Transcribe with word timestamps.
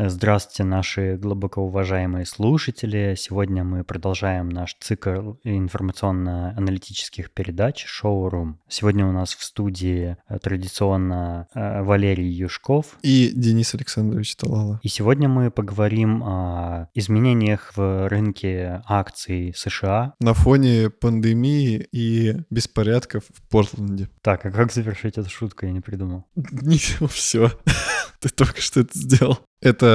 Здравствуйте, 0.00 0.62
наши 0.62 1.16
глубоко 1.16 1.62
уважаемые 1.62 2.24
слушатели. 2.24 3.16
Сегодня 3.18 3.64
мы 3.64 3.82
продолжаем 3.82 4.48
наш 4.48 4.76
цикл 4.78 5.32
информационно-аналитических 5.42 7.32
передач 7.32 7.84
«Шоурум». 7.84 8.60
Сегодня 8.68 9.04
у 9.08 9.10
нас 9.10 9.34
в 9.34 9.42
студии 9.42 10.16
э, 10.28 10.38
традиционно 10.38 11.48
э, 11.52 11.82
Валерий 11.82 12.28
Юшков. 12.28 12.96
И 13.02 13.32
Денис 13.34 13.74
Александрович 13.74 14.36
Талала. 14.36 14.78
И 14.84 14.88
сегодня 14.88 15.28
мы 15.28 15.50
поговорим 15.50 16.22
о 16.22 16.86
изменениях 16.94 17.72
в 17.74 18.08
рынке 18.08 18.82
акций 18.86 19.52
США. 19.56 20.14
На 20.20 20.32
фоне 20.32 20.90
пандемии 20.90 21.88
и 21.90 22.36
беспорядков 22.50 23.24
в 23.34 23.42
Портленде. 23.48 24.08
Так, 24.22 24.46
а 24.46 24.52
как 24.52 24.70
завершить 24.70 25.18
эту 25.18 25.28
шутку, 25.28 25.66
я 25.66 25.72
не 25.72 25.80
придумал. 25.80 26.24
Ничего, 26.36 27.08
все. 27.08 27.50
Ты 28.20 28.28
только 28.28 28.60
что 28.60 28.80
это 28.80 28.96
сделал. 28.96 29.40
Это 29.60 29.87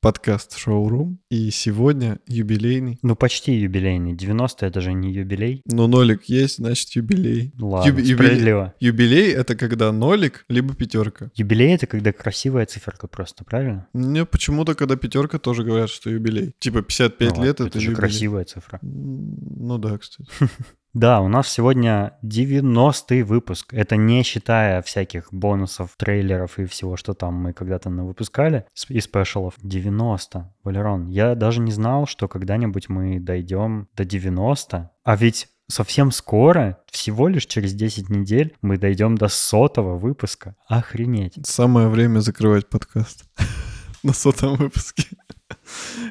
подкаст 0.00 0.56
«Шоурум», 0.56 1.18
и 1.30 1.50
сегодня 1.50 2.18
юбилейный. 2.26 2.98
Ну, 3.02 3.16
почти 3.16 3.52
юбилейный. 3.52 4.14
90— 4.14 4.66
это 4.66 4.80
же 4.80 4.92
не 4.92 5.12
юбилей. 5.12 5.62
Но 5.66 5.86
нолик 5.86 6.24
есть, 6.24 6.56
значит, 6.56 6.90
юбилей. 6.90 7.52
Ладно, 7.58 7.90
Юби- 7.90 8.14
справедливо. 8.14 8.74
Юбилей— 8.80 9.32
это 9.34 9.56
когда 9.56 9.92
нолик, 9.92 10.44
либо 10.48 10.74
пятерка. 10.74 11.30
Юбилей— 11.34 11.74
это 11.74 11.86
когда 11.86 12.12
красивая 12.12 12.66
циферка 12.66 13.06
просто, 13.06 13.44
правильно? 13.44 13.86
Мне 13.92 14.24
почему-то, 14.24 14.74
когда 14.74 14.96
пятерка, 14.96 15.38
тоже 15.38 15.64
говорят, 15.64 15.90
что 15.90 16.10
юбилей. 16.10 16.54
Типа 16.58 16.82
55 16.82 17.36
ну, 17.36 17.44
лет— 17.44 17.54
это, 17.60 17.64
это 17.64 17.80
же 17.80 17.90
юбилей. 17.90 17.96
красивая 17.96 18.44
цифра. 18.44 18.78
Ну 18.82 19.78
да, 19.78 19.98
кстати. 19.98 20.28
Да, 20.92 21.20
у 21.20 21.28
нас 21.28 21.48
сегодня 21.48 22.18
90-й 22.24 23.22
выпуск. 23.22 23.72
Это 23.72 23.94
не 23.94 24.24
считая 24.24 24.82
всяких 24.82 25.32
бонусов, 25.32 25.94
трейлеров 25.96 26.58
и 26.58 26.64
всего, 26.64 26.96
что 26.96 27.14
там 27.14 27.34
мы 27.34 27.52
когда-то 27.52 27.90
выпускали 27.90 28.66
и 28.88 29.00
спешалов. 29.00 29.54
90. 29.58 30.52
Валерон, 30.64 31.06
я 31.06 31.36
даже 31.36 31.60
не 31.60 31.70
знал, 31.70 32.06
что 32.06 32.26
когда-нибудь 32.26 32.88
мы 32.88 33.20
дойдем 33.20 33.88
до 33.94 34.04
90. 34.04 34.90
А 35.04 35.16
ведь 35.16 35.48
совсем 35.68 36.10
скоро, 36.10 36.80
всего 36.90 37.28
лишь 37.28 37.46
через 37.46 37.72
10 37.72 38.10
недель, 38.10 38.56
мы 38.60 38.76
дойдем 38.76 39.16
до 39.16 39.28
сотого 39.28 39.96
выпуска. 39.96 40.56
Охренеть. 40.66 41.38
Самое 41.44 41.86
время 41.86 42.18
закрывать 42.18 42.68
подкаст 42.68 43.26
на 44.02 44.12
сотом 44.12 44.56
выпуске 44.56 45.06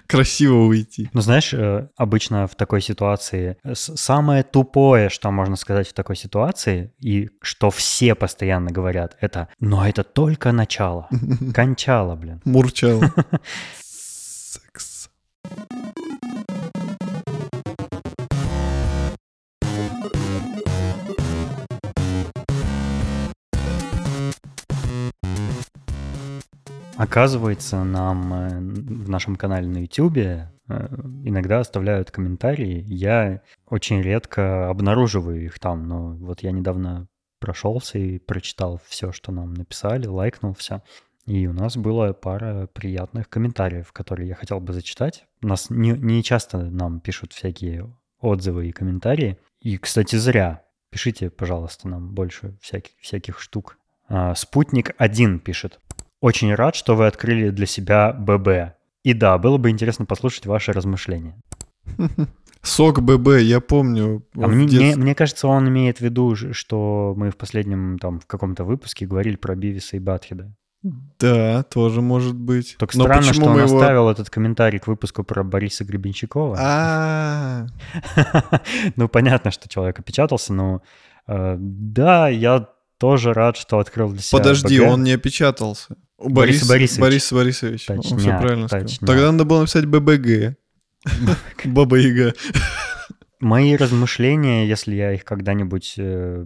красиво 0.08 0.66
уйти. 0.66 1.10
Ну, 1.14 1.22
знаешь, 1.22 1.54
э, 1.54 1.88
обычно 1.98 2.48
в 2.48 2.56
такой 2.56 2.82
ситуации 2.82 3.58
самое 3.74 4.44
тупое, 4.44 5.10
что 5.10 5.32
можно 5.32 5.56
сказать 5.56 5.88
в 5.88 5.94
такой 5.94 6.16
ситуации, 6.16 6.94
и 7.00 7.30
что 7.42 7.70
все 7.70 8.16
постоянно 8.16 8.72
говорят, 8.72 9.18
это 9.22 9.48
«но 9.60 9.88
это 9.88 10.04
только 10.04 10.52
начало». 10.52 11.08
Кончало, 11.54 12.16
блин. 12.16 12.42
Мурчало. 12.46 13.14
Оказывается, 27.00 27.86
нам 27.86 28.34
э, 28.34 28.60
в 28.60 29.10
нашем 29.10 29.38
канале 29.38 29.70
на 29.70 29.78
YouTube 29.78 30.18
э, 30.18 30.50
иногда 30.68 31.62
оставляют 31.62 32.12
комментарии. 32.12 32.84
Я 32.88 33.42
очень 33.66 34.02
редко 34.02 34.70
обнаруживаю 34.70 35.46
их 35.46 35.60
там, 35.60 35.88
но 35.88 36.10
вот 36.16 36.44
я 36.44 36.52
недавно 36.52 37.08
прошелся 37.40 37.98
и 37.98 38.20
прочитал 38.20 38.82
все, 38.86 39.14
что 39.14 39.32
нам 39.32 39.54
написали, 39.54 40.08
лайкнул 40.08 40.54
все. 40.54 40.84
И 41.26 41.48
у 41.48 41.54
нас 41.54 41.78
была 41.78 42.12
пара 42.12 42.68
приятных 42.74 43.30
комментариев, 43.30 43.94
которые 43.94 44.28
я 44.28 44.36
хотел 44.36 44.60
бы 44.60 44.74
зачитать. 44.74 45.26
У 45.42 45.48
нас 45.48 45.70
не, 45.70 45.92
не 45.92 46.22
часто 46.22 46.58
нам 46.58 47.00
пишут 47.00 47.32
всякие 47.32 47.96
отзывы 48.20 48.68
и 48.68 48.74
комментарии. 48.74 49.38
И, 49.62 49.78
кстати, 49.78 50.18
зря. 50.18 50.66
Пишите, 50.90 51.30
пожалуйста, 51.30 51.88
нам 51.88 52.14
больше 52.14 52.58
всяких, 52.60 52.92
всяких 53.00 53.40
штук. 53.40 53.78
А, 54.10 54.36
Спутник 54.36 54.94
1 54.98 55.40
пишет. 55.40 55.80
Очень 56.22 56.54
рад, 56.54 56.76
что 56.76 56.96
вы 56.96 57.08
открыли 57.08 57.50
для 57.50 57.66
себя 57.66 58.12
ББ. 58.12 58.76
И 59.04 59.14
да, 59.14 59.38
было 59.38 59.58
бы 59.58 59.70
интересно 59.70 60.06
послушать 60.06 60.46
ваши 60.46 60.74
размышления. 60.74 61.36
Сок 62.62 63.02
ББ, 63.02 63.40
я 63.40 63.62
помню. 63.62 64.26
А 64.36 64.48
мне, 64.48 64.66
мне, 64.66 64.96
мне 64.98 65.16
кажется, 65.16 65.48
он 65.48 65.70
имеет 65.70 66.00
в 66.00 66.02
виду, 66.02 66.36
что 66.36 67.14
мы 67.16 67.32
в 67.32 67.38
последнем, 67.38 67.98
там, 68.00 68.20
в 68.20 68.26
каком-то 68.26 68.66
выпуске 68.66 69.06
говорили 69.06 69.38
про 69.38 69.56
Бивиса 69.56 69.96
и 69.96 70.00
Батхеда. 70.00 70.54
Да, 70.82 71.64
тоже 71.64 72.02
может 72.02 72.36
быть. 72.36 72.76
Только 72.78 72.98
Но 72.98 73.04
странно, 73.04 73.34
что 73.34 73.46
он 73.46 73.58
его... 73.58 73.66
оставил 73.66 74.10
этот 74.10 74.30
комментарий 74.30 74.80
к 74.80 74.88
выпуску 74.88 75.24
про 75.24 75.44
Бориса 75.44 75.84
Гребенщикова. 75.84 76.58
А. 76.60 77.68
Ну, 78.96 79.10
понятно, 79.10 79.52
что 79.52 79.68
человек 79.68 80.00
опечатался, 80.00 80.54
но 80.54 80.82
э, 81.28 81.56
да, 81.60 82.30
я 82.30 82.70
тоже 82.98 83.34
рад, 83.34 83.58
что 83.58 83.80
открыл 83.80 84.10
для 84.12 84.22
себя 84.22 84.38
Подожди, 84.38 84.80
он 84.80 85.04
не 85.04 85.12
опечатался. 85.12 85.98
Борис, 86.20 86.68
Борис 86.68 86.98
Борисович. 86.98 87.02
Борис 87.02 87.34
Борисович. 87.34 87.86
Точняк, 87.86 88.12
Он 88.12 88.20
все 88.20 88.38
правильно 88.38 88.68
точняк. 88.68 88.90
сказал. 88.90 89.08
Тогда 89.08 89.32
надо 89.32 89.46
было 89.46 89.60
написать 89.62 89.86
ББГ. 89.86 90.58
Баба 91.66 91.98
Яга. 91.98 92.34
Мои 93.40 93.76
размышления, 93.76 94.68
если 94.68 94.96
я 94.96 95.14
их 95.14 95.24
когда-нибудь 95.24 95.96
э, 95.98 96.46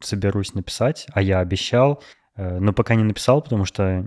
соберусь 0.00 0.54
написать, 0.54 1.06
а 1.12 1.20
я 1.20 1.40
обещал, 1.40 2.02
э, 2.36 2.58
но 2.58 2.72
пока 2.72 2.94
не 2.94 3.04
написал, 3.04 3.42
потому 3.42 3.66
что 3.66 4.06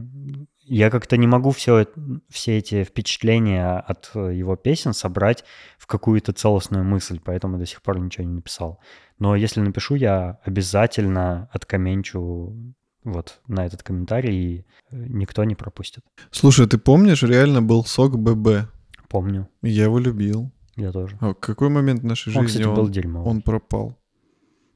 я 0.65 0.89
как-то 0.89 1.17
не 1.17 1.27
могу 1.27 1.51
все, 1.51 1.87
все 2.29 2.57
эти 2.57 2.83
впечатления 2.83 3.77
от 3.77 4.11
его 4.15 4.55
песен 4.55 4.93
собрать 4.93 5.43
в 5.77 5.85
какую-то 5.85 6.33
целостную 6.33 6.83
мысль, 6.83 7.19
поэтому 7.23 7.59
до 7.59 7.65
сих 7.65 7.81
пор 7.81 7.99
ничего 7.99 8.25
не 8.25 8.33
написал. 8.33 8.79
Но 9.19 9.35
если 9.35 9.59
напишу, 9.59 9.95
я 9.95 10.39
обязательно 10.43 11.49
откоменчу 11.51 12.73
вот 13.03 13.39
на 13.47 13.65
этот 13.65 13.83
комментарий, 13.83 14.35
и 14.35 14.65
э, 14.91 15.05
никто 15.09 15.43
не 15.43 15.55
пропустит. 15.55 16.03
Слушай, 16.31 16.67
ты 16.67 16.77
помнишь, 16.77 17.23
реально 17.23 17.61
был 17.61 17.85
сок 17.85 18.17
ББ? 18.17 18.69
Помню. 19.09 19.47
Я 19.61 19.83
его 19.83 19.99
любил. 19.99 20.51
Я 20.75 20.91
тоже. 20.91 21.17
А 21.21 21.33
какой 21.33 21.69
момент 21.69 22.01
в 22.01 22.05
нашей 22.05 22.29
он, 22.29 22.43
жизни 22.43 22.47
кстати, 22.47 22.63
он, 22.63 22.75
был 22.75 22.89
дерьмовый. 22.89 23.29
он 23.29 23.41
пропал? 23.41 23.97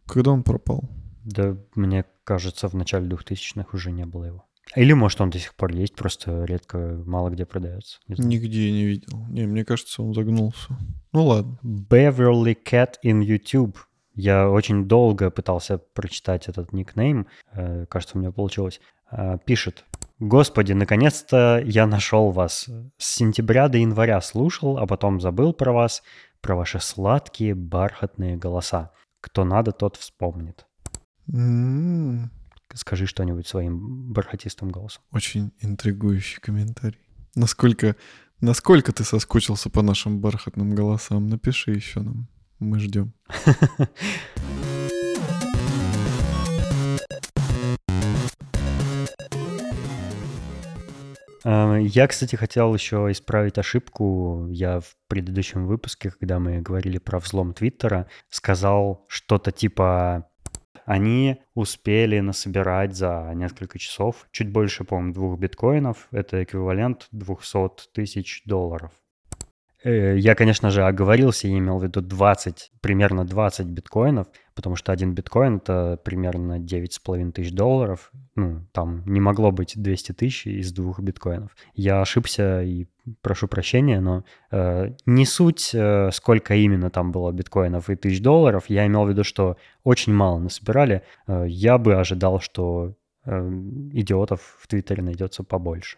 Когда 0.06 0.32
он 0.32 0.44
пропал? 0.44 0.90
Да, 1.24 1.58
мне 1.76 2.06
кажется, 2.24 2.68
в 2.68 2.74
начале 2.74 3.08
2000-х 3.10 3.70
уже 3.74 3.92
не 3.92 4.06
было 4.06 4.26
его. 4.26 4.46
Или, 4.76 4.94
может, 4.94 5.22
он 5.22 5.30
до 5.30 5.40
сих 5.40 5.56
пор 5.56 5.72
есть, 5.72 5.96
просто 5.96 6.44
редко, 6.44 7.02
мало 7.06 7.30
где 7.30 7.46
продается. 7.46 8.00
Не 8.08 8.16
Нигде 8.26 8.72
не 8.72 8.86
видел. 8.86 9.26
Не, 9.30 9.48
мне 9.48 9.64
кажется, 9.64 10.04
он 10.04 10.14
загнулся. 10.14 10.78
Ну 11.14 11.26
ладно. 11.26 11.58
Beverly 11.64 12.56
Cat 12.64 12.96
in 13.04 13.22
YouTube 13.22 13.78
я 14.18 14.50
очень 14.50 14.88
долго 14.88 15.30
пытался 15.30 15.78
прочитать 15.78 16.48
этот 16.48 16.74
никнейм, 16.74 17.28
э, 17.54 17.86
кажется, 17.88 18.18
у 18.18 18.20
меня 18.20 18.32
получилось. 18.32 18.82
Э, 19.12 19.38
пишет. 19.46 19.86
Господи, 20.20 20.74
наконец-то 20.74 21.62
я 21.64 21.86
нашел 21.86 22.32
вас. 22.32 22.68
С 22.98 23.16
сентября 23.16 23.68
до 23.70 23.78
января 23.78 24.20
слушал, 24.22 24.80
а 24.80 24.88
потом 24.88 25.22
забыл 25.22 25.54
про 25.54 25.72
вас, 25.72 26.02
про 26.42 26.56
ваши 26.56 26.80
сладкие 26.80 27.54
бархатные 27.54 28.38
голоса. 28.38 28.92
Кто 29.22 29.46
надо, 29.46 29.72
тот 29.72 29.96
вспомнит. 29.98 30.66
Mm-hmm. 31.32 32.30
Скажи 32.74 33.06
что-нибудь 33.06 33.48
своим 33.48 34.12
бархатистым 34.12 34.70
голосом. 34.70 35.04
Очень 35.12 35.52
интригующий 35.62 36.42
комментарий. 36.42 37.00
Насколько, 37.36 37.96
насколько 38.42 38.92
ты 38.92 39.04
соскучился 39.04 39.70
по 39.70 39.84
нашим 39.84 40.20
бархатным 40.20 40.74
голосам? 40.74 41.28
Напиши 41.28 41.72
еще 41.72 42.00
нам. 42.02 42.28
Мы 42.60 42.80
ждем. 42.80 43.14
Эм, 51.48 51.78
я, 51.80 52.08
кстати, 52.08 52.36
хотел 52.36 52.74
еще 52.74 53.08
исправить 53.10 53.58
ошибку. 53.58 54.48
Я 54.50 54.82
в 54.82 54.98
предыдущем 55.08 55.66
выпуске, 55.66 56.12
когда 56.12 56.40
мы 56.40 56.60
говорили 56.60 56.98
про 56.98 57.20
взлом 57.20 57.54
Твиттера, 57.54 58.08
сказал 58.30 59.06
что-то 59.08 59.54
типа 59.54 60.30
они 60.86 61.38
успели 61.54 62.20
насобирать 62.20 62.96
за 62.96 63.32
несколько 63.36 63.78
часов 63.78 64.26
чуть 64.32 64.50
больше, 64.50 64.86
по-моему, 64.86 65.14
двух 65.14 65.40
биткоинов. 65.40 66.08
Это 66.12 66.44
эквивалент 66.44 67.08
200 67.12 67.92
тысяч 67.94 68.42
долларов. 68.46 68.92
Э, 69.88 70.18
я, 70.18 70.36
конечно 70.36 70.70
же, 70.70 70.84
оговорился 70.84 71.48
и 71.48 71.58
имел 71.58 71.78
в 71.78 71.84
виду 71.84 72.02
20, 72.02 72.72
примерно 72.82 73.26
20 73.26 73.68
биткоинов, 73.68 74.28
потому 74.54 74.76
что 74.76 74.92
один 74.92 75.14
биткоин— 75.14 75.58
это 75.64 75.98
примерно 76.04 76.60
9,5 76.60 77.32
тысяч 77.32 77.54
долларов. 77.54 78.12
Ну, 78.36 78.66
там 78.74 79.04
не 79.06 79.22
могло 79.22 79.52
быть 79.52 79.82
200 79.82 80.12
тысяч 80.12 80.46
из 80.46 80.74
двух 80.74 81.00
биткоинов. 81.00 81.56
Я 81.74 82.02
ошибся 82.02 82.62
и 82.64 82.88
прошу 83.22 83.48
прощения, 83.48 84.02
но 84.02 84.26
э, 84.52 84.92
не 85.06 85.26
суть, 85.26 85.72
э, 85.74 86.10
сколько 86.12 86.54
именно 86.54 86.90
там 86.90 87.14
было 87.14 87.32
биткоинов 87.32 87.90
и 87.90 87.96
тысяч 87.96 88.22
долларов. 88.22 88.66
Я 88.68 88.86
имел 88.88 89.06
в 89.06 89.10
виду, 89.10 89.24
что 89.24 89.56
очень 89.86 90.14
мало 90.14 90.40
насобирали. 90.40 91.04
Э, 91.28 91.46
я 91.48 91.78
бы 91.78 91.96
ожидал, 91.96 92.42
что 92.42 92.94
э, 93.24 93.50
идиотов 93.94 94.58
в 94.60 94.68
Твиттере 94.68 95.02
найдется 95.02 95.44
побольше. 95.44 95.98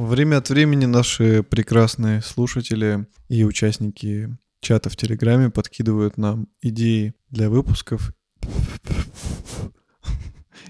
Время 0.00 0.38
от 0.38 0.48
времени 0.48 0.86
наши 0.86 1.42
прекрасные 1.42 2.22
слушатели 2.22 3.06
и 3.28 3.44
участники 3.44 4.34
чата 4.62 4.88
в 4.88 4.96
Телеграме 4.96 5.50
подкидывают 5.50 6.16
нам 6.16 6.48
идеи 6.62 7.12
для 7.28 7.50
выпусков. 7.50 8.14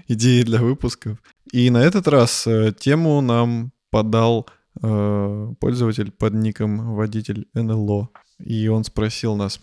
идеи 0.09 0.43
для 0.43 0.61
выпусков. 0.61 1.17
И 1.53 1.69
на 1.69 1.77
этот 1.77 2.09
раз 2.09 2.45
э, 2.45 2.73
тему 2.77 3.21
нам 3.21 3.71
подал 3.89 4.49
э, 4.83 5.53
пользователь 5.61 6.11
под 6.11 6.33
ником 6.33 6.93
водитель 6.93 7.47
НЛО. 7.53 8.09
И 8.43 8.67
он 8.67 8.83
спросил 8.83 9.37
нас, 9.37 9.61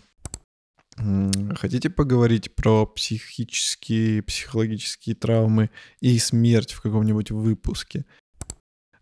хотите 1.55 1.91
поговорить 1.91 2.55
про 2.55 2.87
психические, 2.87 4.23
психологические 4.23 5.15
травмы 5.15 5.69
и 5.99 6.17
смерть 6.17 6.71
в 6.71 6.81
каком-нибудь 6.81 7.29
выпуске? 7.29 8.05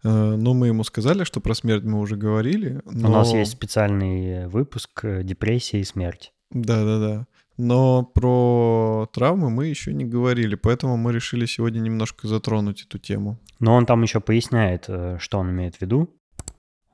Э, 0.04 0.36
ну, 0.36 0.54
мы 0.54 0.68
ему 0.68 0.84
сказали, 0.84 1.24
что 1.24 1.40
про 1.40 1.54
смерть 1.54 1.84
мы 1.84 2.00
уже 2.00 2.16
говорили. 2.16 2.82
Но... 2.86 3.10
У 3.10 3.12
нас 3.12 3.34
есть 3.34 3.52
специальный 3.52 4.48
выпуск 4.48 5.04
э, 5.04 5.24
«Депрессия 5.24 5.80
и 5.80 5.84
смерть». 5.84 6.34
Да-да-да. 6.52 7.28
Но 7.58 8.04
про 8.04 9.10
травмы 9.12 9.50
мы 9.50 9.66
еще 9.66 9.92
не 9.92 10.06
говорили, 10.06 10.56
поэтому 10.56 10.96
мы 10.96 11.12
решили 11.12 11.46
сегодня 11.48 11.80
немножко 11.80 12.28
затронуть 12.28 12.84
эту 12.84 13.00
тему. 13.00 13.40
Но 13.60 13.76
он 13.76 13.88
там 13.88 14.04
еще 14.04 14.20
поясняет, 14.20 14.86
э, 14.88 15.18
что 15.20 15.40
он 15.40 15.50
имеет 15.50 15.76
в 15.76 15.82
виду. 15.82 16.14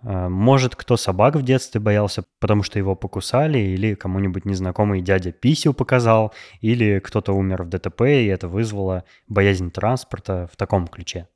Может, 0.06 0.76
кто 0.76 0.98
собак 0.98 1.38
в 1.38 1.44
детстве 1.44 1.80
боялся, 1.80 2.26
потому 2.42 2.62
что 2.64 2.78
его 2.78 2.94
покусали, 2.94 3.58
или 3.60 3.96
кому-нибудь 3.96 4.44
незнакомый 4.44 5.00
дядя 5.00 5.32
писю 5.32 5.74
показал, 5.74 6.34
или 6.60 7.00
кто-то 7.00 7.32
умер 7.32 7.64
в 7.64 7.70
ДТП, 7.70 8.02
и 8.02 8.26
это 8.26 8.50
вызвало 8.50 9.06
боязнь 9.30 9.72
транспорта 9.72 10.50
в 10.52 10.58
таком 10.58 10.90
ключе. 10.90 11.30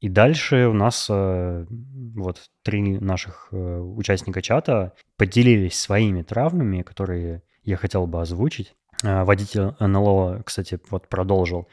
И 0.00 0.08
дальше 0.08 0.66
у 0.66 0.72
нас 0.72 1.08
э, 1.10 1.66
вот 1.68 2.40
три 2.64 2.98
наших 2.98 3.48
э, 3.52 3.78
участника 3.78 4.40
чата 4.40 4.94
поделились 5.18 5.78
своими 5.78 6.22
травмами, 6.22 6.80
которые 6.80 7.42
я 7.64 7.76
хотел 7.76 8.06
бы 8.06 8.22
озвучить. 8.22 8.74
Э, 9.04 9.24
водитель 9.24 9.74
НЛО, 9.78 10.42
кстати, 10.44 10.80
вот 10.90 11.08
продолжил. 11.08 11.68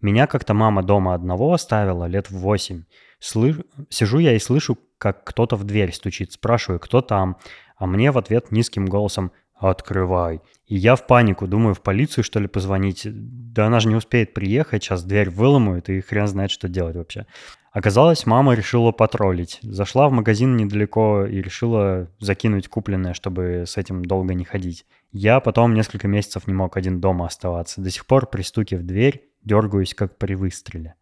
Меня 0.00 0.26
как-то 0.26 0.54
мама 0.54 0.82
дома 0.82 1.14
одного 1.14 1.52
оставила 1.52 2.06
лет 2.06 2.30
в 2.30 2.38
восемь. 2.38 2.84
Слы... 3.18 3.64
Сижу 3.90 4.18
я 4.18 4.34
и 4.34 4.38
слышу, 4.38 4.78
как 4.96 5.24
кто-то 5.24 5.56
в 5.56 5.64
дверь 5.64 5.92
стучит. 5.92 6.32
Спрашиваю, 6.32 6.80
кто 6.80 7.02
там? 7.02 7.36
А 7.76 7.86
мне 7.86 8.10
в 8.10 8.18
ответ 8.18 8.52
низким 8.52 8.86
голосом 8.86 9.32
«Открывай». 9.54 10.40
И 10.66 10.76
я 10.76 10.96
в 10.96 11.06
панику, 11.06 11.46
думаю, 11.46 11.74
в 11.74 11.80
полицию, 11.80 12.24
что 12.24 12.40
ли, 12.40 12.48
позвонить. 12.48 13.02
Да 13.04 13.66
она 13.66 13.80
же 13.80 13.88
не 13.88 13.94
успеет 13.94 14.34
приехать, 14.34 14.82
сейчас 14.82 15.04
дверь 15.04 15.30
выломают, 15.30 15.88
и 15.88 16.00
хрен 16.00 16.26
знает, 16.26 16.50
что 16.50 16.68
делать 16.68 16.96
вообще. 16.96 17.26
Оказалось, 17.74 18.24
мама 18.24 18.54
решила 18.54 18.92
потроллить. 18.92 19.58
Зашла 19.62 20.08
в 20.08 20.12
магазин 20.12 20.56
недалеко 20.56 21.26
и 21.26 21.42
решила 21.42 22.08
закинуть 22.20 22.68
купленное, 22.68 23.14
чтобы 23.14 23.64
с 23.66 23.76
этим 23.76 24.04
долго 24.04 24.32
не 24.34 24.44
ходить. 24.44 24.86
Я 25.10 25.40
потом 25.40 25.74
несколько 25.74 26.06
месяцев 26.06 26.46
не 26.46 26.54
мог 26.54 26.76
один 26.76 27.00
дома 27.00 27.26
оставаться. 27.26 27.80
До 27.80 27.90
сих 27.90 28.06
пор, 28.06 28.26
пристукив 28.26 28.82
дверь, 28.82 29.28
дергаюсь, 29.42 29.92
как 29.92 30.18
при 30.18 30.34
выстреле. 30.34 30.94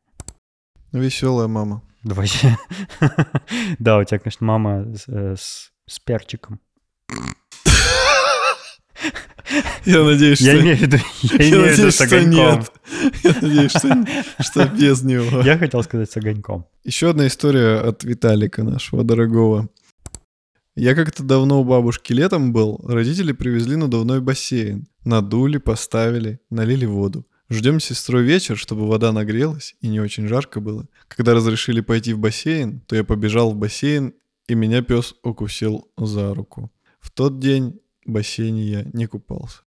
Веселая 0.93 1.47
мама. 1.47 1.83
Да 2.03 2.15
вообще. 2.15 2.57
Да, 3.79 3.99
у 3.99 4.05
тебя, 4.05 4.19
конечно, 4.19 4.47
мама 4.47 4.87
э, 5.07 5.35
с 5.37 5.99
перчиком. 6.05 6.59
Я 9.85 10.03
надеюсь, 10.05 10.39
что... 10.39 10.47
Я 10.47 10.61
имею 10.61 10.77
в 10.77 10.81
виду, 10.81 10.97
я 11.23 11.37
имею 11.37 11.75
в 11.75 11.79
виду 11.79 11.91
с 11.91 12.01
огоньком. 12.01 12.65
Я 13.23 13.37
надеюсь, 13.41 13.71
что, 13.71 14.07
что 14.41 14.67
без 14.67 15.03
него. 15.03 15.41
Я 15.43 15.59
хотел 15.59 15.83
сказать 15.83 16.11
с 16.11 16.17
огоньком. 16.17 16.67
Еще 16.85 17.11
одна 17.11 17.27
история 17.27 17.77
от 17.77 18.05
Виталика, 18.05 18.63
нашего 18.63 19.05
дорогого. 19.05 19.69
Я 20.75 20.95
как-то 20.95 21.23
давно 21.23 21.61
у 21.61 21.65
бабушки 21.65 22.15
летом 22.15 22.53
был, 22.53 22.81
родители 22.89 23.33
привезли 23.33 23.77
надувной 23.77 24.21
бассейн. 24.21 24.87
Надули, 25.05 25.59
поставили, 25.59 26.41
налили 26.49 26.87
воду. 26.87 27.27
Ждем 27.51 27.81
с 27.81 27.85
сестрой 27.85 28.23
вечер, 28.23 28.57
чтобы 28.57 28.89
вода 28.89 29.13
нагрелась 29.13 29.75
и 29.83 29.89
не 29.89 30.01
очень 30.01 30.27
жарко 30.27 30.61
было. 30.61 30.87
Когда 31.09 31.35
разрешили 31.35 31.83
пойти 31.83 32.15
в 32.15 32.19
бассейн, 32.19 32.81
то 32.87 32.97
я 32.97 33.05
побежал 33.05 33.51
в 33.51 33.57
бассейн, 33.57 34.15
и 34.49 34.55
меня 34.55 34.81
пес 34.81 35.15
укусил 35.23 35.91
за 35.99 36.33
руку. 36.35 36.73
В 37.01 37.11
тот 37.11 37.39
день 37.39 37.79
бассейне 38.07 38.63
я 38.63 38.85
не 38.93 39.07
купался. 39.07 39.61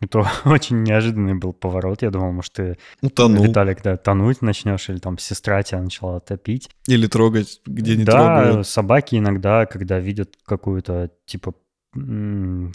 Это 0.00 0.26
очень 0.44 0.82
неожиданный 0.82 1.34
был 1.34 1.52
поворот. 1.52 2.02
Я 2.02 2.10
думал, 2.10 2.32
может, 2.32 2.52
ты, 2.52 2.78
Утонул. 3.00 3.44
Виталик, 3.44 3.82
да, 3.82 3.96
тонуть 3.96 4.42
начнешь, 4.42 4.88
или 4.88 4.98
там 4.98 5.18
сестра 5.18 5.62
тебя 5.62 5.80
начала 5.80 6.20
топить. 6.20 6.70
Или 6.86 7.06
трогать, 7.06 7.60
где 7.66 7.96
не 7.96 8.04
да, 8.04 8.12
трогают. 8.12 8.56
Да, 8.56 8.64
собаки 8.64 9.16
иногда, 9.16 9.66
когда 9.66 9.98
видят 9.98 10.34
какую-то, 10.44 11.10
типа, 11.24 11.54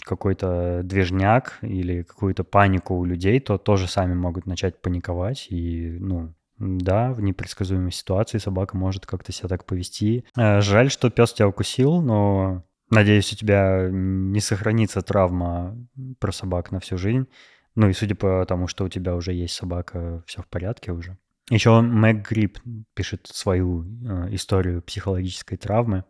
какой-то 0.04 0.80
движняк 0.82 1.58
или 1.62 2.02
какую-то 2.02 2.42
панику 2.42 2.96
у 2.96 3.04
людей, 3.04 3.38
то 3.38 3.56
тоже 3.56 3.86
сами 3.86 4.14
могут 4.14 4.46
начать 4.46 4.82
паниковать. 4.82 5.46
И, 5.50 5.96
ну, 6.00 6.34
да, 6.58 7.12
в 7.12 7.20
непредсказуемой 7.20 7.92
ситуации 7.92 8.38
собака 8.38 8.76
может 8.76 9.06
как-то 9.06 9.30
себя 9.30 9.48
так 9.48 9.64
повести. 9.64 10.24
Э, 10.36 10.60
жаль, 10.60 10.90
что 10.90 11.08
пес 11.08 11.32
тебя 11.32 11.48
укусил, 11.48 12.02
но 12.02 12.64
Надеюсь, 12.92 13.32
у 13.32 13.36
тебя 13.36 13.88
не 13.90 14.40
сохранится 14.40 15.00
травма 15.00 15.74
про 16.18 16.30
собак 16.30 16.72
на 16.72 16.78
всю 16.78 16.98
жизнь. 16.98 17.26
Ну 17.74 17.88
и 17.88 17.94
судя 17.94 18.14
по 18.14 18.44
тому, 18.44 18.68
что 18.68 18.84
у 18.84 18.90
тебя 18.90 19.16
уже 19.16 19.32
есть 19.32 19.54
собака, 19.54 20.22
все 20.26 20.42
в 20.42 20.46
порядке 20.46 20.92
уже. 20.92 21.16
Еще 21.48 21.80
Мэг 21.80 22.28
Грипп 22.28 22.58
пишет 22.92 23.26
свою 23.32 23.84
э, 23.84 24.34
историю 24.34 24.82
психологической 24.82 25.56
травмы. 25.56 26.04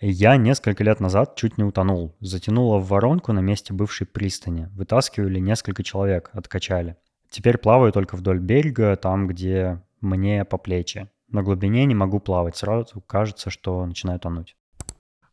Я 0.00 0.38
несколько 0.38 0.82
лет 0.82 0.98
назад 0.98 1.36
чуть 1.36 1.58
не 1.58 1.64
утонул. 1.64 2.16
Затянуло 2.20 2.78
в 2.78 2.88
воронку 2.88 3.34
на 3.34 3.40
месте 3.40 3.74
бывшей 3.74 4.06
пристани. 4.06 4.70
Вытаскивали 4.72 5.40
несколько 5.40 5.82
человек, 5.82 6.30
откачали. 6.32 6.96
Теперь 7.28 7.58
плаваю 7.58 7.92
только 7.92 8.16
вдоль 8.16 8.38
берега, 8.38 8.96
там, 8.96 9.26
где 9.26 9.82
мне 10.00 10.46
по 10.46 10.56
плечи. 10.56 11.10
На 11.28 11.42
глубине 11.42 11.84
не 11.84 11.94
могу 11.94 12.18
плавать, 12.18 12.56
сразу 12.56 13.02
кажется, 13.02 13.50
что 13.50 13.84
начинаю 13.84 14.18
тонуть. 14.18 14.56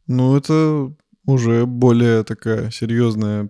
Ну, 0.10 0.36
это 0.36 0.92
уже 1.26 1.66
более 1.68 2.24
такая 2.24 2.72
серьезная 2.72 3.50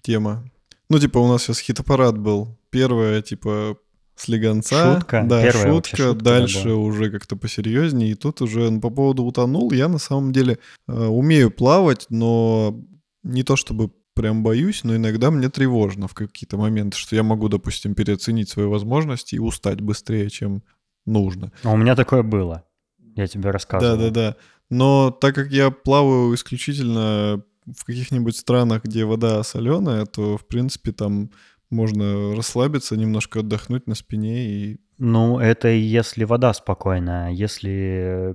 тема. 0.00 0.44
Ну, 0.88 0.98
типа, 0.98 1.18
у 1.18 1.28
нас 1.28 1.42
сейчас 1.42 1.60
хит-аппарат 1.60 2.18
был. 2.18 2.58
Первая, 2.70 3.20
типа, 3.20 3.76
слегонца. 4.16 4.96
Шутка. 4.96 5.24
Да, 5.26 5.42
Первая 5.42 5.74
шутка. 5.74 5.96
шутка 5.96 6.24
Дальше 6.24 6.68
да. 6.68 6.74
уже 6.74 7.10
как-то 7.10 7.36
посерьезнее. 7.36 8.12
И 8.12 8.14
тут 8.14 8.40
уже 8.40 8.70
ну, 8.70 8.80
по 8.80 8.88
поводу 8.88 9.24
утонул. 9.24 9.72
Я 9.72 9.88
на 9.88 9.98
самом 9.98 10.32
деле 10.32 10.58
э, 10.88 11.06
умею 11.06 11.50
плавать, 11.50 12.06
но 12.08 12.82
не 13.22 13.42
то 13.42 13.54
чтобы 13.54 13.90
прям 14.14 14.42
боюсь, 14.42 14.84
но 14.84 14.96
иногда 14.96 15.30
мне 15.30 15.50
тревожно 15.50 16.08
в 16.08 16.14
какие-то 16.14 16.56
моменты, 16.56 16.96
что 16.96 17.14
я 17.14 17.22
могу, 17.22 17.48
допустим, 17.48 17.94
переоценить 17.94 18.48
свои 18.48 18.66
возможности 18.66 19.34
и 19.34 19.38
устать 19.38 19.82
быстрее, 19.82 20.30
чем 20.30 20.62
нужно. 21.04 21.52
А 21.62 21.72
у 21.72 21.76
меня 21.76 21.94
такое 21.94 22.22
было. 22.22 22.64
Я 23.14 23.26
тебе 23.26 23.50
рассказывал. 23.50 23.96
Да-да-да. 23.96 24.36
Но 24.72 25.10
так 25.10 25.34
как 25.34 25.50
я 25.50 25.70
плаваю 25.70 26.34
исключительно 26.34 27.44
в 27.66 27.84
каких-нибудь 27.84 28.34
странах, 28.34 28.84
где 28.84 29.04
вода 29.04 29.42
соленая, 29.42 30.06
то, 30.06 30.38
в 30.38 30.46
принципе, 30.46 30.92
там 30.92 31.30
можно 31.68 32.34
расслабиться, 32.34 32.96
немножко 32.96 33.40
отдохнуть 33.40 33.86
на 33.86 33.94
спине 33.94 34.46
и... 34.46 34.80
Ну, 34.96 35.38
это 35.38 35.68
если 35.68 36.24
вода 36.24 36.54
спокойная. 36.54 37.32
Если 37.32 38.34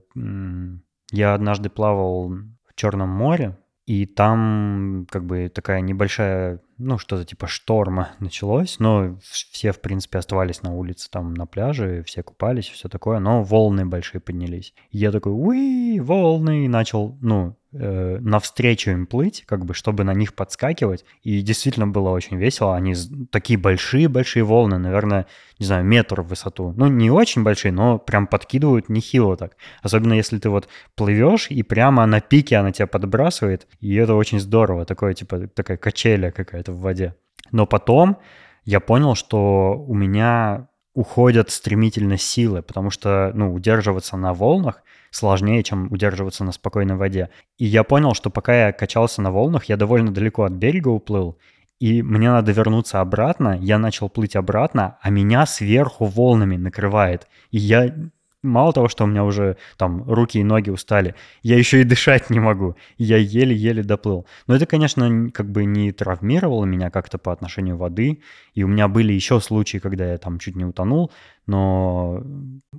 я 1.12 1.34
однажды 1.34 1.72
плавал 1.72 2.30
в 2.30 2.76
Черном 2.76 3.10
море, 3.10 3.58
и 3.88 4.06
там 4.06 5.08
как 5.10 5.26
бы 5.26 5.50
такая 5.50 5.82
небольшая, 5.82 6.62
ну, 6.78 6.98
что-то 6.98 7.26
типа 7.26 7.48
шторма 7.48 8.10
началось, 8.20 8.80
но 8.80 9.18
все, 9.22 9.72
в 9.72 9.82
принципе, 9.82 10.20
оставались 10.20 10.62
на 10.62 10.74
улице, 10.74 11.10
там, 11.10 11.34
на 11.34 11.46
пляже, 11.46 12.04
все 12.04 12.24
купались, 12.24 12.68
все 12.68 12.88
такое, 12.90 13.20
но 13.20 13.44
волны 13.44 13.86
большие 13.86 14.22
поднялись. 14.22 14.74
Я 14.92 15.12
такой, 15.12 15.32
уи, 15.32 16.00
волны, 16.00 16.66
и 16.66 16.68
начал, 16.68 17.18
ну, 17.22 17.56
э, 17.74 18.18
навстречу 18.20 18.92
им 18.92 19.08
плыть, 19.08 19.44
как 19.46 19.66
бы, 19.66 19.74
чтобы 19.74 20.04
на 20.04 20.14
них 20.14 20.34
подскакивать. 20.34 21.06
И 21.24 21.42
действительно 21.42 21.88
было 21.88 22.10
очень 22.10 22.38
весело. 22.38 22.76
Они 22.76 22.96
такие 23.32 23.60
большие-большие 23.60 24.44
волны, 24.44 24.78
наверное, 24.78 25.28
не 25.60 25.66
знаю, 25.66 25.84
метр 25.86 26.22
в 26.22 26.28
высоту. 26.28 26.74
Ну, 26.78 26.88
не 26.88 27.10
очень 27.10 27.44
большие, 27.44 27.72
но 27.72 27.98
прям 27.98 28.28
подкидывают 28.28 28.90
нехило 28.90 29.38
так. 29.38 29.58
Особенно 29.82 30.14
если 30.14 30.38
ты 30.38 30.50
вот 30.50 30.68
плывешь, 30.96 31.48
и 31.50 31.64
прямо 31.64 32.06
на 32.06 32.22
пике 32.22 32.58
она 32.58 32.72
тебя 32.72 32.88
подбрасывает, 32.88 33.68
и 33.80 33.96
это 33.96 34.16
очень 34.16 34.40
здорово. 34.40 34.86
Такое, 34.86 35.14
типа, 35.14 35.48
такая 35.48 35.78
качеля 35.78 36.32
какая-то 36.32 36.67
в 36.72 36.80
воде. 36.80 37.16
Но 37.52 37.66
потом 37.66 38.18
я 38.66 38.80
понял, 38.80 39.16
что 39.16 39.76
у 39.78 39.94
меня 39.94 40.68
уходят 40.94 41.52
стремительно 41.52 42.18
силы, 42.18 42.64
потому 42.64 42.90
что, 42.90 43.32
ну, 43.34 43.54
удерживаться 43.54 44.18
на 44.18 44.34
волнах 44.34 44.84
сложнее, 45.12 45.64
чем 45.64 45.92
удерживаться 45.92 46.44
на 46.44 46.52
спокойной 46.52 46.96
воде. 46.96 47.30
И 47.58 47.66
я 47.66 47.84
понял, 47.84 48.14
что 48.14 48.30
пока 48.30 48.68
я 48.68 48.72
качался 48.72 49.22
на 49.22 49.32
волнах, 49.32 49.66
я 49.66 49.78
довольно 49.78 50.12
далеко 50.12 50.44
от 50.44 50.54
берега 50.54 50.90
уплыл, 50.90 51.38
и 51.80 52.02
мне 52.02 52.32
надо 52.32 52.52
вернуться 52.52 53.02
обратно, 53.02 53.58
я 53.62 53.78
начал 53.78 54.10
плыть 54.10 54.36
обратно, 54.36 54.98
а 55.02 55.10
меня 55.12 55.46
сверху 55.46 56.06
волнами 56.06 56.58
накрывает. 56.58 57.28
И 57.52 57.60
я 57.60 57.94
мало 58.44 58.74
того, 58.74 58.88
что 58.88 59.04
у 59.04 59.08
меня 59.08 59.24
уже 59.24 59.58
там 59.78 60.04
руки 60.10 60.40
и 60.40 60.44
ноги 60.44 60.70
устали, 60.70 61.16
я 61.42 61.58
еще 61.58 61.82
и 61.82 61.84
дышать 61.84 62.30
не 62.30 62.40
могу. 62.40 62.76
Я 62.98 63.18
еле-еле 63.18 63.84
доплыл. 63.84 64.26
Но 64.48 64.56
это, 64.56 64.66
конечно, 64.66 65.30
как 65.32 65.52
бы 65.52 65.66
не 65.66 65.92
травмировало 65.92 66.66
меня 66.66 66.90
как-то 66.90 67.18
по 67.18 67.32
отношению 67.32 67.78
воды. 67.78 68.22
И 68.54 68.64
у 68.64 68.68
меня 68.68 68.88
были 68.88 69.14
еще 69.14 69.40
случаи, 69.40 69.78
когда 69.78 70.12
я 70.12 70.18
там 70.18 70.40
чуть 70.40 70.56
не 70.56 70.66
утонул, 70.66 71.12
но 71.46 72.24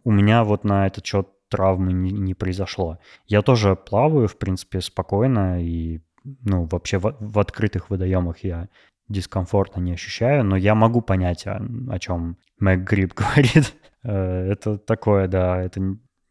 у 0.04 0.10
меня 0.10 0.44
вот 0.44 0.64
на 0.64 0.86
этот 0.86 1.06
счет 1.06 1.28
травмы 1.48 1.92
не, 1.92 2.10
не 2.10 2.34
произошло. 2.34 2.98
Я 3.26 3.42
тоже 3.42 3.74
плаваю, 3.74 4.28
в 4.28 4.36
принципе, 4.36 4.80
спокойно 4.80 5.62
и 5.62 6.00
ну, 6.44 6.68
вообще 6.70 6.98
в, 6.98 7.16
в 7.18 7.38
открытых 7.38 7.90
водоемах 7.90 8.44
я 8.44 8.68
дискомфорта 9.08 9.80
не 9.80 9.92
ощущаю, 9.92 10.44
но 10.44 10.56
я 10.56 10.74
могу 10.74 11.00
понять, 11.00 11.46
о, 11.46 11.62
о 11.88 11.98
чем 11.98 12.36
Мэг 12.60 12.80
Гриб 12.80 13.14
говорит. 13.16 13.74
Э, 14.08 14.50
это 14.50 14.78
такое, 14.78 15.28
да, 15.28 15.62
это, 15.62 15.80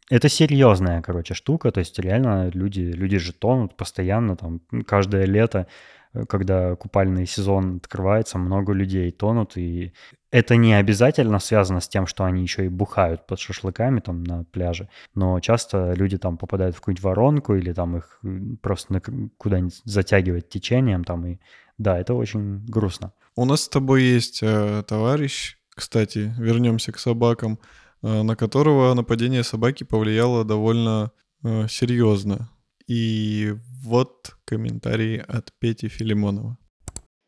это 0.10 0.30
серьезная, 0.30 1.02
короче, 1.02 1.36
штука, 1.36 1.72
то 1.72 1.80
есть 1.80 2.00
реально 2.00 2.50
люди, 2.50 2.82
люди 2.82 3.18
же 3.20 3.34
тонут 3.34 3.78
постоянно, 3.78 4.36
там, 4.36 4.62
каждое 4.88 5.26
лето, 5.26 5.68
э, 6.14 6.26
когда 6.26 6.76
купальный 6.76 7.28
сезон 7.28 7.78
открывается, 7.78 8.40
много 8.40 8.74
людей 8.74 9.12
тонут, 9.12 9.58
и 9.58 9.94
это 10.32 10.56
не 10.56 10.74
обязательно 10.74 11.38
связано 11.38 11.80
с 11.80 11.88
тем, 11.88 12.08
что 12.08 12.26
они 12.26 12.42
еще 12.42 12.66
и 12.66 12.70
бухают 12.70 13.28
под 13.28 13.40
шашлыками 13.40 14.00
там 14.00 14.24
на 14.24 14.44
пляже, 14.44 14.90
но 15.14 15.40
часто 15.40 15.94
люди 15.94 16.18
там 16.18 16.38
попадают 16.38 16.76
в 16.76 16.80
какую-нибудь 16.80 17.04
воронку 17.04 17.54
или 17.54 17.74
там 17.74 17.98
их 17.98 18.20
просто 18.64 19.02
куда-нибудь 19.38 19.82
затягивает 19.86 20.50
течением 20.50 21.04
там, 21.04 21.28
и 21.28 21.38
да, 21.78 22.00
это 22.00 22.16
очень 22.16 22.66
грустно. 22.66 23.14
У 23.36 23.46
нас 23.46 23.62
с 23.62 23.70
тобой 23.70 24.02
есть 24.02 24.40
э, 24.42 24.82
товарищ, 24.88 25.58
кстати, 25.78 26.34
вернемся 26.40 26.92
к 26.92 26.98
собакам, 26.98 27.60
э, 28.02 28.24
на 28.24 28.36
которого 28.36 28.94
нападение 28.96 29.44
собаки 29.44 29.84
повлияло 29.84 30.44
довольно 30.44 31.12
э, 31.44 31.68
серьезно. 31.68 32.50
И 32.88 33.54
вот 33.84 34.36
комментарии 34.46 35.24
от 35.28 35.54
Пети 35.60 35.88
Филимонова. 35.88 36.58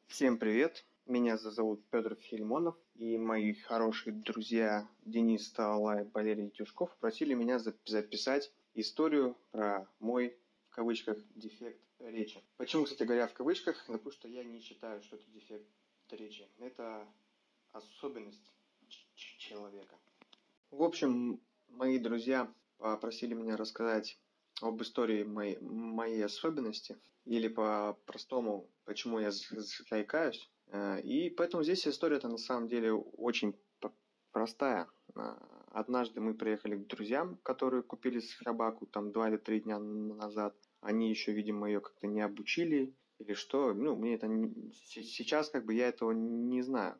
Всем 0.07 0.37
привет, 0.39 0.83
меня 1.05 1.37
зовут 1.37 1.87
Петр 1.91 2.15
Филимонов, 2.15 2.75
и 2.95 3.19
мои 3.19 3.53
хорошие 3.53 4.13
друзья 4.13 4.89
Денис 5.05 5.51
Талай 5.51 6.03
и 6.03 6.07
Валерий 6.11 6.49
Тюшков 6.49 6.89
просили 6.99 7.35
меня 7.35 7.59
записать 7.59 8.51
историю 8.73 9.37
про 9.51 9.87
мой, 9.99 10.35
в 10.71 10.75
кавычках, 10.75 11.17
дефект 11.35 11.81
речи. 11.99 12.41
Почему, 12.57 12.85
кстати 12.85 13.03
говоря, 13.03 13.27
в 13.27 13.33
кавычках? 13.33 13.85
Потому 13.85 14.11
что 14.11 14.27
я 14.27 14.43
не 14.43 14.59
считаю, 14.59 15.03
что 15.03 15.17
это 15.17 15.29
дефект 15.29 15.67
речи. 16.11 16.47
Это 16.57 17.05
особенность 17.71 18.53
человека. 19.15 19.95
В 20.71 20.83
общем, 20.83 21.39
мои 21.69 21.99
друзья 21.99 22.51
попросили 22.77 23.33
меня 23.33 23.57
рассказать 23.57 24.19
об 24.61 24.81
истории 24.81 25.23
моей, 25.23 25.57
моей 25.59 26.23
особенности, 26.23 26.97
или 27.25 27.47
по-простому, 27.47 28.69
почему 28.85 29.19
я 29.19 29.31
заикаюсь. 29.31 30.49
Э, 30.67 30.99
и 31.01 31.29
поэтому 31.29 31.63
здесь 31.63 31.87
история-то 31.87 32.27
на 32.27 32.37
самом 32.37 32.67
деле 32.67 32.93
очень 32.93 33.55
простая. 34.31 34.87
Э, 35.15 35.35
однажды 35.71 36.21
мы 36.21 36.33
приехали 36.33 36.75
к 36.75 36.87
друзьям, 36.87 37.37
которые 37.43 37.83
купили 37.83 38.19
собаку 38.19 38.85
там 38.85 39.11
два 39.11 39.29
или 39.29 39.37
три 39.37 39.61
дня 39.61 39.79
назад. 39.79 40.55
Они 40.81 41.09
еще, 41.09 41.31
видимо, 41.31 41.67
ее 41.67 41.81
как-то 41.81 42.07
не 42.07 42.21
обучили 42.21 42.93
или 43.19 43.33
что. 43.33 43.73
Ну, 43.73 43.95
мне 43.95 44.15
это 44.15 44.27
не... 44.27 44.73
сейчас 44.73 45.49
как 45.49 45.65
бы 45.65 45.73
я 45.73 45.87
этого 45.87 46.11
не 46.11 46.61
знаю. 46.61 46.99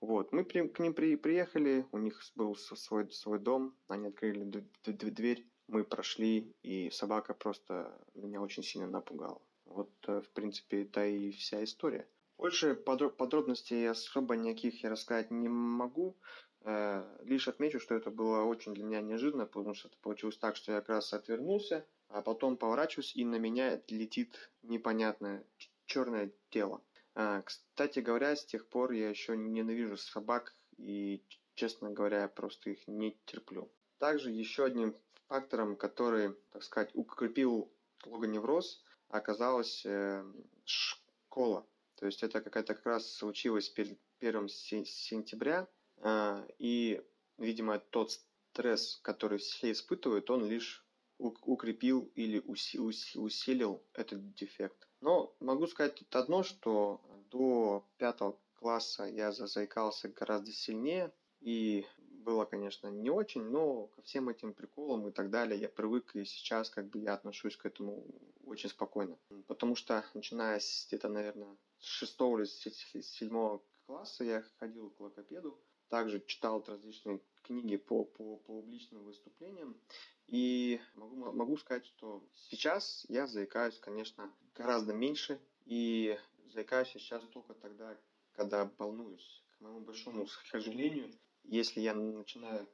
Вот, 0.00 0.32
мы 0.32 0.44
при, 0.44 0.68
к 0.68 0.78
ним 0.78 0.94
при, 0.94 1.16
приехали, 1.16 1.86
у 1.92 1.98
них 1.98 2.22
был 2.34 2.54
свой, 2.54 3.10
свой 3.10 3.38
дом, 3.38 3.74
они 3.88 4.08
открыли 4.08 4.64
дверь, 4.84 5.46
мы 5.68 5.84
прошли, 5.84 6.54
и 6.62 6.90
собака 6.90 7.34
просто 7.34 7.98
меня 8.14 8.40
очень 8.40 8.62
сильно 8.62 8.86
напугала. 8.86 9.40
Вот, 9.64 9.90
э, 10.06 10.20
в 10.20 10.30
принципе, 10.30 10.82
это 10.82 11.06
и 11.06 11.32
вся 11.32 11.64
история. 11.64 12.08
Больше 12.38 12.74
подробностей 12.74 13.88
особо 13.88 14.36
никаких 14.36 14.82
я 14.84 14.90
рассказать 14.90 15.30
не 15.30 15.48
могу. 15.48 16.16
Э, 16.60 17.04
лишь 17.22 17.48
отмечу, 17.48 17.80
что 17.80 17.94
это 17.94 18.10
было 18.10 18.42
очень 18.42 18.74
для 18.74 18.84
меня 18.84 19.00
неожиданно, 19.00 19.46
потому 19.46 19.74
что 19.74 19.88
это 19.88 19.96
получилось 19.98 20.36
так, 20.36 20.56
что 20.56 20.72
я 20.72 20.80
как 20.80 20.90
раз 20.90 21.12
отвернулся, 21.14 21.86
а 22.08 22.22
потом 22.22 22.56
поворачиваюсь, 22.56 23.14
и 23.16 23.24
на 23.24 23.36
меня 23.36 23.80
летит 23.88 24.50
непонятное 24.62 25.44
черное 25.86 26.32
тело. 26.50 26.82
А, 27.14 27.42
кстати 27.42 28.00
говоря, 28.00 28.36
с 28.36 28.44
тех 28.44 28.68
пор 28.68 28.92
я 28.92 29.08
еще 29.08 29.36
ненавижу 29.36 29.96
собак 29.96 30.54
и, 30.76 31.24
честно 31.54 31.90
говоря, 31.90 32.28
просто 32.28 32.70
их 32.70 32.86
не 32.86 33.18
терплю. 33.24 33.70
Также 33.98 34.30
еще 34.30 34.64
одним 34.64 34.94
фактором, 35.28 35.76
который, 35.76 36.34
так 36.52 36.62
сказать, 36.62 36.90
укрепил 36.94 37.72
логоневроз, 38.04 38.84
оказалась 39.08 39.84
э, 39.86 40.24
школа. 40.64 41.66
То 41.96 42.06
есть 42.06 42.22
это 42.22 42.40
какая-то 42.40 42.74
как 42.74 42.86
раз 42.86 43.10
случилось 43.10 43.68
перед 43.68 43.98
1 44.20 44.48
сентября, 44.48 45.66
э, 45.98 46.46
и, 46.58 47.02
видимо, 47.38 47.78
тот 47.78 48.12
стресс, 48.52 49.00
который 49.02 49.38
все 49.38 49.72
испытывают, 49.72 50.30
он 50.30 50.44
лишь 50.44 50.85
укрепил 51.18 52.10
или 52.14 52.38
усилил 52.40 53.82
этот 53.94 54.34
дефект. 54.34 54.88
Но 55.00 55.34
могу 55.40 55.66
сказать 55.66 56.02
одно, 56.10 56.42
что 56.42 57.00
до 57.30 57.84
пятого 57.98 58.38
класса 58.54 59.04
я 59.04 59.32
заикался 59.32 60.08
гораздо 60.08 60.52
сильнее, 60.52 61.12
и 61.40 61.86
было, 62.26 62.44
конечно, 62.44 62.88
не 62.88 63.10
очень, 63.10 63.42
но 63.42 63.86
ко 63.86 64.02
всем 64.02 64.28
этим 64.28 64.52
приколам 64.52 65.06
и 65.06 65.12
так 65.12 65.30
далее 65.30 65.60
я 65.60 65.68
привык, 65.68 66.16
и 66.16 66.24
сейчас 66.24 66.70
как 66.70 66.88
бы 66.88 66.98
я 66.98 67.14
отношусь 67.14 67.56
к 67.56 67.66
этому 67.66 68.04
очень 68.44 68.68
спокойно. 68.68 69.16
Потому 69.46 69.76
что, 69.76 70.04
начиная 70.14 70.58
с 70.58 70.86
где-то, 70.88 71.08
наверное, 71.08 71.56
с 71.78 71.86
шестого 71.86 72.38
или 72.38 72.46
седьмого 72.46 73.62
класса 73.86 74.24
я 74.24 74.42
ходил 74.58 74.90
к 74.90 75.00
логопеду, 75.00 75.56
также 75.88 76.20
читал 76.26 76.64
различные 76.66 77.20
книги 77.42 77.76
по, 77.76 78.04
по 78.04 78.38
публичным 78.38 79.04
выступлениям, 79.04 79.80
и 80.26 80.80
могу, 80.94 81.32
могу 81.32 81.56
сказать, 81.56 81.86
что 81.86 82.22
сейчас 82.34 83.06
я 83.08 83.26
заикаюсь, 83.26 83.78
конечно, 83.78 84.32
гораздо 84.54 84.92
меньше. 84.92 85.40
И 85.64 86.18
заикаюсь 86.52 86.88
сейчас 86.88 87.22
только 87.32 87.54
тогда, 87.54 87.96
когда 88.32 88.70
волнуюсь. 88.78 89.42
К 89.58 89.60
моему 89.60 89.80
большому 89.80 90.26
сожалению, 90.50 91.10
если 91.44 91.80
я 91.80 91.94
начинаю 91.94 92.68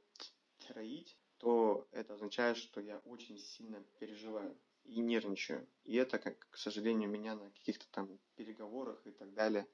троить, 0.66 1.16
то 1.38 1.86
это 1.92 2.14
означает, 2.14 2.56
что 2.56 2.80
я 2.80 2.98
очень 3.04 3.38
сильно 3.38 3.82
переживаю 3.98 4.56
и 4.84 5.00
нервничаю. 5.00 5.66
И 5.84 5.96
это, 5.96 6.18
как, 6.18 6.48
к 6.50 6.56
сожалению, 6.56 7.08
меня 7.08 7.34
на 7.34 7.50
каких-то 7.50 7.86
там 7.90 8.18
переговорах 8.36 9.06
и 9.06 9.10
так 9.10 9.32
далее 9.34 9.66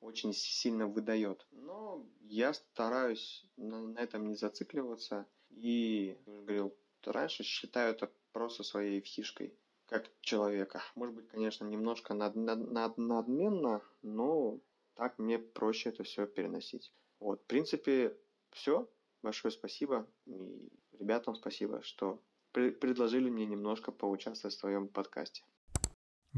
очень 0.00 0.32
сильно 0.32 0.86
выдает. 0.86 1.46
Но 1.50 2.06
я 2.22 2.54
стараюсь 2.54 3.44
на, 3.56 3.82
на 3.82 3.98
этом 3.98 4.28
не 4.28 4.34
зацикливаться. 4.34 5.26
И, 5.50 6.16
как 6.18 6.28
уже 6.28 6.42
говорил, 6.42 6.76
раньше 7.06 7.42
считаю 7.42 7.92
это 7.92 8.10
просто 8.32 8.62
своей 8.62 9.00
фишкой 9.00 9.54
как 9.86 10.08
человека. 10.20 10.82
Может 10.94 11.14
быть, 11.14 11.28
конечно, 11.28 11.64
немножко 11.64 12.14
над, 12.14 12.36
над, 12.36 12.70
над, 12.70 12.96
надменно, 12.96 13.82
но 14.02 14.58
так 14.94 15.18
мне 15.18 15.38
проще 15.38 15.88
это 15.88 16.04
все 16.04 16.26
переносить. 16.26 16.92
Вот, 17.18 17.42
в 17.42 17.46
принципе, 17.46 18.16
все. 18.52 18.88
Большое 19.22 19.52
спасибо. 19.52 20.06
И 20.26 20.70
ребятам 20.98 21.34
спасибо, 21.34 21.82
что 21.82 22.22
предложили 22.52 23.30
мне 23.30 23.46
немножко 23.46 23.92
поучаствовать 23.92 24.54
в 24.54 24.58
своем 24.58 24.88
подкасте. 24.88 25.42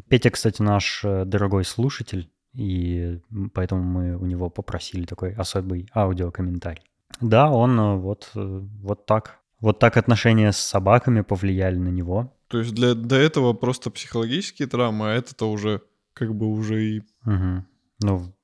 Петя, 0.09 0.31
кстати, 0.31 0.63
наш 0.63 1.05
э, 1.05 1.25
дорогой 1.27 1.65
слушатель, 1.65 2.31
и 2.55 3.21
поэтому 3.55 3.83
мы 3.83 4.17
у 4.17 4.25
него 4.25 4.49
попросили 4.49 5.05
такой 5.05 5.35
особый 5.35 5.89
аудиокомментарий. 5.95 6.91
Да, 7.21 7.51
он 7.51 7.79
э, 7.79 7.97
вот, 7.97 8.31
э, 8.35 8.41
вот 8.41 9.05
так 9.05 9.42
вот 9.63 9.79
так 9.79 9.97
отношения 9.97 10.53
с 10.53 10.59
собаками 10.59 11.23
повлияли 11.23 11.77
на 11.77 11.89
него. 11.89 12.35
То 12.49 12.59
есть 12.59 12.75
для, 12.75 12.95
до 12.95 13.17
этого 13.17 13.55
просто 13.55 13.91
психологические 13.91 14.69
травмы, 14.69 15.13
а 15.13 15.15
это-то 15.15 15.51
уже 15.51 15.81
как 16.13 16.35
бы 16.35 16.47
уже 16.49 16.85
и... 16.85 16.99
Угу. 17.25 17.65
Ну, 18.03 18.35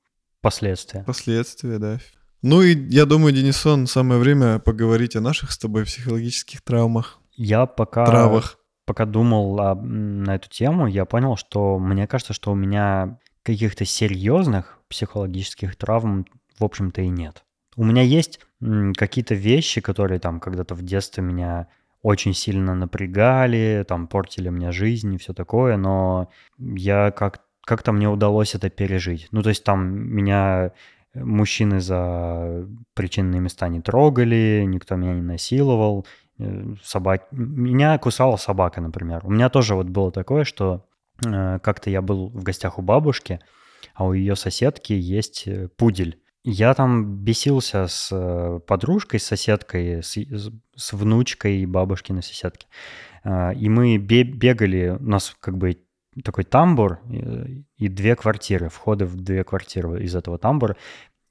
последствия. 0.41 1.03
Последствия, 1.03 1.77
да. 1.77 1.99
Ну 2.41 2.61
и 2.61 2.73
я 2.89 3.05
думаю, 3.05 3.33
Денисон, 3.33 3.85
самое 3.85 4.19
время 4.19 4.59
поговорить 4.59 5.17
о 5.17 5.21
наших 5.21 5.51
с 5.51 5.57
тобой 5.59 5.85
психологических 5.85 6.61
травмах. 6.61 7.19
Я 7.35 7.65
пока... 7.65 8.05
Травах. 8.05 8.57
Пока 8.85 9.05
думал 9.05 9.59
о, 9.59 9.75
на 9.75 10.33
эту 10.35 10.49
тему, 10.49 10.87
я 10.87 11.05
понял, 11.05 11.35
что 11.35 11.77
мне 11.77 12.07
кажется, 12.07 12.33
что 12.33 12.51
у 12.51 12.55
меня 12.55 13.19
каких-то 13.43 13.85
серьезных 13.85 14.79
психологических 14.87 15.75
травм, 15.75 16.25
в 16.57 16.63
общем-то, 16.63 17.01
и 17.01 17.09
нет. 17.09 17.43
У 17.79 17.85
меня 17.85 18.01
есть 18.01 18.41
какие-то 18.97 19.35
вещи, 19.35 19.79
которые 19.79 20.19
там 20.19 20.41
когда-то 20.41 20.75
в 20.75 20.81
детстве 20.81 21.23
меня 21.23 21.67
очень 22.01 22.33
сильно 22.33 22.75
напрягали, 22.75 23.85
там 23.87 24.07
портили 24.07 24.49
мне 24.49 24.73
жизнь 24.73 25.13
и 25.13 25.17
все 25.17 25.33
такое, 25.33 25.77
но 25.77 26.29
я 26.57 27.11
как 27.11 27.41
как-то 27.63 27.93
мне 27.93 28.09
удалось 28.09 28.53
это 28.53 28.69
пережить. 28.69 29.29
Ну, 29.31 29.43
то 29.43 29.49
есть 29.49 29.63
там 29.63 29.95
меня 29.95 30.73
мужчины 31.13 31.79
за 31.79 32.67
причинные 32.95 33.39
места 33.39 33.69
не 33.69 33.79
трогали, 33.79 34.65
никто 34.67 34.97
меня 34.97 35.13
не 35.13 35.21
насиловал, 35.21 36.05
э, 36.37 36.73
собаки... 36.83 37.23
Меня 37.31 37.97
кусала 37.97 38.35
собака, 38.35 38.81
например. 38.81 39.21
У 39.23 39.29
меня 39.29 39.49
тоже 39.49 39.75
вот 39.75 39.87
было 39.87 40.11
такое, 40.11 40.43
что 40.43 40.85
э, 41.25 41.59
как-то 41.59 41.89
я 41.89 42.01
был 42.01 42.27
в 42.27 42.43
гостях 42.43 42.77
у 42.77 42.81
бабушки, 42.81 43.39
а 43.93 44.05
у 44.05 44.11
ее 44.11 44.35
соседки 44.35 44.91
есть 44.91 45.47
э, 45.47 45.69
пудель. 45.77 46.19
Я 46.43 46.73
там 46.73 47.17
бесился 47.17 47.87
с 47.87 48.09
э, 48.11 48.59
подружкой, 48.65 49.19
с 49.19 49.25
соседкой, 49.25 50.01
с, 50.01 50.17
с 50.75 50.93
внучкой 50.93 51.65
бабушкиной 51.65 52.23
соседки. 52.23 52.67
А, 53.23 53.51
и 53.51 53.67
мы 53.67 53.97
бегали, 53.97 54.97
у 54.99 55.03
нас 55.03 55.35
как 55.39 55.57
бы 55.57 55.77
такой 56.23 56.43
тамбур 56.43 56.99
и 57.77 57.87
две 57.87 58.15
квартиры, 58.15 58.69
входы 58.69 59.05
в 59.05 59.15
две 59.15 59.43
квартиры 59.43 60.03
из 60.03 60.15
этого 60.15 60.37
тамбура. 60.37 60.75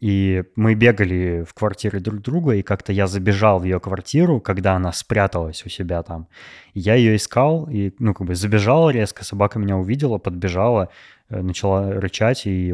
И 0.00 0.44
мы 0.54 0.74
бегали 0.74 1.44
в 1.44 1.54
квартиры 1.54 1.98
друг 1.98 2.20
друга, 2.20 2.52
и 2.52 2.62
как-то 2.62 2.92
я 2.92 3.08
забежал 3.08 3.58
в 3.58 3.64
ее 3.64 3.80
квартиру, 3.80 4.40
когда 4.40 4.74
она 4.74 4.92
спряталась 4.92 5.66
у 5.66 5.68
себя 5.68 6.04
там. 6.04 6.28
Я 6.72 6.94
ее 6.94 7.16
искал, 7.16 7.68
и, 7.68 7.92
ну, 7.98 8.14
как 8.14 8.26
бы 8.28 8.36
забежал 8.36 8.90
резко, 8.90 9.24
собака 9.24 9.58
меня 9.58 9.76
увидела, 9.76 10.18
подбежала, 10.18 10.90
э, 11.30 11.42
начала 11.42 11.90
рычать, 11.90 12.46
и, 12.46 12.72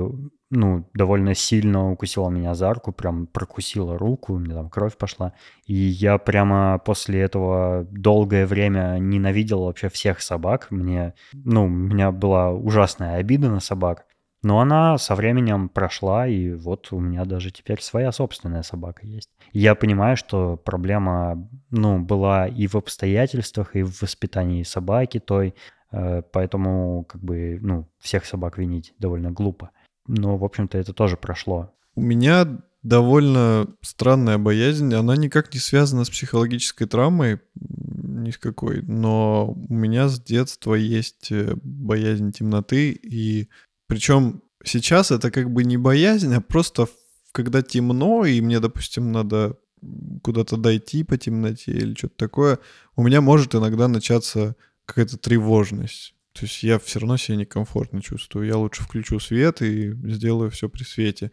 ну, 0.55 0.89
довольно 0.95 1.35
сильно 1.35 1.91
укусила 1.91 2.31
меня 2.31 2.55
за 2.55 2.73
руку, 2.73 2.93
прям 2.93 3.27
прокусила 3.27 3.99
руку, 3.99 4.35
у 4.35 4.39
меня 4.39 4.55
там 4.55 4.71
кровь 4.71 4.97
пошла. 4.97 5.33
И 5.67 5.75
я 5.75 6.19
прямо 6.19 6.79
после 6.85 7.21
этого 7.21 7.87
долгое 7.91 8.47
время 8.47 8.99
ненавидел 8.99 9.65
вообще 9.65 9.89
всех 9.89 10.21
собак. 10.21 10.69
Мне, 10.71 11.15
ну, 11.33 11.65
у 11.65 11.69
меня 11.69 12.13
была 12.13 12.51
ужасная 12.51 13.17
обида 13.17 13.51
на 13.51 13.61
собак. 13.61 14.07
Но 14.43 14.61
она 14.61 14.99
со 14.99 15.15
временем 15.15 15.71
прошла, 15.71 16.27
и 16.29 16.53
вот 16.53 16.93
у 16.93 17.01
меня 17.01 17.25
даже 17.25 17.51
теперь 17.51 17.81
своя 17.81 18.13
собственная 18.13 18.63
собака 18.63 19.07
есть. 19.07 19.31
я 19.53 19.75
понимаю, 19.75 20.19
что 20.19 20.59
проблема, 20.59 21.49
ну, 21.71 21.99
была 21.99 22.47
и 22.47 22.67
в 22.67 22.75
обстоятельствах, 22.75 23.75
и 23.75 23.83
в 23.83 24.03
воспитании 24.03 24.63
собаки 24.63 25.19
той, 25.19 25.55
э, 25.93 26.23
поэтому, 26.31 27.05
как 27.09 27.23
бы, 27.23 27.59
ну, 27.63 27.89
всех 28.01 28.27
собак 28.27 28.59
винить 28.59 28.93
довольно 28.99 29.31
глупо. 29.31 29.71
Но, 30.07 30.37
в 30.37 30.45
общем-то, 30.45 30.79
это 30.79 30.93
тоже 30.93 31.17
прошло. 31.17 31.73
У 31.95 32.03
меня 32.03 32.61
довольно 32.83 33.67
странная 33.81 34.39
боязнь. 34.39 34.93
Она 34.95 35.17
никак 35.17 35.53
не 35.55 35.61
связана 35.61 36.05
с 36.05 36.11
психологической 36.11 36.87
травмой, 36.87 37.41
ни 37.55 38.31
с 38.31 38.39
какой. 38.39 38.83
Но 38.83 39.57
у 39.69 39.75
меня 39.75 40.09
с 40.09 40.21
детства 40.21 40.75
есть 40.75 41.33
э, 41.33 41.57
боязнь 41.63 42.33
темноты, 42.33 42.91
и 42.91 43.49
причем 43.87 44.43
сейчас 44.63 45.11
это 45.11 45.31
как 45.31 45.51
бы 45.51 45.65
не 45.65 45.77
боязнь, 45.77 46.35
а 46.35 46.41
просто 46.41 46.89
когда 47.33 47.63
темно, 47.63 48.25
и 48.25 48.41
мне, 48.41 48.61
допустим, 48.61 49.11
надо 49.11 49.59
куда-то 50.23 50.57
дойти 50.57 51.05
по 51.05 51.19
темноте 51.19 51.73
или 51.73 51.95
что-то 51.95 52.17
такое, 52.17 52.59
у 52.97 53.03
меня 53.03 53.21
может 53.21 53.55
иногда 53.55 53.89
начаться 53.89 54.57
какая-то 54.87 55.19
тревожность. 55.19 56.14
То 56.35 56.47
есть 56.47 56.65
я 56.65 56.81
все 56.81 56.99
равно 56.99 57.17
себя 57.17 57.37
некомфортно 57.37 58.03
чувствую. 58.03 58.47
Я 58.47 58.57
лучше 58.57 58.83
включу 58.83 59.21
свет 59.21 59.63
и 59.63 59.93
сделаю 60.11 60.51
все 60.51 60.69
при 60.69 60.83
свете. 60.83 61.31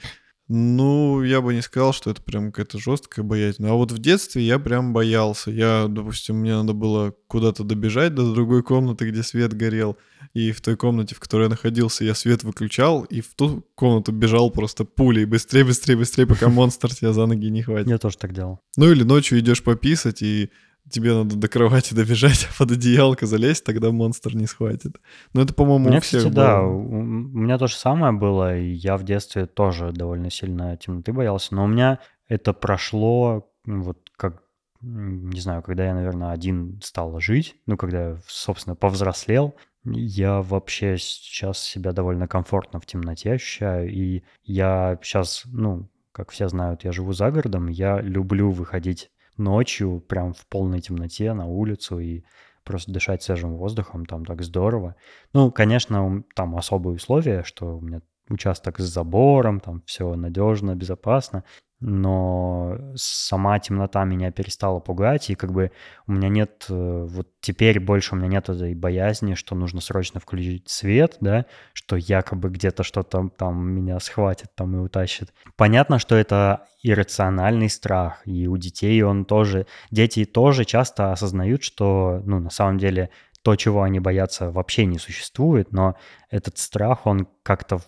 Ну, 0.54 1.24
я 1.24 1.40
бы 1.40 1.54
не 1.54 1.62
сказал, 1.62 1.94
что 1.94 2.12
это 2.12 2.22
прям 2.22 2.52
какая-то 2.52 2.78
жесткая 2.78 3.24
боязнь. 3.24 3.66
А 3.66 3.74
вот 3.74 3.94
в 3.94 4.00
детстве 4.00 4.44
я 4.44 4.60
прям 4.60 4.92
боялся. 4.92 5.50
Я, 5.50 5.88
допустим, 5.88 6.40
мне 6.40 6.54
надо 6.54 6.74
было 6.74 7.16
куда-то 7.28 7.64
добежать 7.64 8.14
до 8.14 8.34
другой 8.34 8.62
комнаты, 8.62 9.10
где 9.10 9.24
свет 9.24 9.54
горел. 9.54 9.98
И 10.34 10.52
в 10.52 10.60
той 10.60 10.76
комнате, 10.76 11.16
в 11.16 11.22
которой 11.22 11.44
я 11.44 11.50
находился, 11.50 12.04
я 12.04 12.14
свет 12.14 12.44
выключал, 12.44 13.04
и 13.04 13.22
в 13.22 13.34
ту 13.34 13.66
комнату 13.76 14.12
бежал 14.12 14.52
просто 14.52 14.84
пулей. 14.84 15.24
Быстрее, 15.24 15.64
быстрее, 15.64 15.96
быстрее, 15.96 16.28
пока 16.28 16.50
монстр 16.50 16.94
тебя 16.94 17.14
за 17.14 17.26
ноги 17.26 17.50
не 17.50 17.64
хватит. 17.64 17.88
Я 17.88 17.98
тоже 17.98 18.18
так 18.18 18.34
делал. 18.34 18.60
Ну 18.76 18.92
или 18.92 19.04
ночью 19.04 19.40
идешь 19.40 19.64
пописать, 19.64 20.22
и 20.22 20.50
тебе 20.92 21.14
надо 21.14 21.36
до 21.36 21.48
кровати 21.48 21.94
добежать, 21.94 22.48
а 22.50 22.58
под 22.58 22.72
одеялко 22.72 23.26
залезть, 23.26 23.64
тогда 23.64 23.92
монстр 23.92 24.36
не 24.36 24.46
схватит. 24.46 24.98
Но 25.34 25.42
это, 25.42 25.54
по-моему, 25.54 25.90
у, 25.90 25.98
у 25.98 26.00
всех 26.00 26.04
кстати, 26.04 26.24
было. 26.26 26.34
да, 26.34 26.62
у 26.64 27.02
меня 27.02 27.58
то 27.58 27.68
же 27.68 27.76
самое 27.76 28.14
было, 28.14 28.58
и 28.58 28.72
я 28.72 28.98
в 28.98 29.04
детстве 29.04 29.46
тоже 29.46 29.92
довольно 29.92 30.30
сильно 30.30 30.78
темноты 30.78 31.14
боялся, 31.14 31.56
но 31.56 31.64
у 31.64 31.68
меня 31.68 32.00
это 32.28 32.54
прошло 32.54 33.48
вот 33.66 33.98
как, 34.16 34.44
не 34.82 35.40
знаю, 35.40 35.62
когда 35.62 35.86
я, 35.86 35.94
наверное, 35.94 36.32
один 36.32 36.80
стал 36.84 37.20
жить, 37.20 37.56
ну, 37.66 37.78
когда, 37.78 38.18
собственно, 38.28 38.76
повзрослел, 38.76 39.56
я 39.84 40.42
вообще 40.42 40.98
сейчас 40.98 41.60
себя 41.60 41.92
довольно 41.92 42.28
комфортно 42.28 42.80
в 42.80 42.86
темноте 42.86 43.34
ощущаю, 43.34 43.92
и 43.92 44.24
я 44.44 44.98
сейчас, 45.02 45.44
ну, 45.46 45.90
как 46.12 46.32
все 46.32 46.48
знают, 46.50 46.84
я 46.84 46.92
живу 46.92 47.14
за 47.14 47.32
городом, 47.32 47.68
я 47.68 48.00
люблю 48.02 48.52
выходить 48.52 49.11
ночью, 49.38 50.02
прям 50.02 50.34
в 50.34 50.46
полной 50.48 50.82
темноте 50.82 51.34
на 51.34 51.46
улицу 51.46 52.00
и 52.00 52.24
просто 52.64 52.92
дышать 52.92 53.24
свежим 53.24 53.56
воздухом, 53.56 54.06
там 54.06 54.26
так 54.26 54.42
здорово. 54.42 54.96
Ну, 55.34 55.52
конечно, 55.52 56.24
там 56.36 56.56
особые 56.56 56.96
условия, 56.96 57.44
что 57.44 57.78
у 57.78 57.82
меня 57.82 58.02
участок 58.30 58.80
с 58.80 58.84
забором, 58.84 59.60
там 59.60 59.82
все 59.86 60.16
надежно, 60.16 60.76
безопасно 60.76 61.44
но 61.82 62.78
сама 62.96 63.58
темнота 63.60 64.06
меня 64.06 64.32
перестала 64.32 64.80
пугать, 64.80 65.30
и 65.30 65.36
как 65.36 65.52
бы 65.52 65.72
у 66.08 66.12
меня 66.12 66.30
нет, 66.30 66.66
э, 66.70 67.08
вот 67.10 67.28
теперь 67.42 67.80
больше 67.80 68.14
у 68.14 68.18
меня 68.18 68.28
нет 68.28 68.50
этой 68.50 68.76
боязни, 68.76 69.34
что 69.34 69.56
нужно 69.56 69.82
срочно 69.82 70.20
включить 70.20 70.70
свет, 70.70 71.18
да, 71.22 71.46
что 71.74 71.96
якобы 71.96 72.50
где-то 72.50 72.84
что-то 72.84 73.30
там 73.36 73.68
меня 73.68 74.00
схватит 74.00 74.50
там 74.56 74.76
и 74.76 74.80
утащит. 74.80 75.34
Понятно, 75.58 75.98
что 75.98 76.16
это 76.16 76.68
иррациональный 76.84 77.70
страх, 77.70 78.22
и 78.26 78.48
у 78.48 78.58
детей 78.58 79.02
он 79.02 79.26
тоже, 79.26 79.66
дети 79.90 80.26
тоже 80.26 80.66
часто 80.66 81.12
осознают, 81.12 81.64
что, 81.64 82.22
ну, 82.26 82.40
на 82.40 82.52
самом 82.52 82.78
деле 82.78 83.10
то, 83.42 83.56
чего 83.56 83.82
они 83.82 84.00
боятся, 84.00 84.52
вообще 84.52 84.86
не 84.86 85.00
существует, 85.00 85.72
но 85.72 85.96
этот 86.30 86.60
страх, 86.60 87.08
он 87.08 87.28
как-то 87.44 87.82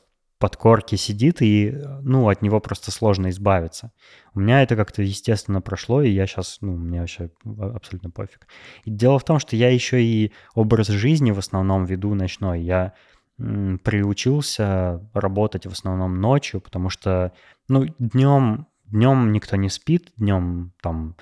подкорке 0.44 0.98
сидит, 0.98 1.42
и, 1.42 1.74
ну, 2.02 2.28
от 2.28 2.42
него 2.42 2.60
просто 2.60 2.92
сложно 2.92 3.30
избавиться. 3.30 3.94
У 4.36 4.42
меня 4.42 4.62
это 4.62 4.76
как-то 4.76 5.02
естественно 5.02 5.62
прошло, 5.62 6.02
и 6.02 6.10
я 6.10 6.28
сейчас, 6.28 6.58
ну, 6.60 6.76
мне 6.76 7.00
вообще 7.00 7.30
абсолютно 7.46 8.10
пофиг. 8.10 8.46
И 8.84 8.92
дело 8.92 9.20
в 9.20 9.24
том, 9.24 9.40
что 9.40 9.56
я 9.56 9.70
еще 9.70 10.04
и 10.04 10.34
образ 10.54 10.88
жизни 10.88 11.32
в 11.32 11.40
основном 11.40 11.86
веду 11.86 12.14
ночной. 12.14 12.60
Я 12.60 12.92
приучился 13.38 15.10
работать 15.14 15.66
в 15.66 15.72
основном 15.72 16.20
ночью, 16.20 16.60
потому 16.60 16.90
что, 16.90 17.32
ну, 17.70 17.86
днем, 17.98 18.68
днем 18.84 19.32
никто 19.32 19.56
не 19.56 19.70
спит, 19.70 20.12
днем 20.18 20.74
там 20.82 21.16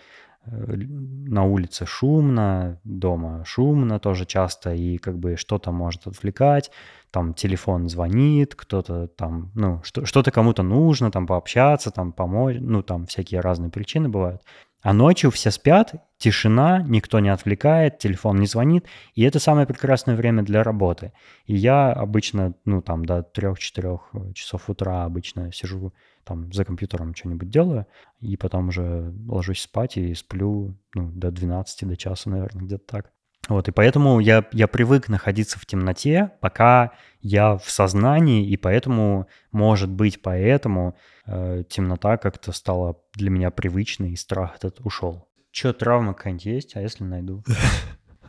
на 0.45 1.43
улице 1.45 1.85
шумно, 1.85 2.79
дома 2.83 3.43
шумно 3.45 3.99
тоже 3.99 4.25
часто, 4.25 4.73
и 4.73 4.97
как 4.97 5.19
бы 5.19 5.37
что-то 5.37 5.71
может 5.71 6.07
отвлекать, 6.07 6.71
там 7.11 7.33
телефон 7.33 7.89
звонит, 7.89 8.55
кто-то 8.55 9.07
там, 9.07 9.51
ну, 9.53 9.81
что- 9.83 10.05
что-то 10.05 10.31
кому-то 10.31 10.63
нужно, 10.63 11.11
там 11.11 11.27
пообщаться, 11.27 11.91
там 11.91 12.11
помочь, 12.11 12.57
ну, 12.59 12.81
там 12.81 13.05
всякие 13.05 13.41
разные 13.41 13.69
причины 13.69 14.09
бывают. 14.09 14.41
А 14.83 14.93
ночью 14.93 15.29
все 15.29 15.51
спят, 15.51 15.93
тишина, 16.17 16.81
никто 16.81 17.19
не 17.19 17.29
отвлекает, 17.29 17.99
телефон 17.99 18.37
не 18.37 18.47
звонит, 18.47 18.87
и 19.13 19.21
это 19.21 19.39
самое 19.39 19.67
прекрасное 19.67 20.15
время 20.15 20.41
для 20.41 20.63
работы. 20.63 21.13
И 21.45 21.55
я 21.55 21.91
обычно, 21.91 22.55
ну, 22.65 22.81
там, 22.81 23.05
до 23.05 23.21
3-4 23.21 24.33
часов 24.33 24.69
утра 24.69 25.03
обычно 25.03 25.51
сижу 25.51 25.93
там 26.23 26.51
за 26.53 26.65
компьютером 26.65 27.15
что-нибудь 27.15 27.49
делаю, 27.49 27.87
и 28.19 28.37
потом 28.37 28.69
уже 28.69 29.13
ложусь 29.27 29.61
спать 29.61 29.97
и 29.97 30.13
сплю 30.13 30.77
ну, 30.93 31.11
до 31.11 31.31
12, 31.31 31.87
до 31.87 31.97
часа, 31.97 32.29
наверное, 32.29 32.63
где-то 32.63 32.85
так. 32.85 33.11
Вот, 33.49 33.67
и 33.67 33.71
поэтому 33.71 34.19
я, 34.19 34.45
я 34.51 34.67
привык 34.67 35.09
находиться 35.09 35.59
в 35.59 35.65
темноте, 35.65 36.31
пока 36.41 36.91
я 37.21 37.57
в 37.57 37.69
сознании, 37.69 38.47
и 38.47 38.55
поэтому, 38.55 39.27
может 39.51 39.89
быть, 39.89 40.21
поэтому 40.21 40.95
э, 41.25 41.63
темнота 41.67 42.17
как-то 42.17 42.51
стала 42.51 42.97
для 43.13 43.29
меня 43.29 43.49
привычной, 43.49 44.11
и 44.11 44.15
страх 44.15 44.55
этот 44.57 44.79
ушел. 44.81 45.27
Че, 45.51 45.73
травма 45.73 46.13
какая-нибудь 46.13 46.45
есть? 46.45 46.75
А 46.75 46.81
если 46.81 47.03
найду? 47.03 47.43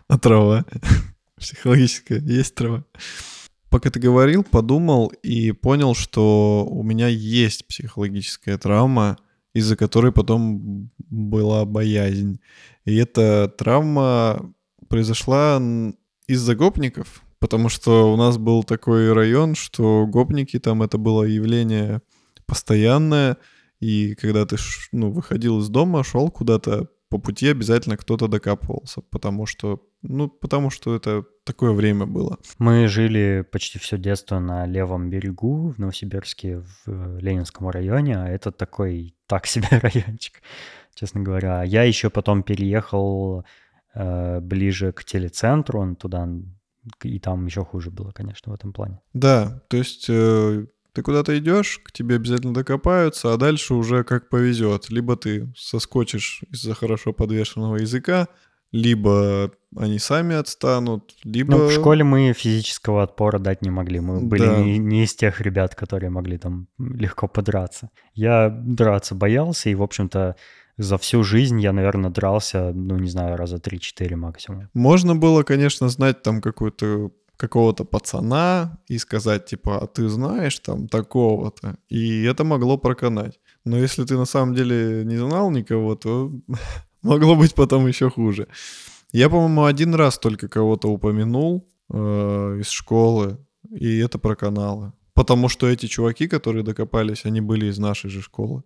А 0.08 0.18
трава? 0.18 0.64
Психологическая. 1.38 2.18
Есть 2.18 2.54
трава? 2.54 2.84
Пока 3.72 3.88
ты 3.88 3.98
говорил, 3.98 4.44
подумал 4.44 5.06
и 5.22 5.50
понял, 5.52 5.94
что 5.94 6.66
у 6.70 6.82
меня 6.82 7.08
есть 7.08 7.66
психологическая 7.66 8.58
травма, 8.58 9.16
из-за 9.54 9.76
которой 9.76 10.12
потом 10.12 10.90
была 10.98 11.64
боязнь. 11.64 12.38
И 12.84 12.94
эта 12.94 13.48
травма 13.48 14.52
произошла 14.88 15.58
из-за 16.26 16.54
гопников, 16.54 17.22
потому 17.38 17.70
что 17.70 18.12
у 18.12 18.16
нас 18.18 18.36
был 18.36 18.62
такой 18.62 19.10
район, 19.14 19.54
что 19.54 20.06
гопники 20.06 20.58
там 20.58 20.82
это 20.82 20.98
было 20.98 21.22
явление 21.22 22.02
постоянное, 22.44 23.38
и 23.80 24.14
когда 24.16 24.44
ты 24.44 24.56
ну, 24.92 25.10
выходил 25.10 25.60
из 25.60 25.70
дома, 25.70 26.04
шел 26.04 26.30
куда-то, 26.30 26.88
по 27.12 27.18
пути 27.18 27.50
обязательно 27.50 27.98
кто-то 27.98 28.26
докапывался, 28.26 29.02
потому 29.02 29.44
что, 29.44 29.86
ну, 30.00 30.28
потому 30.28 30.70
что 30.70 30.96
это 30.96 31.24
такое 31.44 31.72
время 31.72 32.06
было. 32.06 32.38
Мы 32.58 32.88
жили 32.88 33.44
почти 33.52 33.78
все 33.78 33.98
детство 33.98 34.38
на 34.38 34.66
левом 34.66 35.10
берегу 35.10 35.68
в 35.68 35.78
Новосибирске, 35.78 36.60
в 36.60 36.74
э, 36.86 37.18
Ленинском 37.20 37.68
районе, 37.68 38.16
а 38.16 38.28
это 38.28 38.50
такой 38.50 39.14
так 39.26 39.46
себе 39.46 39.68
райончик. 39.82 40.40
честно 40.94 41.20
говоря. 41.20 41.62
Я 41.64 41.82
еще 41.82 42.08
потом 42.08 42.42
переехал 42.42 43.44
э, 43.94 44.40
ближе 44.40 44.92
к 44.92 45.04
телецентру, 45.04 45.80
он 45.80 45.96
туда, 45.96 46.26
и 47.02 47.18
там 47.18 47.44
еще 47.44 47.62
хуже 47.62 47.90
было, 47.90 48.12
конечно, 48.12 48.52
в 48.52 48.54
этом 48.54 48.72
плане. 48.72 49.00
Да, 49.12 49.60
то 49.68 49.76
есть 49.76 50.06
э, 50.08 50.64
ты 50.92 51.02
куда-то 51.02 51.38
идешь, 51.38 51.80
к 51.82 51.92
тебе 51.92 52.16
обязательно 52.16 52.54
докопаются, 52.54 53.32
а 53.32 53.36
дальше 53.36 53.74
уже 53.74 54.04
как 54.04 54.28
повезет. 54.28 54.90
Либо 54.90 55.16
ты 55.16 55.52
соскочишь 55.56 56.42
из-за 56.50 56.74
хорошо 56.74 57.12
подвешенного 57.12 57.76
языка, 57.76 58.28
либо 58.72 59.52
они 59.76 59.98
сами 59.98 60.34
отстанут, 60.34 61.14
либо... 61.24 61.56
Ну, 61.56 61.68
в 61.68 61.72
школе 61.72 62.04
мы 62.04 62.32
физического 62.32 63.02
отпора 63.02 63.38
дать 63.38 63.62
не 63.62 63.70
могли. 63.70 64.00
Мы 64.00 64.20
были 64.20 64.46
Да. 64.46 64.62
не, 64.62 64.78
не 64.78 65.04
из 65.04 65.14
тех 65.14 65.40
ребят, 65.40 65.74
которые 65.74 66.10
могли 66.10 66.38
там 66.38 66.68
легко 66.78 67.28
подраться. 67.28 67.90
Я 68.14 68.48
драться 68.50 69.14
боялся, 69.14 69.70
и, 69.70 69.74
в 69.74 69.82
общем-то, 69.82 70.36
за 70.78 70.98
всю 70.98 71.22
жизнь 71.22 71.60
я, 71.60 71.72
наверное, 71.72 72.10
дрался, 72.10 72.72
ну, 72.74 72.98
не 72.98 73.08
знаю, 73.08 73.36
раза 73.36 73.58
3-4 73.58 74.16
максимум. 74.16 74.68
Можно 74.74 75.14
было, 75.14 75.42
конечно, 75.42 75.88
знать 75.88 76.22
там 76.22 76.40
какую-то 76.40 77.10
какого-то 77.36 77.84
пацана 77.84 78.78
и 78.88 78.98
сказать, 78.98 79.46
типа, 79.46 79.78
а 79.82 79.86
ты 79.86 80.08
знаешь 80.08 80.58
там 80.60 80.88
такого-то, 80.88 81.76
и 81.88 82.22
это 82.22 82.44
могло 82.44 82.78
проканать. 82.78 83.40
Но 83.64 83.78
если 83.78 84.04
ты 84.04 84.16
на 84.16 84.26
самом 84.26 84.54
деле 84.54 85.04
не 85.04 85.16
знал 85.16 85.50
никого, 85.50 85.94
то 85.96 86.32
могло 87.02 87.36
быть 87.36 87.54
потом 87.54 87.86
еще 87.86 88.10
хуже. 88.10 88.48
Я, 89.12 89.28
по-моему, 89.28 89.64
один 89.64 89.94
раз 89.94 90.18
только 90.18 90.48
кого-то 90.48 90.88
упомянул 90.88 91.68
э, 91.90 92.58
из 92.60 92.68
школы, 92.68 93.38
и 93.70 93.98
это 93.98 94.18
проканало. 94.18 94.94
Потому 95.14 95.48
что 95.50 95.68
эти 95.68 95.86
чуваки, 95.86 96.26
которые 96.26 96.62
докопались, 96.62 97.26
они 97.26 97.42
были 97.42 97.66
из 97.66 97.78
нашей 97.78 98.08
же 98.08 98.22
школы. 98.22 98.62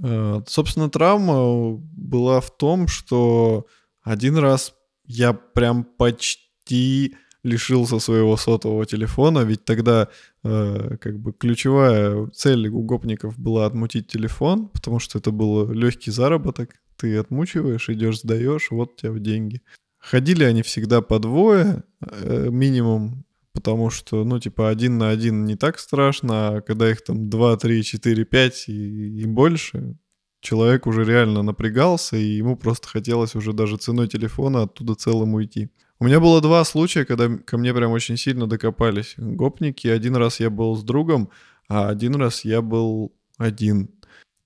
Э, 0.00 0.42
собственно, 0.46 0.88
травма 0.88 1.76
была 1.76 2.40
в 2.40 2.56
том, 2.56 2.86
что 2.86 3.66
один 4.02 4.36
раз 4.36 4.74
я 5.04 5.32
прям 5.32 5.84
почти 5.84 7.16
лишился 7.48 7.98
своего 7.98 8.36
сотового 8.36 8.86
телефона, 8.86 9.40
ведь 9.40 9.64
тогда 9.64 10.08
э, 10.44 10.96
как 11.00 11.18
бы 11.18 11.32
ключевая 11.32 12.28
цель 12.28 12.68
у 12.68 12.82
гопников 12.82 13.38
была 13.38 13.66
отмутить 13.66 14.06
телефон, 14.06 14.68
потому 14.68 15.00
что 15.00 15.18
это 15.18 15.30
был 15.32 15.70
легкий 15.72 16.12
заработок. 16.12 16.76
Ты 16.96 17.16
отмучиваешь, 17.16 17.88
идешь, 17.88 18.20
сдаешь, 18.20 18.70
вот 18.70 18.92
у 18.92 18.96
тебя 18.96 19.18
деньги. 19.18 19.62
Ходили 19.98 20.44
они 20.44 20.62
всегда 20.62 21.00
по 21.00 21.18
двое, 21.18 21.82
э, 22.00 22.48
минимум, 22.50 23.24
потому 23.52 23.90
что, 23.90 24.24
ну, 24.24 24.38
типа, 24.38 24.68
один 24.68 24.98
на 24.98 25.10
один 25.10 25.44
не 25.44 25.56
так 25.56 25.78
страшно, 25.78 26.48
а 26.48 26.60
когда 26.60 26.90
их 26.90 27.02
там 27.02 27.28
2, 27.28 27.56
3, 27.56 27.82
4, 27.82 28.24
5 28.24 28.68
и, 28.68 29.22
и 29.22 29.26
больше, 29.26 29.96
человек 30.40 30.86
уже 30.86 31.04
реально 31.04 31.42
напрягался, 31.42 32.16
и 32.16 32.36
ему 32.36 32.56
просто 32.56 32.88
хотелось 32.88 33.34
уже 33.34 33.52
даже 33.52 33.76
ценой 33.76 34.08
телефона 34.08 34.62
оттуда 34.62 34.94
целым 34.94 35.34
уйти. 35.34 35.70
У 36.00 36.04
меня 36.04 36.20
было 36.20 36.40
два 36.40 36.64
случая, 36.64 37.04
когда 37.04 37.28
ко 37.38 37.58
мне 37.58 37.74
прям 37.74 37.90
очень 37.90 38.16
сильно 38.16 38.46
докопались 38.46 39.14
гопники. 39.16 39.88
Один 39.88 40.14
раз 40.16 40.38
я 40.40 40.48
был 40.50 40.76
с 40.76 40.82
другом, 40.84 41.30
а 41.68 41.88
один 41.88 42.14
раз 42.14 42.44
я 42.44 42.62
был 42.62 43.12
один. 43.36 43.90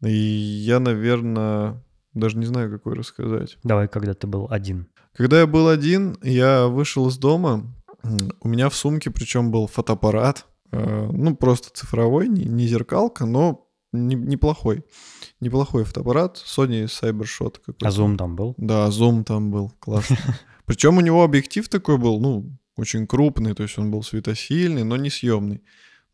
И 0.02 0.10
я, 0.12 0.80
наверное, 0.80 1.82
даже 2.14 2.38
не 2.38 2.46
знаю, 2.46 2.70
какой 2.70 2.94
рассказать. 2.94 3.58
Давай, 3.64 3.86
когда 3.88 4.14
ты 4.14 4.26
был 4.26 4.46
один. 4.50 4.86
Когда 5.14 5.40
я 5.40 5.46
был 5.46 5.68
один, 5.68 6.16
я 6.22 6.66
вышел 6.68 7.06
из 7.08 7.18
дома. 7.18 7.66
У 8.40 8.48
меня 8.48 8.68
в 8.70 8.74
сумке 8.74 9.10
причем 9.10 9.50
был 9.50 9.66
фотоаппарат. 9.66 10.46
э, 10.72 11.08
Ну, 11.12 11.36
просто 11.36 11.68
цифровой, 11.72 12.28
не, 12.28 12.66
зеркалка, 12.66 13.26
но 13.26 13.68
не- 13.92 14.14
неплохой. 14.16 14.84
Неплохой 15.40 15.84
фотоаппарат. 15.84 16.36
Sony 16.38 16.86
Cybershot. 16.86 17.56
А 17.82 17.90
зум 17.90 18.16
там 18.16 18.36
был? 18.36 18.54
Да, 18.56 18.90
зум 18.90 19.22
там 19.22 19.50
был, 19.50 19.70
классно. 19.78 20.16
Причем 20.72 20.96
у 20.96 21.02
него 21.02 21.22
объектив 21.22 21.68
такой 21.68 21.98
был, 21.98 22.18
ну, 22.18 22.50
очень 22.76 23.06
крупный, 23.06 23.52
то 23.52 23.62
есть 23.62 23.76
он 23.76 23.90
был 23.90 24.02
светосильный, 24.02 24.84
но 24.84 24.96
не 24.96 25.10
съемный, 25.10 25.60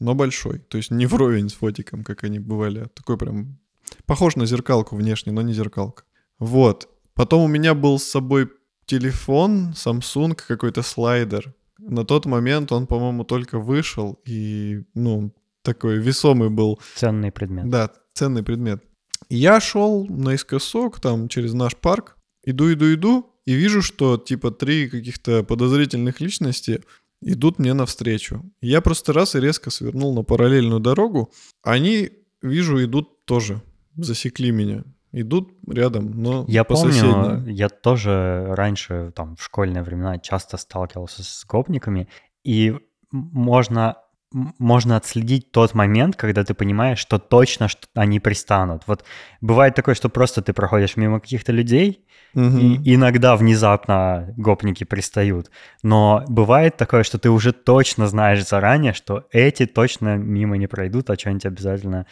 но 0.01 0.17
большой. 0.17 0.59
То 0.59 0.79
есть 0.79 0.91
не 0.91 1.07
вровень 1.07 1.49
с 1.49 1.53
фотиком, 1.53 2.03
как 2.03 2.25
они 2.25 2.41
бывали, 2.41 2.81
а 2.81 2.89
такой 2.89 3.17
прям 3.17 3.61
похож 4.05 4.35
на 4.35 4.47
зеркалку 4.47 4.97
внешне, 4.97 5.31
но 5.31 5.43
не 5.43 5.53
зеркалка. 5.53 6.03
Вот. 6.41 6.89
Потом 7.15 7.43
у 7.43 7.47
меня 7.47 7.75
был 7.75 8.01
с 8.01 8.03
собой 8.03 8.51
телефон, 8.85 9.75
Samsung, 9.77 10.35
какой-то 10.35 10.83
слайдер. 10.83 11.55
На 11.79 12.05
тот 12.05 12.27
момент 12.27 12.73
он, 12.73 12.89
по-моему, 12.89 13.23
только 13.23 13.61
вышел, 13.61 14.19
и, 14.25 14.83
ну, 14.93 15.33
такой 15.63 15.99
весомый 15.99 16.51
был 16.51 16.81
Ценный 16.97 17.31
предмет. 17.31 17.71
да, 17.71 17.93
ценный 18.13 18.43
предмет. 18.43 18.83
Я 19.29 19.61
шел 19.61 20.05
наискосок 20.07 20.99
там 20.99 21.29
через 21.29 21.53
наш 21.55 21.77
парк, 21.77 22.17
иду, 22.43 22.73
иду, 22.73 22.93
иду, 22.93 23.31
и 23.49 23.55
вижу, 23.55 23.81
что 23.81 24.19
типа 24.19 24.51
три 24.51 24.91
каких-то 24.91 25.43
подозрительных 25.43 26.21
личности 26.21 26.83
идут 27.23 27.59
мне 27.59 27.73
навстречу. 27.73 28.45
Я 28.61 28.83
просто 28.83 29.15
раз 29.15 29.35
и 29.35 29.41
резко 29.41 29.71
свернул 29.71 30.15
на 30.15 30.23
параллельную 30.23 30.81
дорогу. 30.81 31.33
Они, 31.63 32.11
вижу, 32.43 32.85
идут 32.85 33.25
тоже, 33.25 33.63
засекли 33.97 34.51
меня. 34.51 34.85
Идут 35.13 35.49
рядом, 35.67 36.11
но 36.23 36.45
Я 36.47 36.65
по 36.65 36.75
помню, 36.75 36.93
соседней. 36.93 37.55
я 37.55 37.71
тоже 37.71 38.49
раньше, 38.51 39.13
там, 39.17 39.37
в 39.37 39.43
школьные 39.43 39.83
времена 39.83 40.19
часто 40.19 40.59
сталкивался 40.59 41.25
с 41.25 41.47
гопниками, 41.47 42.07
и 42.45 42.77
можно, 43.11 43.97
можно 44.33 44.97
отследить 44.97 45.53
тот 45.53 45.75
момент, 45.75 46.17
когда 46.17 46.45
ты 46.45 46.55
понимаешь, 46.55 46.99
что 46.99 47.19
точно 47.19 47.69
что 47.69 47.87
они 47.95 48.21
пристанут. 48.21 48.83
Вот 48.87 49.05
бывает 49.41 49.75
такое, 49.75 49.95
что 49.95 50.09
просто 50.09 50.43
ты 50.43 50.53
проходишь 50.53 50.97
мимо 50.97 51.21
каких-то 51.21 51.53
людей, 51.53 52.05
Мгм. 52.35 52.59
и 52.83 52.95
иногда 52.95 53.37
внезапно 53.37 54.35
гопники 54.37 54.85
пристают. 54.85 55.51
Но 55.83 56.25
бывает 56.29 56.77
такое, 56.77 57.03
что 57.03 57.19
ты 57.19 57.31
уже 57.31 57.53
точно 57.53 58.07
знаешь 58.07 58.47
заранее, 58.47 58.93
что 58.93 59.27
эти 59.33 59.65
точно 59.65 60.17
мимо 60.17 60.59
не 60.59 60.67
пройдут, 60.67 61.09
а 61.09 61.19
что-нибудь 61.19 61.47
обязательно 61.47 62.05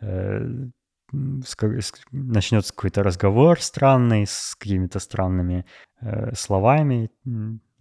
э, 0.00 0.46
с 1.44 1.56
с- 1.56 1.92
начнется 2.12 2.72
какой-то 2.72 3.02
разговор 3.02 3.60
странный 3.60 4.26
с 4.26 4.54
какими-то 4.54 5.00
странными 5.00 5.64
э, 6.00 6.34
словами, 6.34 7.10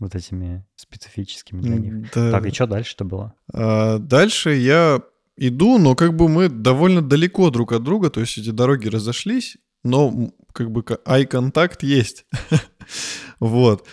вот 0.04 0.16
этими 0.16 0.66
специфическими 0.76 1.62
для 1.62 1.76
них. 1.76 2.12
Да. 2.14 2.32
Так, 2.32 2.46
и 2.46 2.52
что 2.52 2.68
дальше-то 2.68 3.06
было? 3.06 3.34
А 3.52 3.98
дальше 3.98 4.52
я 4.54 5.02
иду, 5.38 5.78
но 5.78 5.96
как 5.96 6.16
бы 6.16 6.30
мы 6.30 6.50
довольно 6.50 7.02
далеко 7.02 7.50
друг 7.50 7.72
от 7.72 7.84
друга, 7.84 8.10
то 8.10 8.20
есть 8.20 8.38
эти 8.38 8.52
дороги 8.52 8.88
разошлись, 8.88 9.58
но 9.84 10.32
как 10.54 10.72
бы 10.72 10.82
eye-контакт 10.82 11.84
есть. 11.84 12.26
Вот. 13.40 13.86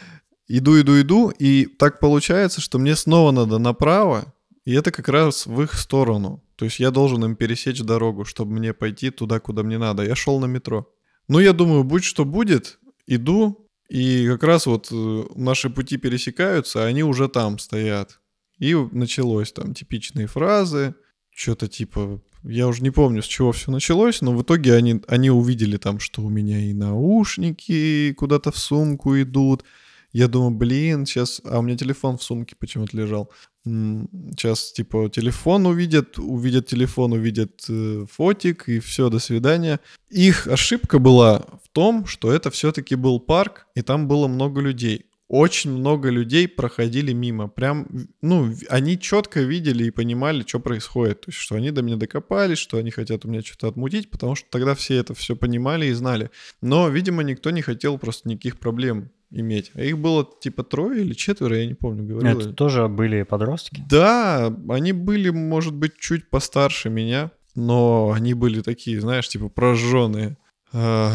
Иду, 0.46 0.80
иду, 0.80 1.00
иду, 1.00 1.28
и 1.30 1.66
так 1.66 1.98
получается, 2.00 2.60
что 2.60 2.78
мне 2.78 2.94
снова 2.94 3.32
надо 3.32 3.58
направо, 3.58 4.32
и 4.64 4.72
это 4.72 4.92
как 4.92 5.08
раз 5.08 5.46
в 5.46 5.62
их 5.62 5.74
сторону. 5.74 6.44
То 6.56 6.64
есть 6.66 6.78
я 6.78 6.90
должен 6.90 7.24
им 7.24 7.36
пересечь 7.36 7.80
дорогу, 7.80 8.24
чтобы 8.24 8.52
мне 8.52 8.72
пойти 8.72 9.10
туда, 9.10 9.40
куда 9.40 9.62
мне 9.62 9.78
надо. 9.78 10.04
Я 10.04 10.14
шел 10.14 10.38
на 10.38 10.46
метро. 10.46 10.88
Ну, 11.28 11.38
я 11.38 11.52
думаю, 11.52 11.84
будь 11.84 12.04
что 12.04 12.24
будет, 12.24 12.78
иду, 13.06 13.59
и 13.90 14.26
как 14.28 14.44
раз 14.44 14.66
вот 14.66 14.88
э, 14.92 15.24
наши 15.34 15.68
пути 15.68 15.96
пересекаются, 15.96 16.84
а 16.84 16.86
они 16.86 17.02
уже 17.02 17.28
там 17.28 17.58
стоят. 17.58 18.20
И 18.58 18.74
началось 18.92 19.52
там 19.52 19.74
типичные 19.74 20.26
фразы, 20.26 20.94
что-то 21.34 21.66
типа... 21.66 22.22
Я 22.42 22.68
уже 22.68 22.82
не 22.82 22.90
помню, 22.90 23.20
с 23.20 23.26
чего 23.26 23.52
все 23.52 23.70
началось, 23.70 24.22
но 24.22 24.32
в 24.32 24.42
итоге 24.42 24.74
они, 24.74 25.02
они 25.08 25.30
увидели 25.30 25.76
там, 25.76 25.98
что 25.98 26.22
у 26.22 26.30
меня 26.30 26.58
и 26.58 26.72
наушники 26.72 28.14
куда-то 28.14 28.50
в 28.50 28.56
сумку 28.56 29.20
идут. 29.20 29.64
Я 30.12 30.28
думаю, 30.28 30.50
блин, 30.50 31.06
сейчас... 31.06 31.40
А 31.44 31.58
у 31.58 31.62
меня 31.62 31.76
телефон 31.76 32.18
в 32.18 32.22
сумке 32.22 32.56
почему-то 32.58 32.96
лежал. 32.96 33.30
Сейчас, 33.64 34.72
типа, 34.72 35.10
телефон 35.10 35.66
увидят, 35.66 36.18
увидят 36.18 36.66
телефон, 36.66 37.12
увидят 37.12 37.64
э, 37.68 38.06
фотик, 38.10 38.68
и 38.68 38.80
все, 38.80 39.10
до 39.10 39.18
свидания. 39.18 39.80
Их 40.08 40.46
ошибка 40.46 40.98
была 40.98 41.44
в 41.62 41.68
том, 41.72 42.06
что 42.06 42.32
это 42.32 42.50
все-таки 42.50 42.94
был 42.94 43.20
парк, 43.20 43.66
и 43.74 43.82
там 43.82 44.08
было 44.08 44.26
много 44.28 44.60
людей 44.60 45.06
очень 45.30 45.70
много 45.70 46.10
людей 46.10 46.48
проходили 46.48 47.12
мимо. 47.12 47.46
Прям, 47.46 47.86
ну, 48.20 48.52
они 48.68 48.98
четко 48.98 49.40
видели 49.42 49.84
и 49.84 49.90
понимали, 49.92 50.42
что 50.44 50.58
происходит. 50.58 51.20
То 51.20 51.28
есть, 51.28 51.38
что 51.38 51.54
они 51.54 51.70
до 51.70 51.82
меня 51.82 51.94
докопались, 51.94 52.58
что 52.58 52.78
они 52.78 52.90
хотят 52.90 53.24
у 53.24 53.28
меня 53.28 53.40
что-то 53.40 53.68
отмутить, 53.68 54.10
потому 54.10 54.34
что 54.34 54.48
тогда 54.50 54.74
все 54.74 54.96
это 54.96 55.14
все 55.14 55.36
понимали 55.36 55.86
и 55.86 55.92
знали. 55.92 56.32
Но, 56.60 56.88
видимо, 56.88 57.22
никто 57.22 57.50
не 57.50 57.62
хотел 57.62 57.96
просто 57.96 58.28
никаких 58.28 58.58
проблем 58.58 59.12
иметь. 59.30 59.70
А 59.74 59.82
их 59.82 59.98
было 59.98 60.26
типа 60.40 60.64
трое 60.64 61.02
или 61.02 61.14
четверо, 61.14 61.56
я 61.56 61.66
не 61.66 61.74
помню, 61.74 62.04
говорил. 62.04 62.40
Это 62.40 62.52
тоже 62.52 62.88
были 62.88 63.22
подростки? 63.22 63.82
Да, 63.88 64.54
они 64.68 64.92
были, 64.92 65.30
может 65.30 65.74
быть, 65.74 65.96
чуть 65.98 66.30
постарше 66.30 66.90
меня, 66.90 67.30
но 67.54 68.12
они 68.14 68.34
были 68.34 68.60
такие, 68.62 69.00
знаешь, 69.00 69.28
типа 69.28 69.48
прожженные. 69.48 70.36
А, 70.72 71.12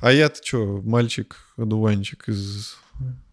а 0.00 0.12
я-то 0.12 0.44
что, 0.44 0.82
мальчик-одуванчик 0.82 2.28
из 2.28 2.76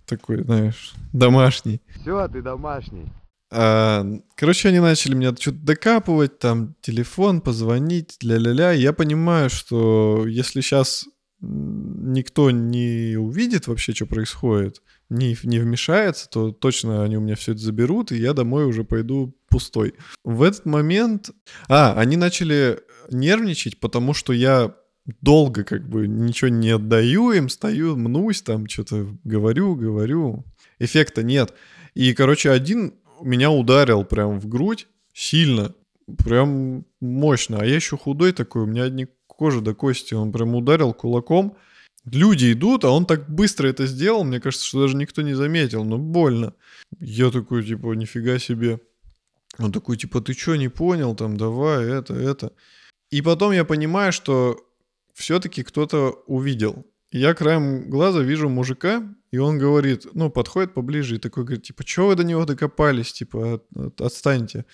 такой, 0.06 0.44
знаешь, 0.44 0.94
домашний. 1.14 1.82
Все, 2.02 2.28
ты 2.28 2.42
домашний. 2.42 3.06
А, 3.52 4.06
короче, 4.36 4.70
они 4.70 4.80
начали 4.80 5.16
меня 5.16 5.36
что-то 5.36 5.58
докапывать, 5.60 6.40
там, 6.40 6.76
телефон, 6.82 7.42
позвонить, 7.42 8.18
ля-ля-ля. 8.22 8.72
Я 8.72 8.94
понимаю, 8.94 9.50
что 9.50 10.26
если 10.28 10.62
сейчас 10.62 11.06
никто 11.48 12.52
не 12.52 13.16
увидит 13.18 13.68
вообще, 13.68 13.94
что 13.94 14.06
происходит, 14.06 14.82
не, 15.10 15.38
не 15.44 15.60
вмешается, 15.60 16.30
то 16.30 16.52
точно 16.52 17.04
они 17.04 17.18
у 17.18 17.22
меня 17.22 17.36
все 17.36 17.52
это 17.52 17.62
заберут, 17.62 18.12
и 18.12 18.18
я 18.18 18.34
домой 18.34 18.66
уже 18.66 18.84
пойду 18.84 19.36
пустой. 19.50 19.94
В 20.24 20.42
этот 20.42 20.66
момент... 20.66 21.32
А, 21.68 21.94
они 21.98 22.18
начали 22.18 22.80
нервничать, 23.12 23.80
потому 23.80 24.14
что 24.14 24.34
я 24.34 24.76
долго 25.22 25.64
как 25.64 25.88
бы 25.88 26.08
ничего 26.08 26.50
не 26.50 26.72
отдаю 26.72 27.32
им, 27.32 27.50
стою, 27.50 27.96
мнусь 27.96 28.42
там, 28.42 28.68
что-то 28.68 29.16
говорю, 29.24 29.76
говорю. 29.76 30.46
Эффекта 30.80 31.24
нет. 31.24 31.54
И, 31.94 32.14
короче, 32.14 32.50
один 32.52 32.96
меня 33.22 33.52
ударил 33.52 34.04
прям 34.04 34.40
в 34.40 34.48
грудь 34.48 34.88
сильно, 35.14 35.74
прям 36.24 36.86
мощно. 37.00 37.60
А 37.62 37.66
я 37.66 37.76
еще 37.76 37.98
худой 37.98 38.34
такой, 38.34 38.64
у 38.64 38.68
меня 38.68 38.84
одни 38.84 39.08
кожи 39.36 39.62
до 39.62 39.74
кости. 39.74 40.14
Он 40.14 40.32
прям 40.32 40.56
ударил 40.56 40.94
кулаком. 40.94 41.58
Люди 42.06 42.52
идут, 42.52 42.86
а 42.86 42.92
он 42.92 43.06
так 43.06 43.30
быстро 43.30 43.68
это 43.68 43.88
сделал, 43.88 44.24
мне 44.24 44.40
кажется, 44.40 44.66
что 44.66 44.82
даже 44.82 44.96
никто 44.96 45.24
не 45.24 45.34
заметил, 45.34 45.84
но 45.84 45.98
больно. 45.98 46.54
Я 47.00 47.32
такой, 47.32 47.66
типа, 47.66 47.94
нифига 47.94 48.38
себе. 48.38 48.80
Он 49.58 49.72
такой, 49.72 49.98
типа, 49.98 50.22
ты 50.22 50.34
что, 50.34 50.56
не 50.56 50.70
понял, 50.70 51.16
там, 51.16 51.36
давай, 51.36 51.86
это, 51.86 52.14
это. 52.14 52.52
И 53.10 53.22
потом 53.22 53.54
я 53.54 53.66
понимаю, 53.66 54.12
что 54.12 54.60
все-таки 55.14 55.64
кто-то 55.64 56.24
увидел. 56.28 56.86
Я 57.12 57.34
краем 57.34 57.90
глаза 57.90 58.20
вижу 58.20 58.50
мужика, 58.50 59.02
и 59.32 59.38
он 59.38 59.58
говорит, 59.58 60.06
ну, 60.14 60.30
подходит 60.30 60.74
поближе 60.74 61.16
и 61.16 61.20
такой 61.20 61.44
говорит, 61.44 61.64
типа, 61.64 61.84
что 61.88 62.08
вы 62.08 62.16
до 62.16 62.24
него 62.24 62.46
докопались, 62.46 63.14
типа, 63.14 63.56
от, 63.56 63.66
от, 63.76 64.02
отстаньте. 64.02 64.66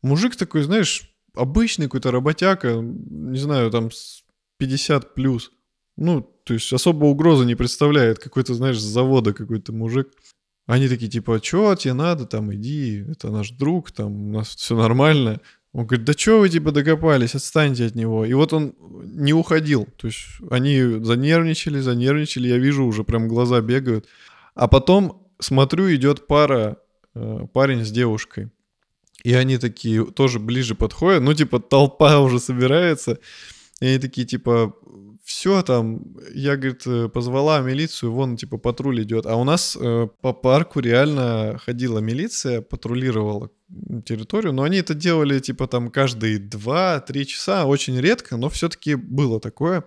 Мужик 0.00 0.36
такой, 0.36 0.62
знаешь, 0.62 1.12
обычный 1.34 1.86
какой-то 1.86 2.10
работяга, 2.10 2.80
не 2.80 3.38
знаю, 3.38 3.70
там 3.70 3.90
50 4.58 5.14
плюс. 5.14 5.50
Ну, 5.96 6.22
то 6.44 6.54
есть 6.54 6.72
особо 6.72 7.06
угрозы 7.06 7.44
не 7.44 7.54
представляет. 7.54 8.18
Какой-то, 8.18 8.54
знаешь, 8.54 8.78
с 8.78 8.84
завода 8.84 9.32
какой-то 9.32 9.72
мужик. 9.72 10.08
Они 10.66 10.88
такие, 10.88 11.10
типа, 11.10 11.40
что 11.42 11.74
тебе 11.74 11.94
надо, 11.94 12.26
там, 12.26 12.54
иди, 12.54 13.04
это 13.10 13.30
наш 13.30 13.50
друг, 13.50 13.90
там, 13.90 14.28
у 14.28 14.32
нас 14.32 14.54
все 14.54 14.76
нормально. 14.76 15.40
Он 15.72 15.86
говорит, 15.86 16.04
да 16.04 16.12
что 16.12 16.40
вы, 16.40 16.48
типа, 16.48 16.72
докопались, 16.72 17.34
отстаньте 17.34 17.86
от 17.86 17.94
него. 17.94 18.24
И 18.24 18.32
вот 18.34 18.52
он 18.52 18.74
не 19.04 19.32
уходил. 19.32 19.86
То 19.96 20.06
есть 20.06 20.26
они 20.50 20.80
занервничали, 21.02 21.80
занервничали, 21.80 22.48
я 22.48 22.58
вижу, 22.58 22.84
уже 22.84 23.04
прям 23.04 23.28
глаза 23.28 23.60
бегают. 23.60 24.06
А 24.54 24.68
потом 24.68 25.28
смотрю, 25.38 25.94
идет 25.94 26.26
пара, 26.26 26.78
э, 27.14 27.46
парень 27.52 27.84
с 27.84 27.90
девушкой. 27.90 28.50
И 29.22 29.34
они 29.34 29.58
такие 29.58 30.04
тоже 30.06 30.38
ближе 30.38 30.74
подходят, 30.74 31.22
ну, 31.22 31.34
типа, 31.34 31.60
толпа 31.60 32.20
уже 32.20 32.38
собирается. 32.38 33.18
И 33.80 33.86
они 33.86 33.98
такие, 33.98 34.26
типа, 34.26 34.74
все 35.24 35.62
там, 35.62 36.16
я, 36.34 36.56
говорит, 36.56 36.86
э, 36.86 37.08
позвала 37.08 37.60
милицию, 37.60 38.12
вон, 38.12 38.36
типа, 38.36 38.58
патруль 38.58 39.02
идет. 39.02 39.26
А 39.26 39.36
у 39.36 39.44
нас 39.44 39.76
э, 39.80 40.08
по 40.20 40.32
парку 40.32 40.80
реально 40.80 41.60
ходила 41.64 41.98
милиция, 41.98 42.62
патрулировала 42.62 43.50
территорию, 44.04 44.52
но 44.52 44.64
они 44.64 44.78
это 44.78 44.94
делали, 44.94 45.38
типа, 45.38 45.68
там, 45.68 45.90
каждые 45.90 46.38
2-3 46.38 47.24
часа, 47.24 47.66
очень 47.66 47.98
редко, 48.00 48.36
но 48.36 48.48
все-таки 48.48 48.94
было 48.96 49.40
такое. 49.40 49.84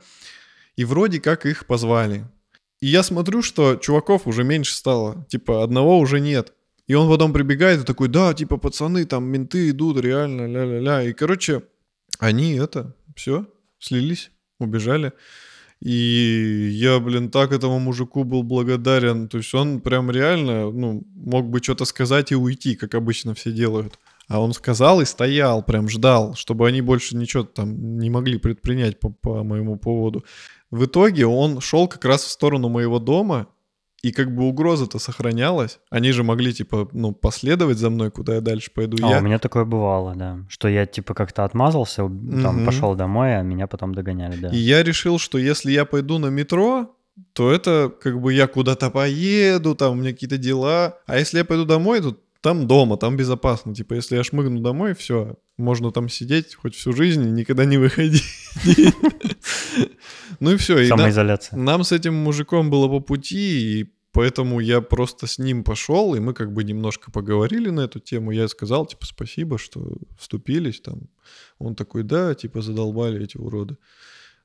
И 0.76 0.86
вроде 0.86 1.20
как 1.20 1.46
их 1.46 1.68
позвали. 1.68 2.26
И 2.80 2.88
я 2.88 3.04
смотрю, 3.04 3.42
что 3.42 3.76
чуваков 3.76 4.28
уже 4.28 4.44
меньше 4.44 4.76
стало, 4.76 5.26
типа, 5.30 5.64
одного 5.64 6.00
уже 6.00 6.20
нет. 6.20 6.54
И 6.88 6.96
он 6.96 7.10
потом 7.10 7.32
прибегает 7.32 7.82
и 7.82 7.86
такой, 7.86 8.10
да, 8.10 8.34
типа, 8.34 8.58
пацаны, 8.58 9.06
там 9.06 9.26
менты 9.26 9.70
идут, 9.70 10.00
реально, 10.00 10.48
ля-ля-ля. 10.48 11.04
И, 11.04 11.14
короче, 11.14 11.64
они 12.20 12.54
это, 12.54 12.96
все, 13.16 13.46
слились, 13.80 14.32
убежали. 14.60 15.14
И 15.80 16.70
я, 16.72 17.00
блин, 17.00 17.30
так 17.30 17.52
этому 17.52 17.80
мужику 17.80 18.24
был 18.24 18.44
благодарен. 18.44 19.28
То 19.28 19.38
есть 19.38 19.54
он 19.54 19.82
прям 19.82 20.10
реально, 20.12 20.72
ну, 20.72 21.04
мог 21.14 21.50
бы 21.50 21.62
что-то 21.62 21.86
сказать 21.86 22.32
и 22.32 22.36
уйти, 22.36 22.76
как 22.76 22.96
обычно 22.96 23.34
все 23.34 23.52
делают. 23.52 24.00
А 24.30 24.40
он 24.40 24.54
сказал 24.54 25.02
и 25.02 25.06
стоял, 25.06 25.62
прям 25.62 25.90
ждал, 25.90 26.36
чтобы 26.36 26.68
они 26.68 26.82
больше 26.82 27.18
ничего 27.18 27.44
там 27.44 27.98
не 27.98 28.10
могли 28.10 28.38
предпринять 28.38 29.00
по, 29.00 29.10
по 29.10 29.44
моему 29.44 29.78
поводу. 29.78 30.24
В 30.72 30.86
итоге 30.86 31.26
он 31.26 31.60
шел 31.60 31.90
как 31.90 32.06
раз 32.06 32.24
в 32.24 32.32
сторону 32.32 32.70
моего 32.70 33.00
дома, 33.00 33.48
и 34.04 34.12
как 34.12 34.36
бы 34.36 34.44
угроза-то 34.44 35.00
сохранялась. 35.00 35.80
Они 35.90 36.12
же 36.12 36.24
могли, 36.24 36.54
типа, 36.54 36.90
ну, 36.92 37.14
последовать 37.14 37.78
за 37.78 37.90
мной, 37.90 38.12
куда 38.12 38.36
я 38.36 38.42
дальше 38.42 38.70
пойду. 38.70 38.98
А, 39.02 39.12
я... 39.12 39.20
у 39.20 39.22
меня 39.22 39.40
такое 39.40 39.64
бывало, 39.64 40.14
да. 40.14 40.40
Что 40.50 40.68
я, 40.68 40.86
типа, 40.86 41.14
как-то 41.14 41.46
отмазался, 41.46 42.02
там, 42.02 42.58
угу. 42.58 42.66
пошел 42.66 42.96
домой, 42.96 43.40
а 43.40 43.42
меня 43.42 43.66
потом 43.66 43.96
догоняли, 43.96 44.36
да. 44.36 44.50
И 44.50 44.58
я 44.58 44.84
решил, 44.84 45.20
что 45.20 45.38
если 45.38 45.72
я 45.72 45.86
пойду 45.86 46.20
на 46.20 46.28
метро, 46.28 46.94
то 47.32 47.50
это 47.50 47.94
как 48.02 48.20
бы 48.20 48.34
я 48.34 48.48
куда-то 48.48 48.90
поеду, 48.90 49.74
там 49.74 49.94
у 49.94 49.96
меня 49.96 50.12
какие-то 50.12 50.38
дела. 50.38 50.98
А 51.06 51.18
если 51.18 51.38
я 51.38 51.46
пойду 51.46 51.64
домой, 51.64 52.02
то 52.02 52.18
там 52.44 52.68
дома, 52.68 52.98
там 52.98 53.16
безопасно. 53.16 53.74
Типа, 53.74 53.94
если 53.96 54.18
я 54.18 54.24
шмыгну 54.24 54.60
домой, 54.60 54.94
все, 54.94 55.38
можно 55.58 55.92
там 55.92 56.10
сидеть 56.10 56.56
хоть 56.56 56.76
всю 56.76 56.94
жизнь 56.94 57.24
и 57.26 57.32
никогда 57.32 57.66
не 57.66 57.78
выходить. 57.78 58.24
Ну 60.40 60.52
и 60.52 60.58
все. 60.58 60.86
Самоизоляция. 60.88 61.58
Нам 61.58 61.84
с 61.84 61.92
этим 61.92 62.16
мужиком 62.16 62.70
было 62.70 62.90
по 62.90 63.00
пути, 63.00 63.80
и 63.80 63.94
Поэтому 64.14 64.60
я 64.60 64.80
просто 64.82 65.26
с 65.26 65.40
ним 65.40 65.64
пошел, 65.64 66.14
и 66.14 66.20
мы 66.20 66.36
как 66.36 66.54
бы 66.54 66.64
немножко 66.64 67.12
поговорили 67.12 67.72
на 67.72 67.82
эту 67.82 68.00
тему. 68.00 68.30
Я 68.30 68.48
сказал, 68.48 68.86
типа, 68.86 69.08
спасибо, 69.08 69.58
что 69.58 69.98
вступились 70.20 70.82
там. 70.82 71.10
Он 71.58 71.76
такой, 71.76 72.04
да, 72.04 72.36
типа, 72.36 72.62
задолбали 72.62 73.24
эти 73.24 73.38
уроды. 73.38 73.76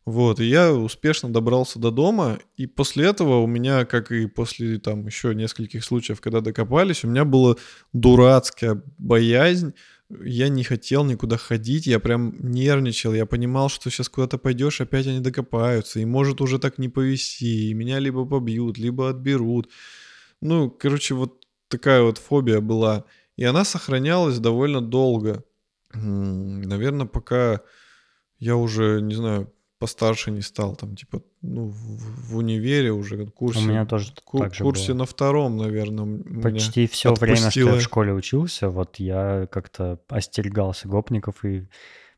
Вот, 0.09 0.41
и 0.41 0.47
я 0.47 0.73
успешно 0.73 1.31
добрался 1.31 1.79
до 1.79 1.91
дома, 1.91 2.39
и 2.57 2.67
после 2.67 3.05
этого 3.05 3.43
у 3.43 3.47
меня, 3.47 3.85
как 3.85 4.11
и 4.11 4.27
после 4.27 4.79
там 4.79 5.05
еще 5.05 5.35
нескольких 5.35 5.85
случаев, 5.85 6.23
когда 6.23 6.41
докопались, 6.41 7.05
у 7.05 7.09
меня 7.09 7.27
была 7.27 7.57
дурацкая 7.93 8.83
боязнь, 8.97 9.75
я 10.09 10.49
не 10.49 10.65
хотел 10.65 11.05
никуда 11.05 11.37
ходить, 11.37 11.87
я 11.87 12.01
прям 12.01 12.35
нервничал, 12.39 13.13
я 13.13 13.27
понимал, 13.27 13.69
что 13.69 13.91
сейчас 13.91 14.09
куда-то 14.09 14.39
пойдешь, 14.39 14.81
опять 14.81 15.07
они 15.07 15.21
докопаются, 15.21 16.01
и 16.01 16.07
может 16.07 16.41
уже 16.41 16.59
так 16.59 16.79
не 16.79 16.89
повести, 16.89 17.69
и 17.69 17.75
меня 17.75 17.99
либо 17.99 18.25
побьют, 18.25 18.79
либо 18.79 19.11
отберут. 19.11 19.69
Ну, 20.41 20.71
короче, 20.71 21.13
вот 21.13 21.45
такая 21.69 22.01
вот 22.01 22.17
фобия 22.17 22.63
была, 22.63 23.05
и 23.37 23.45
она 23.45 23.63
сохранялась 23.63 24.39
довольно 24.39 24.81
долго. 24.81 25.45
Наверное, 25.93 27.07
пока 27.07 27.61
я 28.39 28.57
уже, 28.57 29.03
не 29.03 29.15
знаю, 29.15 29.53
постарше 29.79 30.31
не 30.31 30.43
стал, 30.43 30.77
там, 30.77 30.97
типа, 30.97 31.23
ну, 31.43 31.69
в, 31.69 32.33
в 32.33 32.37
универе 32.37 32.93
уже, 32.93 33.27
курсе. 33.27 33.61
У 33.61 33.63
меня 33.63 33.87
тоже 33.87 34.13
ку- 34.25 34.39
так 34.39 34.55
же 34.55 34.65
курсе 34.65 34.93
было. 34.93 34.99
на 34.99 35.05
втором, 35.07 35.57
наверное. 35.57 36.23
Почти 36.43 36.87
все 36.87 37.15
время, 37.15 37.51
что 37.51 37.61
я 37.61 37.75
в 37.75 37.81
школе 37.81 38.13
учился, 38.13 38.69
вот 38.69 38.97
я 38.97 39.47
как-то 39.51 40.01
остерегался 40.09 40.89
гопников 40.89 41.45
и 41.45 41.69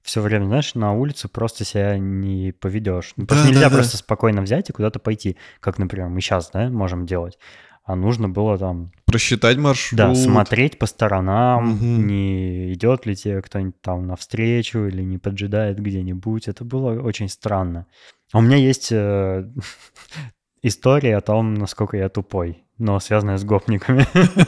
все 0.02 0.22
время, 0.22 0.46
знаешь, 0.46 0.74
на 0.74 0.94
улице 0.94 1.28
просто 1.28 1.64
себя 1.64 1.98
не 1.98 2.52
поведешь. 2.52 3.12
Ну, 3.16 3.26
просто 3.26 3.44
да, 3.44 3.50
нельзя 3.50 3.68
да, 3.68 3.76
просто 3.76 3.92
да. 3.92 3.98
спокойно 3.98 4.42
взять 4.42 4.70
и 4.70 4.72
куда-то 4.72 4.98
пойти, 4.98 5.36
как, 5.60 5.78
например, 5.78 6.08
мы 6.08 6.20
сейчас, 6.20 6.50
да, 6.50 6.70
можем 6.70 7.04
делать 7.04 7.38
а 7.84 7.96
нужно 7.96 8.28
было 8.28 8.58
там... 8.58 8.92
Просчитать 9.06 9.56
маршрут. 9.56 9.98
Да, 9.98 10.14
смотреть 10.14 10.78
по 10.78 10.86
сторонам, 10.86 11.74
угу. 11.74 11.84
не 11.84 12.72
идет 12.72 13.06
ли 13.06 13.16
тебе 13.16 13.42
кто-нибудь 13.42 13.80
там 13.80 14.06
навстречу 14.06 14.86
или 14.86 15.02
не 15.02 15.18
поджидает 15.18 15.80
где-нибудь. 15.80 16.48
Это 16.48 16.64
было 16.64 17.00
очень 17.00 17.28
странно. 17.28 17.86
А 18.32 18.38
у 18.38 18.42
меня 18.42 18.56
есть 18.56 18.92
э, 18.92 19.44
история 20.62 21.16
о 21.16 21.20
том, 21.20 21.54
насколько 21.54 21.96
я 21.96 22.08
тупой, 22.08 22.64
но 22.78 23.00
связанная 23.00 23.38
с 23.38 23.44
гопниками. 23.44 24.06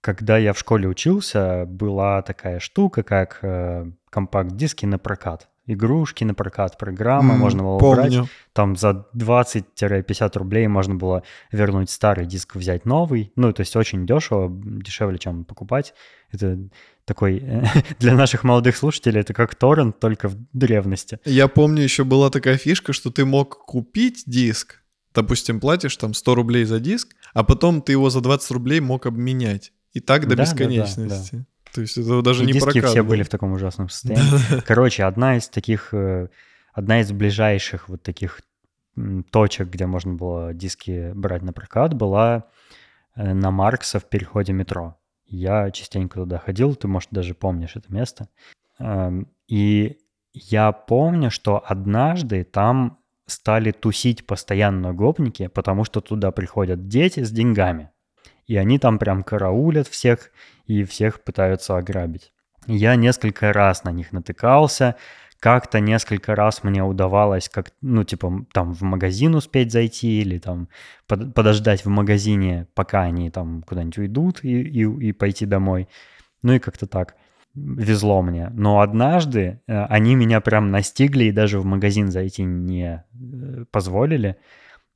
Когда 0.00 0.38
я 0.38 0.52
в 0.52 0.58
школе 0.58 0.88
учился, 0.88 1.64
была 1.66 2.22
такая 2.22 2.60
штука, 2.60 3.02
как 3.02 3.38
э, 3.42 3.90
компакт-диски 4.10 4.86
на 4.86 4.98
прокат 4.98 5.48
игрушки 5.66 6.24
на 6.24 6.34
прокат, 6.34 6.78
программы 6.78 7.34
mm, 7.34 7.38
можно 7.38 7.62
было 7.62 7.78
помню. 7.78 8.20
брать. 8.20 8.30
Там 8.52 8.76
за 8.76 9.06
20-50 9.14 10.38
рублей 10.38 10.66
можно 10.68 10.94
было 10.94 11.22
вернуть 11.52 11.90
старый 11.90 12.26
диск, 12.26 12.56
взять 12.56 12.84
новый. 12.84 13.32
Ну, 13.36 13.52
то 13.52 13.60
есть 13.60 13.74
очень 13.76 14.06
дешево, 14.06 14.48
дешевле, 14.50 15.18
чем 15.18 15.44
покупать. 15.44 15.94
Это 16.30 16.58
такой 17.04 17.42
для 17.98 18.14
наших 18.14 18.44
молодых 18.44 18.76
слушателей 18.76 19.20
это 19.20 19.34
как 19.34 19.54
торрент, 19.54 19.98
только 19.98 20.28
в 20.28 20.36
древности. 20.52 21.18
Я 21.24 21.48
помню, 21.48 21.82
еще 21.82 22.04
была 22.04 22.30
такая 22.30 22.56
фишка, 22.56 22.92
что 22.92 23.10
ты 23.10 23.24
мог 23.24 23.64
купить 23.64 24.24
диск, 24.26 24.82
допустим, 25.14 25.60
платишь 25.60 25.96
там 25.96 26.14
100 26.14 26.34
рублей 26.34 26.64
за 26.64 26.78
диск, 26.78 27.14
а 27.32 27.42
потом 27.42 27.82
ты 27.82 27.92
его 27.92 28.10
за 28.10 28.20
20 28.20 28.50
рублей 28.52 28.80
мог 28.80 29.06
обменять. 29.06 29.72
И 29.92 30.00
так 30.00 30.28
до 30.28 30.36
да, 30.36 30.42
бесконечности. 30.42 31.32
Да, 31.32 31.38
да, 31.38 31.38
да. 31.38 31.46
То 31.76 31.82
есть 31.82 31.98
это 31.98 32.22
даже 32.22 32.42
и 32.42 32.46
не 32.46 32.54
диски 32.54 32.72
прокат 32.72 32.90
все 32.90 33.02
был. 33.02 33.10
были 33.10 33.22
в 33.22 33.28
таком 33.28 33.52
ужасном 33.52 33.90
состоянии. 33.90 34.60
Короче, 34.66 35.04
одна 35.04 35.36
из 35.36 35.48
таких, 35.48 35.92
э, 35.92 36.28
одна 36.72 37.00
из 37.00 37.12
ближайших 37.12 37.90
вот 37.90 38.02
таких 38.02 38.40
точек, 39.30 39.68
где 39.68 39.86
можно 39.86 40.14
было 40.14 40.54
диски 40.54 41.12
брать 41.12 41.42
на 41.42 41.52
прокат, 41.52 41.92
была 41.92 42.44
э, 43.14 43.34
на 43.34 43.50
Маркса 43.50 44.00
в 44.00 44.08
переходе 44.08 44.54
метро. 44.54 44.96
Я 45.26 45.70
частенько 45.70 46.20
туда 46.20 46.38
ходил, 46.38 46.74
ты, 46.74 46.88
может, 46.88 47.10
даже 47.10 47.34
помнишь 47.34 47.76
это 47.76 47.92
место. 47.92 48.28
Эм, 48.78 49.28
и 49.46 49.98
я 50.32 50.72
помню, 50.72 51.30
что 51.30 51.62
однажды 51.66 52.44
там 52.44 53.00
стали 53.26 53.70
тусить 53.70 54.26
постоянно 54.26 54.94
гопники, 54.94 55.48
потому 55.48 55.84
что 55.84 56.00
туда 56.00 56.30
приходят 56.30 56.88
дети 56.88 57.22
с 57.22 57.30
деньгами. 57.30 57.90
И 58.46 58.56
они 58.56 58.78
там 58.78 58.98
прям 58.98 59.22
караулят 59.22 59.88
всех 59.88 60.30
и 60.66 60.84
всех 60.84 61.22
пытаются 61.22 61.76
ограбить. 61.76 62.32
Я 62.66 62.96
несколько 62.96 63.52
раз 63.52 63.84
на 63.84 63.90
них 63.90 64.12
натыкался, 64.12 64.96
как-то 65.40 65.80
несколько 65.80 66.34
раз 66.34 66.64
мне 66.64 66.82
удавалось, 66.82 67.48
как, 67.48 67.70
ну, 67.82 68.04
типа, 68.04 68.46
там 68.52 68.72
в 68.72 68.82
магазин 68.82 69.34
успеть 69.34 69.70
зайти 69.70 70.20
или 70.20 70.38
там 70.38 70.68
под, 71.06 71.34
подождать 71.34 71.84
в 71.84 71.88
магазине, 71.88 72.66
пока 72.74 73.02
они 73.02 73.30
там 73.30 73.62
куда-нибудь 73.62 73.98
уйдут 73.98 74.40
и, 74.42 74.62
и, 74.62 75.08
и 75.08 75.12
пойти 75.12 75.46
домой. 75.46 75.88
Ну 76.42 76.54
и 76.54 76.58
как-то 76.58 76.86
так 76.86 77.16
везло 77.54 78.22
мне. 78.22 78.50
Но 78.54 78.80
однажды 78.80 79.60
э, 79.66 79.84
они 79.84 80.14
меня 80.14 80.40
прям 80.40 80.70
настигли 80.70 81.24
и 81.24 81.32
даже 81.32 81.58
в 81.58 81.64
магазин 81.64 82.10
зайти 82.10 82.42
не 82.44 83.04
э, 83.12 83.64
позволили. 83.70 84.36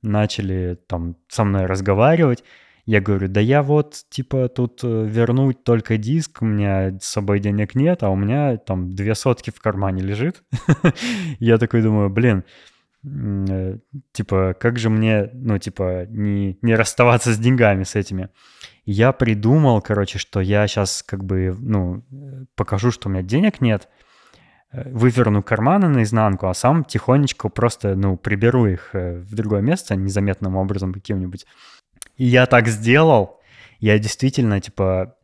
Начали 0.02 0.78
там 0.86 1.16
со 1.28 1.44
мной 1.44 1.66
разговаривать. 1.66 2.44
Я 2.86 3.00
говорю, 3.00 3.28
да 3.28 3.40
я 3.40 3.62
вот, 3.62 4.04
типа, 4.08 4.48
тут 4.48 4.80
э, 4.82 5.06
вернуть 5.06 5.64
только 5.64 5.96
диск, 5.96 6.42
у 6.42 6.44
меня 6.44 6.98
с 7.00 7.06
собой 7.06 7.40
денег 7.40 7.74
нет, 7.74 8.02
а 8.02 8.10
у 8.10 8.16
меня 8.16 8.56
там 8.56 8.90
две 8.90 9.14
сотки 9.14 9.50
в 9.50 9.60
кармане 9.60 10.02
лежит. 10.02 10.42
Я 11.38 11.58
такой 11.58 11.82
думаю, 11.82 12.10
блин, 12.10 12.44
типа, 14.12 14.54
как 14.58 14.78
же 14.78 14.90
мне, 14.90 15.30
ну, 15.32 15.58
типа, 15.58 16.06
не, 16.08 16.58
не 16.60 16.74
расставаться 16.74 17.32
с 17.32 17.38
деньгами 17.38 17.84
с 17.84 17.94
этими. 17.94 18.28
Я 18.84 19.12
придумал, 19.12 19.80
короче, 19.80 20.18
что 20.18 20.40
я 20.40 20.66
сейчас 20.66 21.02
как 21.02 21.24
бы, 21.24 21.56
ну, 21.58 22.04
покажу, 22.56 22.90
что 22.90 23.08
у 23.08 23.12
меня 23.12 23.22
денег 23.22 23.60
нет, 23.60 23.88
э, 24.72 24.90
выверну 24.90 25.42
карманы 25.42 25.88
наизнанку, 25.88 26.48
а 26.48 26.54
сам 26.54 26.84
тихонечко 26.84 27.48
просто, 27.48 27.94
ну, 27.94 28.18
приберу 28.18 28.66
их 28.66 28.90
э, 28.92 29.20
в 29.20 29.34
другое 29.34 29.62
место 29.62 29.96
незаметным 29.96 30.56
образом 30.56 30.92
каким-нибудь. 30.92 31.46
И 32.20 32.26
я 32.26 32.44
так 32.44 32.68
сделал. 32.68 33.40
Я 33.78 33.98
действительно, 33.98 34.60
типа, 34.60 35.14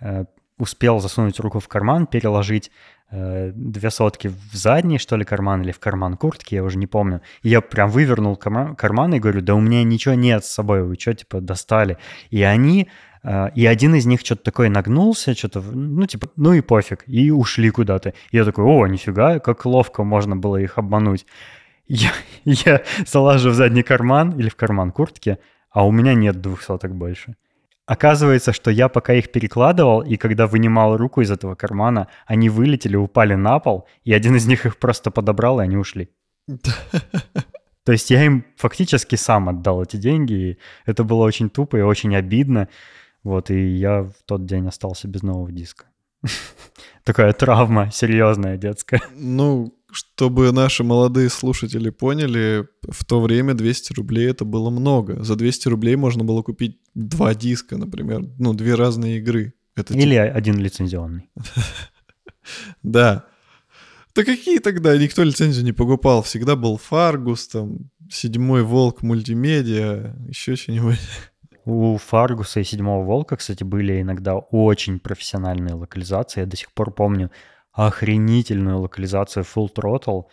э, 0.00 0.24
успел 0.58 0.98
засунуть 0.98 1.38
руку 1.38 1.60
в 1.60 1.68
карман, 1.68 2.08
переложить 2.08 2.72
э, 3.12 3.52
две 3.54 3.90
сотки 3.90 4.26
в 4.26 4.56
задний, 4.56 4.98
что 4.98 5.14
ли, 5.16 5.24
карман 5.24 5.62
или 5.62 5.70
в 5.70 5.78
карман 5.78 6.16
куртки, 6.16 6.56
я 6.56 6.64
уже 6.64 6.76
не 6.76 6.88
помню. 6.88 7.20
И 7.44 7.50
я 7.50 7.60
прям 7.60 7.88
вывернул 7.88 8.34
карман, 8.34 9.14
и 9.14 9.20
говорю, 9.20 9.42
да 9.42 9.54
у 9.54 9.60
меня 9.60 9.84
ничего 9.84 10.14
нет 10.14 10.44
с 10.44 10.50
собой, 10.50 10.82
вы 10.82 10.96
что, 10.98 11.14
типа, 11.14 11.40
достали? 11.40 11.98
И 12.30 12.42
они, 12.42 12.88
э, 13.22 13.50
и 13.54 13.64
один 13.64 13.94
из 13.94 14.06
них 14.06 14.18
что-то 14.18 14.42
такое 14.42 14.70
нагнулся, 14.70 15.34
что-то, 15.34 15.60
ну, 15.60 16.04
типа, 16.06 16.30
ну 16.34 16.52
и 16.52 16.62
пофиг, 16.62 17.04
и 17.06 17.30
ушли 17.30 17.70
куда-то. 17.70 18.12
И 18.32 18.36
я 18.36 18.44
такой, 18.44 18.64
о, 18.64 18.88
нифига, 18.88 19.38
как 19.38 19.66
ловко 19.66 20.02
можно 20.02 20.34
было 20.34 20.56
их 20.56 20.78
обмануть. 20.78 21.26
Я, 21.86 22.10
я 22.44 22.82
залажу 23.06 23.50
в 23.50 23.54
задний 23.54 23.84
карман 23.84 24.32
или 24.32 24.48
в 24.48 24.56
карман 24.56 24.90
куртки, 24.90 25.38
а 25.70 25.86
у 25.86 25.92
меня 25.92 26.14
нет 26.14 26.40
двух 26.40 26.62
соток 26.62 26.94
больше. 26.94 27.36
Оказывается, 27.86 28.52
что 28.52 28.70
я 28.70 28.88
пока 28.88 29.14
их 29.14 29.32
перекладывал, 29.32 30.02
и 30.02 30.16
когда 30.16 30.46
вынимал 30.46 30.96
руку 30.96 31.22
из 31.22 31.30
этого 31.30 31.56
кармана, 31.56 32.06
они 32.26 32.48
вылетели, 32.48 32.94
упали 32.96 33.34
на 33.34 33.58
пол, 33.58 33.88
и 34.04 34.12
один 34.12 34.36
из 34.36 34.46
них 34.46 34.64
их 34.64 34.78
просто 34.78 35.10
подобрал, 35.10 35.60
и 35.60 35.64
они 35.64 35.76
ушли. 35.76 36.08
То 37.84 37.92
есть 37.92 38.10
я 38.10 38.24
им 38.24 38.44
фактически 38.56 39.16
сам 39.16 39.48
отдал 39.48 39.82
эти 39.82 39.96
деньги, 39.96 40.32
и 40.32 40.58
это 40.86 41.02
было 41.02 41.24
очень 41.24 41.50
тупо 41.50 41.78
и 41.78 41.82
очень 41.82 42.14
обидно. 42.14 42.68
Вот, 43.24 43.50
и 43.50 43.60
я 43.76 44.02
в 44.02 44.14
тот 44.24 44.46
день 44.46 44.68
остался 44.68 45.08
без 45.08 45.22
нового 45.22 45.50
диска. 45.50 45.86
Такая 47.04 47.32
травма 47.32 47.90
серьезная 47.90 48.56
детская. 48.56 49.00
Ну, 49.16 49.74
чтобы 49.92 50.52
наши 50.52 50.84
молодые 50.84 51.28
слушатели 51.28 51.90
поняли, 51.90 52.66
в 52.88 53.04
то 53.04 53.20
время 53.20 53.54
200 53.54 53.92
рублей 53.94 54.30
это 54.30 54.44
было 54.44 54.70
много. 54.70 55.22
За 55.22 55.36
200 55.36 55.68
рублей 55.68 55.96
можно 55.96 56.24
было 56.24 56.42
купить 56.42 56.78
два 56.94 57.34
диска, 57.34 57.76
например, 57.76 58.22
ну, 58.38 58.54
две 58.54 58.74
разные 58.74 59.18
игры. 59.18 59.54
Это 59.76 59.94
Или 59.94 60.14
типа... 60.14 60.24
один 60.24 60.58
лицензионный. 60.58 61.30
Да. 62.82 63.26
Да 64.14 64.24
какие 64.24 64.58
тогда? 64.58 64.96
Никто 64.96 65.22
лицензию 65.22 65.64
не 65.64 65.72
покупал. 65.72 66.22
Всегда 66.22 66.56
был 66.56 66.78
Фаргус, 66.78 67.46
там, 67.48 67.90
Седьмой 68.10 68.64
Волк, 68.64 69.02
мультимедиа, 69.02 70.16
еще 70.26 70.56
что-нибудь. 70.56 70.98
У 71.64 71.96
Фаргуса 71.98 72.60
и 72.60 72.64
Седьмого 72.64 73.04
Волка, 73.04 73.36
кстати, 73.36 73.62
были 73.62 74.00
иногда 74.00 74.36
очень 74.36 74.98
профессиональные 74.98 75.74
локализации. 75.74 76.40
Я 76.40 76.46
до 76.46 76.56
сих 76.56 76.72
пор 76.72 76.92
помню 76.92 77.30
охренительную 77.72 78.78
локализацию 78.80 79.44
Full 79.44 79.72
Throttle, 79.74 80.24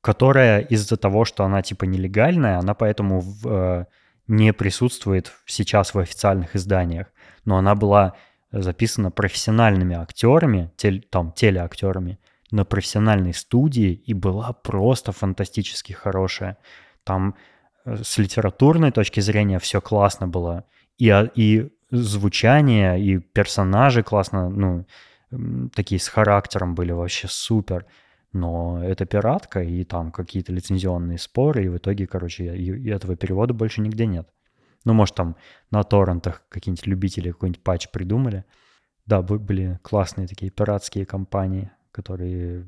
которая 0.00 0.60
из-за 0.60 0.96
того, 0.96 1.24
что 1.24 1.44
она 1.44 1.62
типа 1.62 1.84
нелегальная, 1.84 2.58
она 2.58 2.74
поэтому 2.74 3.20
в, 3.20 3.48
э, 3.48 3.86
не 4.26 4.52
присутствует 4.52 5.32
сейчас 5.46 5.94
в 5.94 5.98
официальных 5.98 6.56
изданиях. 6.56 7.08
Но 7.44 7.56
она 7.56 7.74
была 7.74 8.14
записана 8.52 9.10
профессиональными 9.10 9.96
актерами, 9.96 10.70
тель, 10.76 11.06
там, 11.10 11.32
телеактерами, 11.32 12.18
на 12.50 12.64
профессиональной 12.64 13.34
студии 13.34 13.92
и 13.92 14.14
была 14.14 14.52
просто 14.52 15.12
фантастически 15.12 15.92
хорошая. 15.92 16.56
Там 17.02 17.34
э, 17.84 17.96
с 18.02 18.18
литературной 18.18 18.92
точки 18.92 19.20
зрения 19.20 19.58
все 19.58 19.80
классно 19.80 20.28
было. 20.28 20.64
И, 20.98 21.08
а, 21.10 21.30
и 21.34 21.70
звучание, 21.90 23.00
и 23.00 23.18
персонажи 23.18 24.02
классно, 24.02 24.48
ну, 24.48 24.86
такие 25.74 26.00
с 26.00 26.08
характером 26.08 26.74
были 26.74 26.92
вообще 26.92 27.28
супер. 27.28 27.86
Но 28.32 28.82
это 28.82 29.06
пиратка, 29.06 29.62
и 29.62 29.84
там 29.84 30.10
какие-то 30.10 30.52
лицензионные 30.52 31.18
споры, 31.18 31.64
и 31.64 31.68
в 31.68 31.76
итоге, 31.76 32.08
короче, 32.08 32.56
и, 32.56 32.64
и 32.64 32.90
этого 32.90 33.14
перевода 33.14 33.54
больше 33.54 33.80
нигде 33.80 34.06
нет. 34.06 34.28
Ну, 34.84 34.92
может, 34.92 35.14
там 35.14 35.36
на 35.70 35.82
торрентах 35.84 36.42
какие-нибудь 36.48 36.86
любители 36.86 37.30
какой-нибудь 37.30 37.62
патч 37.62 37.88
придумали. 37.90 38.44
Да, 39.06 39.22
были 39.22 39.78
классные 39.82 40.26
такие 40.26 40.50
пиратские 40.50 41.06
компании, 41.06 41.70
которые 41.92 42.66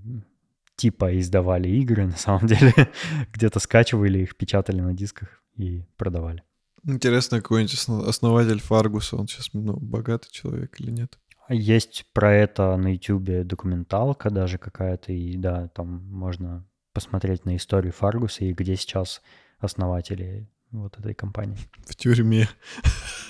типа 0.76 1.18
издавали 1.18 1.68
игры, 1.68 2.06
на 2.06 2.16
самом 2.16 2.46
деле 2.46 2.72
где-то 3.32 3.58
скачивали 3.58 4.20
их, 4.20 4.36
печатали 4.36 4.80
на 4.80 4.94
дисках 4.94 5.42
и 5.56 5.84
продавали. 5.96 6.42
Интересно, 6.84 7.40
какой-нибудь 7.40 8.06
основатель 8.08 8.60
Фаргуса, 8.60 9.16
он 9.16 9.26
сейчас 9.26 9.48
ну, 9.52 9.76
богатый 9.76 10.30
человек 10.30 10.80
или 10.80 10.92
нет? 10.92 11.18
Есть 11.48 12.06
про 12.12 12.34
это 12.34 12.76
на 12.76 12.94
YouTube 12.94 13.46
документалка 13.46 14.30
даже 14.30 14.58
какая-то, 14.58 15.12
и 15.12 15.36
да, 15.36 15.68
там 15.68 16.04
можно 16.10 16.66
посмотреть 16.92 17.44
на 17.44 17.56
историю 17.56 17.92
Фаргуса 17.92 18.44
и 18.44 18.52
где 18.52 18.76
сейчас 18.76 19.22
основатели 19.58 20.48
вот 20.72 20.98
этой 20.98 21.14
компании. 21.14 21.58
В 21.86 21.94
тюрьме. 21.94 22.48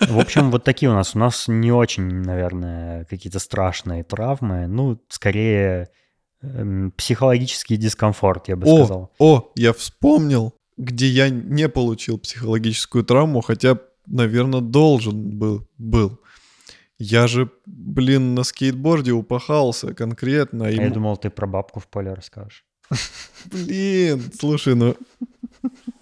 В 0.00 0.18
общем, 0.18 0.50
вот 0.50 0.64
такие 0.64 0.90
у 0.90 0.94
нас. 0.94 1.14
У 1.14 1.18
нас 1.18 1.48
не 1.48 1.72
очень, 1.72 2.04
наверное, 2.04 3.04
какие-то 3.04 3.38
страшные 3.38 4.04
травмы. 4.04 4.66
Ну, 4.66 5.00
скорее, 5.08 5.88
эм, 6.42 6.92
психологический 6.92 7.76
дискомфорт, 7.76 8.48
я 8.48 8.56
бы 8.56 8.66
о, 8.66 8.76
сказал. 8.84 9.12
О, 9.18 9.52
я 9.56 9.72
вспомнил, 9.72 10.54
где 10.76 11.06
я 11.08 11.28
не 11.28 11.68
получил 11.68 12.18
психологическую 12.18 13.04
травму, 13.04 13.40
хотя, 13.40 13.78
наверное, 14.06 14.60
должен 14.60 15.38
был. 15.38 15.66
был. 15.78 16.20
Я 16.98 17.26
же, 17.26 17.50
блин, 17.66 18.34
на 18.34 18.42
скейтборде 18.42 19.12
упахался 19.12 19.94
конкретно. 19.94 20.66
А 20.66 20.70
и... 20.70 20.76
я 20.76 20.90
думал, 20.90 21.16
ты 21.16 21.30
про 21.30 21.46
бабку 21.46 21.80
в 21.80 21.88
поле 21.88 22.14
расскажешь. 22.14 22.64
Блин, 23.46 24.22
слушай, 24.38 24.74
ну... 24.74 24.96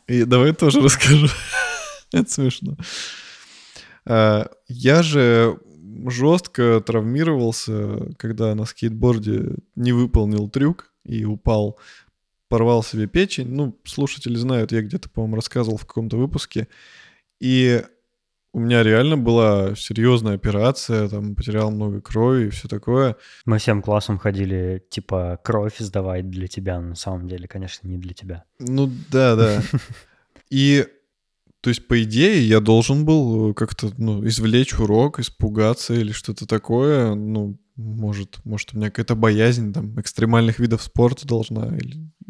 И 0.07 0.25
давай 0.25 0.53
тоже 0.53 0.81
расскажу. 0.81 1.29
Это 2.13 2.31
смешно. 2.31 2.77
А, 4.07 4.51
я 4.69 5.03
же 5.03 5.59
жестко 6.07 6.83
травмировался, 6.85 8.15
когда 8.19 8.55
на 8.55 8.67
скейтборде 8.67 9.57
не 9.75 9.93
выполнил 9.93 10.49
трюк 10.49 10.93
и 11.05 11.25
упал, 11.25 11.79
порвал 12.49 12.83
себе 12.83 13.07
печень. 13.07 13.49
Ну, 13.49 13.79
слушатели 13.85 14.37
знают, 14.37 14.73
я 14.73 14.83
где-то, 14.83 15.09
по-моему, 15.09 15.37
рассказывал 15.37 15.79
в 15.79 15.87
каком-то 15.87 16.17
выпуске. 16.17 16.69
И 17.41 17.83
у 18.55 18.61
меня 18.61 18.85
реально 18.85 19.17
была 19.17 19.75
серьезная 19.75 20.37
операция, 20.37 21.09
там 21.09 21.35
потерял 21.35 21.73
много 21.73 22.01
крови 22.01 22.47
и 22.47 22.51
все 22.51 22.69
такое. 22.69 23.17
Мы 23.45 23.59
всем 23.59 23.83
классом 23.83 24.17
ходили, 24.17 24.81
типа, 24.91 25.41
кровь 25.43 25.77
сдавать 25.79 26.31
для 26.31 26.47
тебя, 26.47 26.81
но 26.81 26.91
на 26.91 26.95
самом 26.95 27.27
деле, 27.27 27.49
конечно, 27.49 27.89
не 27.89 27.99
для 27.99 28.15
тебя. 28.15 28.45
Ну 28.61 28.89
да, 29.11 29.35
да. 29.35 29.61
И, 30.51 30.87
то 31.65 31.71
есть, 31.71 31.89
по 31.89 32.03
идее, 32.03 32.47
я 32.47 32.61
должен 32.61 33.07
был 33.07 33.55
как-то, 33.55 33.91
ну, 33.97 34.23
извлечь 34.29 34.75
урок, 34.75 35.19
испугаться 35.19 35.95
или 35.95 36.13
что-то 36.13 36.47
такое, 36.47 37.15
ну, 37.15 37.59
может, 37.75 38.39
может 38.45 38.75
у 38.75 38.77
меня 38.77 38.91
какая-то 38.91 39.15
боязнь 39.15 39.73
там 39.73 39.99
экстремальных 39.99 40.59
видов 40.59 40.83
спорта 40.83 41.27
должна 41.27 41.73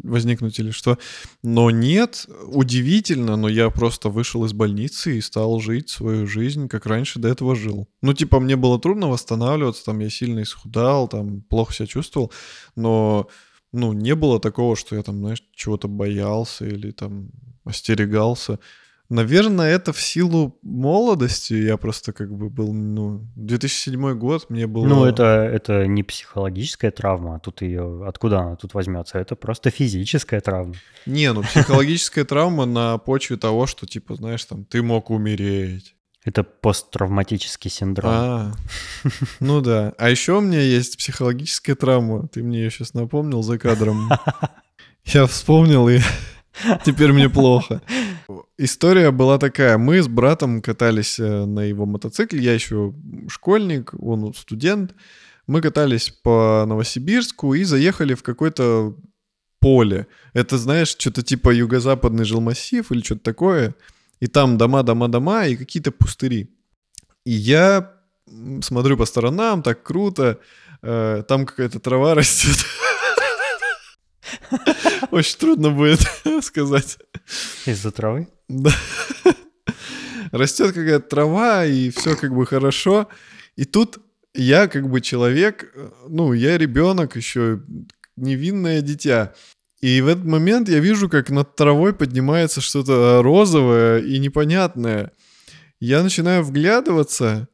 возникнуть 0.01 0.57
или 0.59 0.71
что. 0.71 0.97
Но 1.43 1.69
нет, 1.69 2.29
удивительно, 2.45 3.35
но 3.35 3.49
я 3.49 3.69
просто 3.71 4.07
вышел 4.07 4.45
из 4.45 4.53
больницы 4.53 5.17
и 5.17 5.21
стал 5.21 5.59
жить 5.59 5.89
свою 5.89 6.27
жизнь, 6.27 6.69
как 6.69 6.85
раньше 6.85 7.19
до 7.19 7.27
этого 7.27 7.57
жил. 7.57 7.89
Ну, 8.01 8.13
типа, 8.13 8.39
мне 8.39 8.55
было 8.55 8.79
трудно 8.79 9.09
восстанавливаться, 9.09 9.83
там 9.83 9.99
я 9.99 10.09
сильно 10.09 10.43
исхудал, 10.43 11.09
там 11.09 11.41
плохо 11.41 11.73
себя 11.73 11.87
чувствовал, 11.87 12.31
но 12.77 13.27
ну, 13.73 13.91
не 13.91 14.15
было 14.15 14.39
такого, 14.39 14.77
что 14.77 14.95
я 14.95 15.03
там, 15.03 15.17
знаешь, 15.17 15.43
чего-то 15.53 15.89
боялся 15.89 16.65
или 16.65 16.91
там 16.91 17.31
остерегался. 17.65 18.59
Наверное, 19.09 19.71
это 19.71 19.93
в 19.93 20.01
силу 20.01 20.57
молодости. 20.63 21.53
Я 21.53 21.77
просто 21.77 22.11
как 22.11 22.33
бы 22.33 22.49
был, 22.49 22.73
ну, 22.73 23.27
2007 23.35 24.17
год, 24.17 24.49
мне 24.49 24.65
было... 24.65 24.87
Ну, 24.87 25.05
это, 25.05 25.23
это 25.23 25.85
не 25.85 26.01
психологическая 26.03 26.91
травма, 26.91 27.35
а 27.35 27.39
тут 27.39 27.61
ее... 27.61 28.03
Откуда 28.07 28.39
она 28.39 28.55
тут 28.55 28.73
возьмется? 28.73 29.19
Это 29.19 29.35
просто 29.35 29.69
физическая 29.69 30.41
травма. 30.41 30.73
Не, 31.05 31.31
ну, 31.33 31.43
психологическая 31.43 32.25
травма 32.25 32.65
на 32.65 32.97
почве 32.97 33.37
того, 33.37 33.67
что, 33.67 33.85
типа, 33.85 34.15
знаешь, 34.15 34.43
там, 34.45 34.65
ты 34.65 34.81
мог 34.81 35.11
умереть. 35.11 35.95
Это 36.23 36.43
посттравматический 36.43 37.69
синдром. 37.69 38.11
А, 38.11 38.51
ну 39.39 39.61
да. 39.61 39.93
А 39.99 40.09
еще 40.09 40.39
у 40.39 40.41
меня 40.41 40.59
есть 40.59 40.97
психологическая 40.97 41.75
травма. 41.75 42.27
Ты 42.27 42.41
мне 42.41 42.63
ее 42.63 42.71
сейчас 42.71 42.95
напомнил 42.95 43.43
за 43.43 43.59
кадром. 43.59 44.09
Я 45.05 45.27
вспомнил, 45.27 45.87
и 45.87 45.99
теперь 46.85 47.11
мне 47.11 47.29
плохо. 47.29 47.81
История 48.57 49.11
была 49.11 49.37
такая. 49.37 49.77
Мы 49.77 50.01
с 50.01 50.07
братом 50.07 50.61
катались 50.61 51.19
э, 51.19 51.45
на 51.45 51.61
его 51.61 51.85
мотоцикле. 51.85 52.41
Я 52.41 52.53
еще 52.53 52.93
школьник, 53.27 53.93
он 53.99 54.33
студент. 54.33 54.95
Мы 55.47 55.61
катались 55.61 56.09
по 56.09 56.65
Новосибирску 56.67 57.53
и 57.53 57.63
заехали 57.63 58.13
в 58.13 58.23
какое-то 58.23 58.95
поле. 59.59 60.07
Это, 60.33 60.57
знаешь, 60.57 60.95
что-то 60.97 61.21
типа 61.21 61.49
юго-западный 61.49 62.25
жилмассив 62.25 62.91
или 62.91 63.01
что-то 63.01 63.21
такое. 63.21 63.75
И 64.19 64.27
там 64.27 64.57
дома, 64.57 64.83
дома, 64.83 65.07
дома 65.07 65.45
и 65.47 65.55
какие-то 65.55 65.91
пустыри. 65.91 66.49
И 67.25 67.31
я 67.31 67.91
смотрю 68.61 68.97
по 68.97 69.05
сторонам, 69.05 69.61
так 69.61 69.83
круто. 69.83 70.39
Э, 70.81 71.23
там 71.27 71.45
какая-то 71.45 71.79
трава 71.79 72.13
растет. 72.15 72.65
Очень 75.11 75.37
трудно 75.37 75.71
будет 75.71 76.01
сказать. 76.43 76.97
Из-за 77.65 77.91
травы? 77.91 78.27
Да. 78.47 78.71
Растет 80.31 80.73
какая-то 80.73 81.07
трава, 81.07 81.65
и 81.65 81.89
все 81.89 82.15
как 82.15 82.33
бы 82.33 82.45
хорошо. 82.45 83.07
И 83.55 83.65
тут 83.65 83.99
я 84.33 84.67
как 84.67 84.89
бы 84.89 85.01
человек, 85.01 85.73
ну, 86.07 86.33
я 86.33 86.57
ребенок 86.57 87.15
еще, 87.15 87.61
невинное 88.15 88.81
дитя. 88.81 89.33
И 89.81 90.01
в 90.01 90.07
этот 90.07 90.25
момент 90.25 90.69
я 90.69 90.79
вижу, 90.79 91.09
как 91.09 91.29
над 91.29 91.55
травой 91.55 91.93
поднимается 91.93 92.61
что-то 92.61 93.21
розовое 93.21 93.99
и 93.99 94.17
непонятное. 94.19 95.11
Я 95.79 96.03
начинаю 96.03 96.43
вглядываться, 96.43 97.47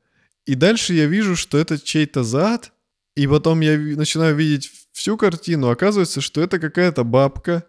и 0.46 0.56
дальше 0.56 0.94
я 0.94 1.06
вижу, 1.06 1.36
что 1.36 1.58
это 1.58 1.80
чей-то 1.80 2.24
зад, 2.24 2.72
и 3.16 3.28
потом 3.28 3.62
я 3.62 3.78
начинаю 3.78 4.36
видеть 4.36 4.72
всю 4.92 5.18
картину. 5.18 5.70
Оказывается, 5.70 6.22
что 6.22 6.42
это 6.42 6.60
какая-то 6.60 7.04
бабка 7.04 7.64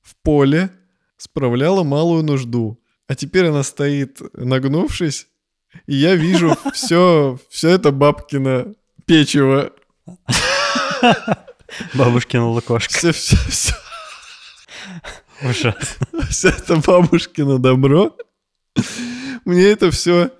в 0.00 0.16
поле 0.16 0.70
справляла 1.16 1.82
малую 1.82 2.22
нужду. 2.22 2.80
А 3.06 3.14
теперь 3.14 3.46
она 3.46 3.62
стоит, 3.62 4.20
нагнувшись, 4.34 5.28
и 5.86 5.94
я 5.94 6.14
вижу 6.14 6.56
все, 6.72 7.38
все 7.48 7.68
это 7.70 7.90
бабкино 7.90 8.74
печево. 9.06 9.72
Бабушкина 11.94 12.48
лукошка. 12.48 12.92
Все, 12.92 13.12
все, 13.12 13.36
все. 13.48 13.74
Ужасно. 15.42 16.06
Все 16.28 16.48
это 16.48 16.76
бабушкино 16.76 17.58
добро. 17.58 18.16
Мне 19.44 19.64
это 19.64 19.90
все 19.90 20.30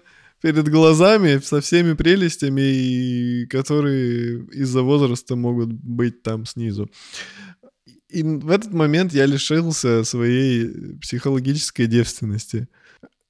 перед 0.43 0.69
глазами 0.69 1.39
со 1.39 1.61
всеми 1.61 1.95
прелестями, 1.95 3.47
которые 3.47 4.45
из-за 4.53 4.83
возраста 4.83 5.37
могут 5.37 5.73
быть 5.73 6.23
там 6.23 6.45
снизу. 6.45 6.91
И 8.09 8.23
в 8.23 8.51
этот 8.51 8.75
момент 8.75 9.15
я 9.15 9.25
лишился 9.25 10.05
своей 10.05 10.99
психологической 10.99 11.87
девственности. 11.87 12.69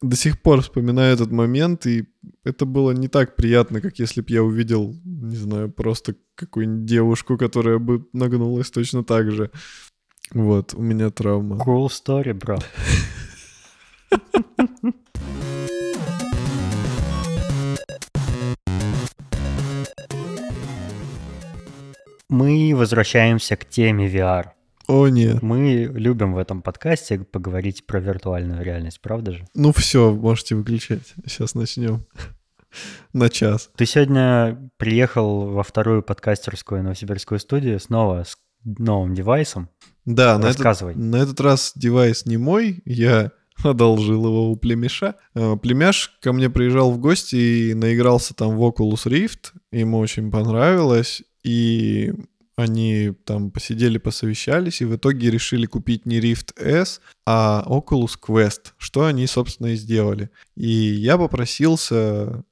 До 0.01 0.17
сих 0.17 0.43
пор 0.43 0.63
вспоминаю 0.63 1.15
этот 1.15 1.31
момент, 1.31 1.87
и 1.87 2.07
это 2.45 2.65
было 2.65 2.91
не 2.91 3.07
так 3.07 3.37
приятно, 3.37 3.81
как 3.81 4.01
если 4.01 4.21
бы 4.21 4.27
я 4.31 4.43
увидел, 4.43 4.97
не 5.05 5.37
знаю, 5.37 5.71
просто 5.71 6.17
какую-нибудь 6.35 6.87
девушку, 6.87 7.37
которая 7.39 7.79
бы 7.79 8.09
нагнулась 8.13 8.71
точно 8.71 9.05
так 9.05 9.31
же. 9.31 9.51
Вот, 10.33 10.75
у 10.75 10.83
меня 10.83 11.11
травма. 11.11 11.57
Cool 11.57 11.87
story, 11.87 12.35
бро. 12.35 12.59
Мы 22.33 22.73
возвращаемся 22.75 23.57
к 23.57 23.67
теме 23.67 24.09
VR. 24.09 24.53
О, 24.89 25.07
нет. 25.09 25.43
Мы 25.43 25.91
любим 25.93 26.33
в 26.33 26.39
этом 26.39 26.63
подкасте 26.63 27.19
поговорить 27.19 27.85
про 27.87 28.01
виртуальную 28.01 28.65
реальность, 28.65 29.03
правда 29.03 29.33
же? 29.33 29.47
Ну 29.55 29.71
все, 29.75 30.11
можете 30.15 30.55
выключать. 30.55 31.13
Сейчас 31.27 31.55
начнем. 31.55 32.07
На 33.13 33.29
час. 33.29 33.69
Ты 33.77 33.85
сегодня 33.85 34.71
приехал 34.79 35.51
во 35.51 35.63
вторую 35.63 36.03
подкастерскую 36.03 36.83
новосибирскую 36.83 37.39
студию 37.39 37.79
снова 37.79 38.25
с 38.25 38.39
новым 38.65 39.15
девайсом. 39.15 39.69
Да, 40.07 40.39
на 40.39 40.45
этот, 40.47 40.57
Рассказывай. 40.57 40.95
на 40.95 41.17
этот 41.17 41.39
раз 41.39 41.73
девайс 41.77 42.25
не 42.25 42.39
мой, 42.39 42.81
я 42.87 43.33
одолжил 43.63 44.25
его 44.25 44.51
у 44.51 44.57
племеша. 44.57 45.17
Э, 45.35 45.57
Племяш 45.59 46.17
ко 46.23 46.33
мне 46.33 46.49
приезжал 46.49 46.93
в 46.93 46.99
гости 46.99 47.37
и 47.37 47.75
наигрался 47.75 48.33
там 48.33 48.57
в 48.57 48.63
Oculus 48.63 49.05
Rift, 49.05 49.53
ему 49.71 49.99
очень 49.99 50.31
понравилось, 50.31 51.23
и 51.45 52.13
они 52.57 53.13
там 53.25 53.51
посидели, 53.51 53.99
посовещались, 53.99 54.83
и 54.83 54.85
в 54.85 54.97
итоге 54.97 55.31
решили 55.31 55.67
купить 55.67 56.07
не 56.07 56.21
Rift 56.21 56.61
S, 56.61 57.01
а 57.27 57.65
Oculus 57.67 58.19
Quest, 58.21 58.73
что 58.79 59.07
они, 59.07 59.27
собственно, 59.27 59.69
и 59.69 59.77
сделали. 59.77 60.31
И 60.55 60.69
я 60.69 61.17
попросился 61.17 62.45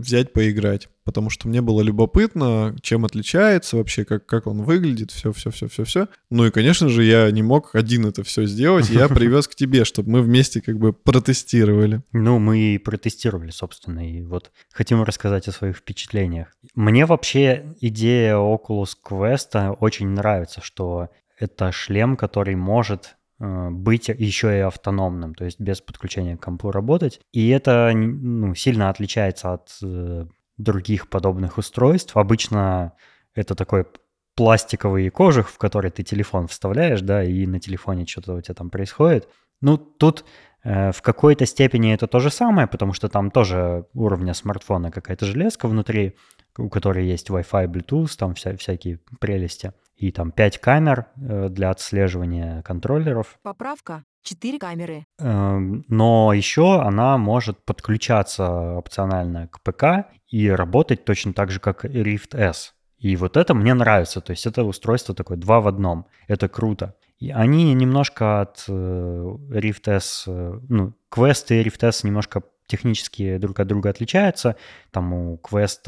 взять 0.00 0.32
поиграть, 0.32 0.88
потому 1.04 1.30
что 1.30 1.48
мне 1.48 1.60
было 1.60 1.80
любопытно, 1.80 2.76
чем 2.82 3.04
отличается 3.04 3.76
вообще, 3.76 4.04
как, 4.04 4.26
как 4.26 4.46
он 4.46 4.62
выглядит, 4.62 5.10
все, 5.10 5.32
все, 5.32 5.50
все, 5.50 5.68
все, 5.68 5.84
все. 5.84 6.08
Ну 6.30 6.46
и, 6.46 6.50
конечно 6.50 6.88
же, 6.88 7.04
я 7.04 7.30
не 7.30 7.42
мог 7.42 7.74
один 7.74 8.06
это 8.06 8.22
все 8.24 8.46
сделать, 8.46 8.90
я 8.90 9.08
привез 9.10 9.48
к 9.48 9.54
тебе, 9.54 9.84
чтобы 9.84 10.10
мы 10.10 10.22
вместе 10.22 10.60
как 10.60 10.78
бы 10.78 10.92
протестировали. 10.92 12.02
Ну, 12.12 12.38
мы 12.38 12.58
и 12.58 12.78
протестировали, 12.78 13.50
собственно, 13.50 14.08
и 14.08 14.22
вот 14.22 14.50
хотим 14.72 15.02
рассказать 15.02 15.48
о 15.48 15.52
своих 15.52 15.76
впечатлениях. 15.76 16.48
Мне 16.74 17.06
вообще 17.06 17.74
идея 17.80 18.34
Oculus 18.36 18.90
Quest 19.04 19.76
очень 19.80 20.08
нравится, 20.08 20.60
что 20.62 21.08
это 21.38 21.72
шлем, 21.72 22.16
который 22.16 22.54
может 22.54 23.16
быть 23.40 24.08
еще 24.08 24.56
и 24.56 24.60
автономным, 24.60 25.34
то 25.34 25.44
есть 25.44 25.58
без 25.58 25.80
подключения 25.80 26.36
к 26.36 26.42
компу 26.42 26.70
работать. 26.70 27.20
И 27.32 27.48
это 27.48 27.90
ну, 27.94 28.54
сильно 28.54 28.90
отличается 28.90 29.54
от 29.54 29.78
э, 29.82 30.26
других 30.58 31.08
подобных 31.08 31.56
устройств. 31.56 32.16
Обычно 32.16 32.92
это 33.34 33.54
такой 33.54 33.86
пластиковый 34.34 35.08
кожух, 35.10 35.48
в 35.48 35.58
который 35.58 35.90
ты 35.90 36.02
телефон 36.02 36.48
вставляешь, 36.48 37.00
да, 37.00 37.24
и 37.24 37.46
на 37.46 37.60
телефоне 37.60 38.06
что-то 38.06 38.34
у 38.34 38.40
тебя 38.40 38.54
там 38.54 38.70
происходит. 38.70 39.28
Ну, 39.60 39.76
тут 39.76 40.20
э, 40.20 40.24
в 40.62 41.02
какой-то 41.02 41.46
степени 41.46 41.94
это 41.94 42.06
то 42.06 42.18
же 42.18 42.30
самое, 42.30 42.66
потому 42.66 42.92
что 42.92 43.08
там 43.08 43.30
тоже 43.30 43.86
уровня 43.94 44.34
смартфона 44.34 44.90
какая-то 44.90 45.24
железка 45.24 45.68
внутри, 45.68 46.16
у 46.58 46.68
которой 46.68 47.06
есть 47.06 47.30
Wi-Fi, 47.30 47.66
Bluetooth, 47.66 48.16
там 48.18 48.34
вся, 48.34 48.56
всякие 48.56 48.98
прелести 49.20 49.72
и 50.00 50.10
там 50.12 50.32
5 50.32 50.58
камер 50.58 51.06
э, 51.16 51.48
для 51.50 51.70
отслеживания 51.70 52.62
контроллеров. 52.62 53.38
Поправка. 53.42 54.04
4 54.22 54.58
камеры. 54.58 55.06
Эм, 55.18 55.84
но 55.88 56.32
еще 56.32 56.80
она 56.80 57.16
может 57.18 57.64
подключаться 57.64 58.76
опционально 58.76 59.48
к 59.48 59.60
ПК 59.62 60.10
и 60.28 60.48
работать 60.50 61.04
точно 61.04 61.32
так 61.32 61.50
же, 61.50 61.60
как 61.60 61.84
Rift 61.84 62.36
S. 62.36 62.74
И 63.00 63.16
вот 63.16 63.36
это 63.36 63.54
мне 63.54 63.74
нравится. 63.74 64.20
То 64.20 64.30
есть 64.30 64.46
это 64.46 64.62
устройство 64.62 65.14
такое 65.14 65.36
два 65.36 65.60
в 65.60 65.68
одном. 65.68 66.06
Это 66.28 66.48
круто. 66.48 66.94
И 67.18 67.30
они 67.30 67.74
немножко 67.74 68.42
от 68.42 68.64
э, 68.68 68.72
Rift 68.72 69.90
S, 69.90 70.24
э, 70.26 70.60
ну, 70.68 70.92
Quest 71.10 71.46
и 71.48 71.62
Rift 71.62 71.86
S 71.86 72.04
немножко 72.04 72.42
технически 72.66 73.38
друг 73.38 73.58
от 73.60 73.66
друга 73.66 73.90
отличаются. 73.90 74.56
Там 74.90 75.12
у 75.12 75.36
Quest 75.36 75.84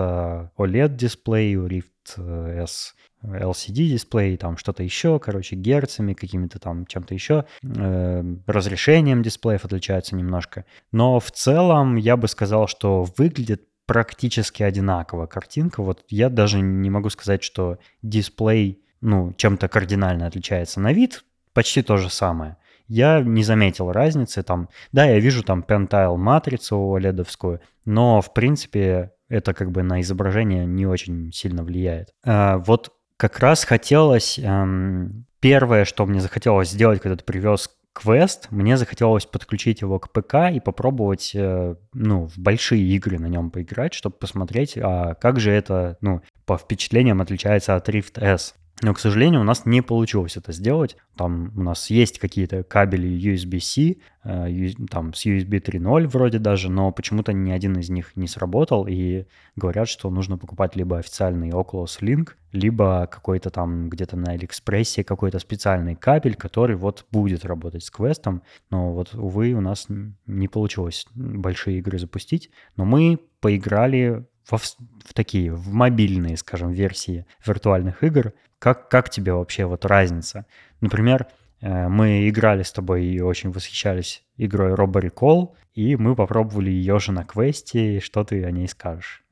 OLED-дисплей, 0.57 1.57
у 1.57 1.69
Rift 1.69 2.59
S 2.59 2.95
LCD-дисплей, 3.25 4.37
там 4.37 4.57
что-то 4.57 4.83
еще, 4.83 5.19
короче, 5.19 5.57
герцами, 5.57 6.13
какими-то 6.13 6.59
там 6.59 6.87
чем-то 6.87 7.15
еще, 7.15 7.45
э, 7.63 8.25
разрешением 8.47 9.23
дисплеев 9.23 9.65
отличается 9.65 10.17
немножко. 10.17 10.65
Но 10.91 11.21
в 11.21 11.31
целом 11.31 11.97
я 11.97 12.17
бы 12.17 12.29
сказал, 12.29 12.67
что 12.67 13.07
выглядит 13.17 13.63
практически 13.93 14.62
одинаково 14.62 15.26
картинка. 15.26 15.82
Вот 15.82 16.05
я 16.09 16.30
даже 16.30 16.61
не 16.61 16.88
могу 16.88 17.11
сказать, 17.11 17.43
что 17.43 17.76
дисплей, 18.01 18.80
ну, 19.03 19.34
чем-то 19.36 19.68
кардинально 19.68 20.26
отличается 20.26 20.80
на 20.80 20.95
вид, 20.95 21.24
почти 21.53 21.82
то 21.82 21.99
же 21.99 22.09
самое. 22.09 22.57
Я 22.88 23.20
не 23.20 23.43
заметил 23.43 23.93
разницы 23.93 24.43
там. 24.43 24.70
Да, 24.93 25.05
я 25.05 25.18
вижу 25.18 25.43
там 25.43 25.62
Pentile 25.66 26.16
матрицу 26.16 26.76
OLED-овскую, 26.76 27.61
но 27.84 28.22
в 28.22 28.32
принципе 28.32 29.12
это 29.28 29.53
как 29.53 29.70
бы 29.70 29.82
на 29.82 30.01
изображение 30.01 30.64
не 30.64 30.86
очень 30.86 31.30
сильно 31.30 31.62
влияет. 31.62 32.14
А 32.24 32.57
вот 32.57 32.95
как 33.18 33.40
раз 33.40 33.64
хотелось... 33.64 34.38
эм, 34.38 35.26
первое, 35.40 35.84
что 35.84 36.07
мне 36.07 36.20
захотелось 36.20 36.70
сделать, 36.70 37.03
когда 37.03 37.16
ты 37.16 37.24
привез 37.24 37.68
квест, 37.93 38.49
мне 38.51 38.76
захотелось 38.76 39.26
подключить 39.26 39.80
его 39.80 39.99
к 39.99 40.11
ПК 40.11 40.51
и 40.53 40.61
попробовать, 40.61 41.32
э, 41.34 41.76
ну, 41.93 42.26
в 42.26 42.38
большие 42.38 42.82
игры 42.82 43.18
на 43.18 43.26
нем 43.26 43.51
поиграть, 43.51 43.95
чтобы 43.95 44.16
посмотреть, 44.16 44.76
а 44.76 45.14
как 45.14 45.40
же 45.40 45.51
это, 45.51 45.99
ну, 46.01 46.22
по 46.47 46.57
впечатлениям 46.57 47.20
отличается 47.20 47.76
от 47.76 47.88
Rift 47.88 48.20
S. 48.20 48.55
Но, 48.83 48.95
к 48.95 48.99
сожалению, 48.99 49.41
у 49.41 49.45
нас 49.45 49.64
не 49.64 49.80
получилось 49.80 50.37
это 50.37 50.53
сделать. 50.53 50.97
Там 51.16 51.53
у 51.57 51.62
нас 51.62 51.89
есть 51.89 52.18
какие-то 52.18 52.64
кабели 52.64 53.09
USB-C, 53.09 53.97
э, 54.24 54.70
там 54.91 55.14
с 55.14 55.24
USB 55.24 55.61
3.0 55.61 56.09
вроде 56.09 56.41
даже, 56.41 56.68
но 56.68 56.91
почему-то 56.91 57.33
ни 57.33 57.53
один 57.53 57.78
из 57.78 57.91
них 57.91 58.16
не 58.16 58.26
сработал, 58.26 58.89
и 58.89 59.26
говорят, 59.55 59.89
что 59.89 60.11
нужно 60.11 60.37
покупать 60.37 60.74
либо 60.74 60.99
официальный 60.99 61.51
Oculus 61.51 62.01
Link, 62.01 62.30
либо 62.51 63.07
какой-то 63.07 63.51
там 63.51 63.89
где-то 63.89 64.16
на 64.16 64.33
Алиэкспрессе 64.33 65.05
какой-то 65.05 65.39
специальный 65.39 65.95
кабель, 65.95 66.35
который 66.35 66.74
вот 66.74 67.07
будет 67.12 67.45
работать 67.45 67.85
с 67.85 67.91
квестом. 67.91 68.43
Но 68.68 68.93
вот, 68.93 69.14
увы, 69.14 69.53
у 69.53 69.61
нас 69.61 69.87
не 70.26 70.49
получилось 70.49 71.07
большие 71.14 71.78
игры 71.78 72.01
запустить, 72.01 72.51
но 72.76 72.85
мы 72.85 73.20
поиграли 73.41 74.26
во 74.51 74.59
в 74.59 75.14
такие, 75.14 75.53
в 75.53 75.72
мобильные, 75.72 76.37
скажем, 76.37 76.72
версии 76.72 77.26
виртуальных 77.45 78.03
игр. 78.03 78.33
Как, 78.63 78.89
как 78.89 79.11
тебе 79.11 79.33
вообще 79.33 79.65
вот 79.65 79.85
разница? 79.85 80.47
Например, 80.81 81.27
э, 81.63 81.89
мы 81.89 82.29
играли 82.29 82.63
с 82.63 82.71
тобой 82.71 83.05
и 83.07 83.21
очень 83.21 83.51
восхищались 83.51 84.23
игрой 84.37 84.75
Robo 84.75 85.03
Recall, 85.03 85.49
и 85.75 85.97
мы 85.97 86.15
попробовали 86.15 86.71
ее 86.71 87.01
же 87.01 87.11
на 87.11 87.25
квесте. 87.25 87.99
Что 87.99 88.23
ты 88.23 88.45
о 88.45 88.53
ней 88.53 88.69
скажешь? 88.69 89.25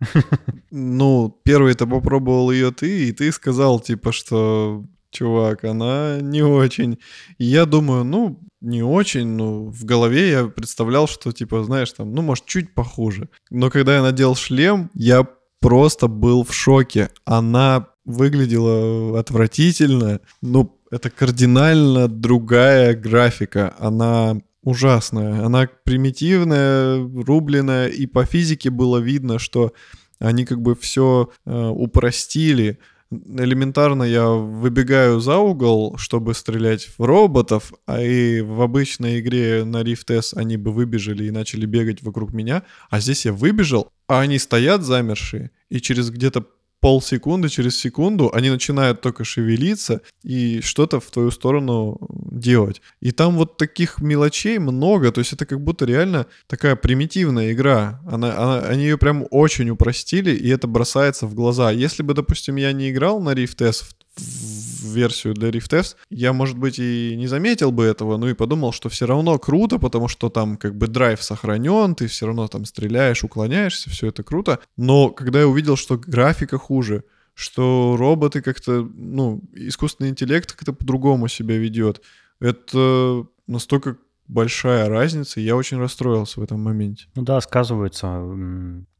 Ну, 0.72 1.40
первый-то 1.44 1.86
попробовал 1.86 2.50
ее 2.50 2.72
ты, 2.72 3.08
и 3.08 3.12
ты 3.12 3.30
сказал, 3.30 3.78
типа, 3.78 4.10
что, 4.10 4.84
чувак, 5.10 5.62
она 5.64 6.18
не 6.20 6.42
очень. 6.42 6.98
И 7.38 7.44
я 7.44 7.66
думаю, 7.66 8.02
ну, 8.02 8.40
не 8.60 8.82
очень, 8.82 9.28
ну, 9.28 9.70
в 9.70 9.84
голове 9.84 10.30
я 10.30 10.44
представлял, 10.46 11.06
что, 11.06 11.30
типа, 11.30 11.62
знаешь, 11.62 11.92
там, 11.92 12.12
ну, 12.14 12.22
может, 12.22 12.46
чуть 12.46 12.74
похуже. 12.74 13.28
Но 13.48 13.70
когда 13.70 13.94
я 13.94 14.02
надел 14.02 14.34
шлем, 14.34 14.90
я 14.94 15.24
просто 15.60 16.08
был 16.08 16.42
в 16.42 16.52
шоке. 16.52 17.10
Она 17.24 17.86
выглядела 18.10 19.18
отвратительно. 19.18 20.20
Ну, 20.42 20.78
это 20.90 21.10
кардинально 21.10 22.08
другая 22.08 22.94
графика. 22.94 23.74
Она 23.78 24.40
ужасная. 24.62 25.44
Она 25.44 25.68
примитивная, 25.84 26.98
рубленная, 26.98 27.88
и 27.88 28.06
по 28.06 28.24
физике 28.24 28.70
было 28.70 28.98
видно, 28.98 29.38
что 29.38 29.72
они 30.18 30.44
как 30.44 30.60
бы 30.60 30.74
все 30.74 31.30
э, 31.46 31.66
упростили. 31.68 32.78
Элементарно 33.10 34.04
я 34.04 34.28
выбегаю 34.28 35.18
за 35.18 35.38
угол, 35.38 35.96
чтобы 35.96 36.32
стрелять 36.34 36.88
в 36.96 37.02
роботов, 37.02 37.72
а 37.86 38.00
и 38.00 38.40
в 38.40 38.60
обычной 38.62 39.18
игре 39.18 39.64
на 39.64 39.82
Rift 39.82 40.14
S 40.16 40.32
они 40.34 40.56
бы 40.56 40.70
выбежали 40.70 41.24
и 41.24 41.32
начали 41.32 41.66
бегать 41.66 42.02
вокруг 42.02 42.32
меня, 42.32 42.62
а 42.88 43.00
здесь 43.00 43.26
я 43.26 43.32
выбежал, 43.32 43.90
а 44.06 44.20
они 44.20 44.38
стоят 44.38 44.82
замершие, 44.82 45.50
и 45.70 45.80
через 45.80 46.10
где-то 46.10 46.46
полсекунды, 46.80 47.48
через 47.48 47.78
секунду 47.78 48.30
они 48.32 48.50
начинают 48.50 49.00
только 49.00 49.24
шевелиться 49.24 50.00
и 50.22 50.60
что-то 50.62 51.00
в 51.00 51.10
твою 51.10 51.30
сторону 51.30 51.98
делать. 52.30 52.80
И 53.00 53.12
там 53.12 53.36
вот 53.36 53.56
таких 53.56 54.00
мелочей 54.00 54.58
много, 54.58 55.12
то 55.12 55.20
есть 55.20 55.32
это 55.32 55.46
как 55.46 55.60
будто 55.60 55.84
реально 55.84 56.26
такая 56.46 56.76
примитивная 56.76 57.52
игра. 57.52 58.00
Она, 58.06 58.36
она, 58.36 58.60
они 58.60 58.84
ее 58.84 58.98
прям 58.98 59.26
очень 59.30 59.70
упростили, 59.70 60.34
и 60.34 60.48
это 60.48 60.66
бросается 60.66 61.26
в 61.26 61.34
глаза. 61.34 61.70
Если 61.70 62.02
бы, 62.02 62.14
допустим, 62.14 62.56
я 62.56 62.72
не 62.72 62.90
играл 62.90 63.20
на 63.20 63.34
Rift 63.34 63.62
S 63.64 63.82
в, 63.82 63.94
в 64.20 64.69
версию 64.92 65.34
для 65.34 65.50
Rift 65.50 65.76
S, 65.76 65.96
я, 66.10 66.32
может 66.32 66.58
быть, 66.58 66.78
и 66.78 67.14
не 67.16 67.26
заметил 67.26 67.72
бы 67.72 67.84
этого, 67.84 68.16
ну 68.16 68.28
и 68.28 68.34
подумал, 68.34 68.72
что 68.72 68.88
все 68.88 69.06
равно 69.06 69.38
круто, 69.38 69.78
потому 69.78 70.08
что 70.08 70.28
там 70.28 70.56
как 70.56 70.76
бы 70.76 70.86
драйв 70.86 71.22
сохранен, 71.22 71.94
ты 71.94 72.06
все 72.06 72.26
равно 72.26 72.48
там 72.48 72.64
стреляешь, 72.64 73.24
уклоняешься, 73.24 73.90
все 73.90 74.08
это 74.08 74.22
круто. 74.22 74.60
Но 74.76 75.10
когда 75.10 75.40
я 75.40 75.48
увидел, 75.48 75.76
что 75.76 75.96
графика 75.96 76.58
хуже, 76.58 77.04
что 77.34 77.96
роботы 77.98 78.42
как-то, 78.42 78.88
ну, 78.94 79.42
искусственный 79.54 80.10
интеллект 80.10 80.52
как-то 80.52 80.72
по-другому 80.72 81.28
себя 81.28 81.56
ведет, 81.56 82.02
это 82.40 83.26
настолько 83.46 83.96
большая 84.30 84.88
разница, 84.88 85.40
и 85.40 85.42
я 85.42 85.56
очень 85.56 85.78
расстроился 85.78 86.40
в 86.40 86.42
этом 86.42 86.62
моменте. 86.62 87.06
Ну 87.16 87.22
да, 87.22 87.40
сказываются 87.40 88.22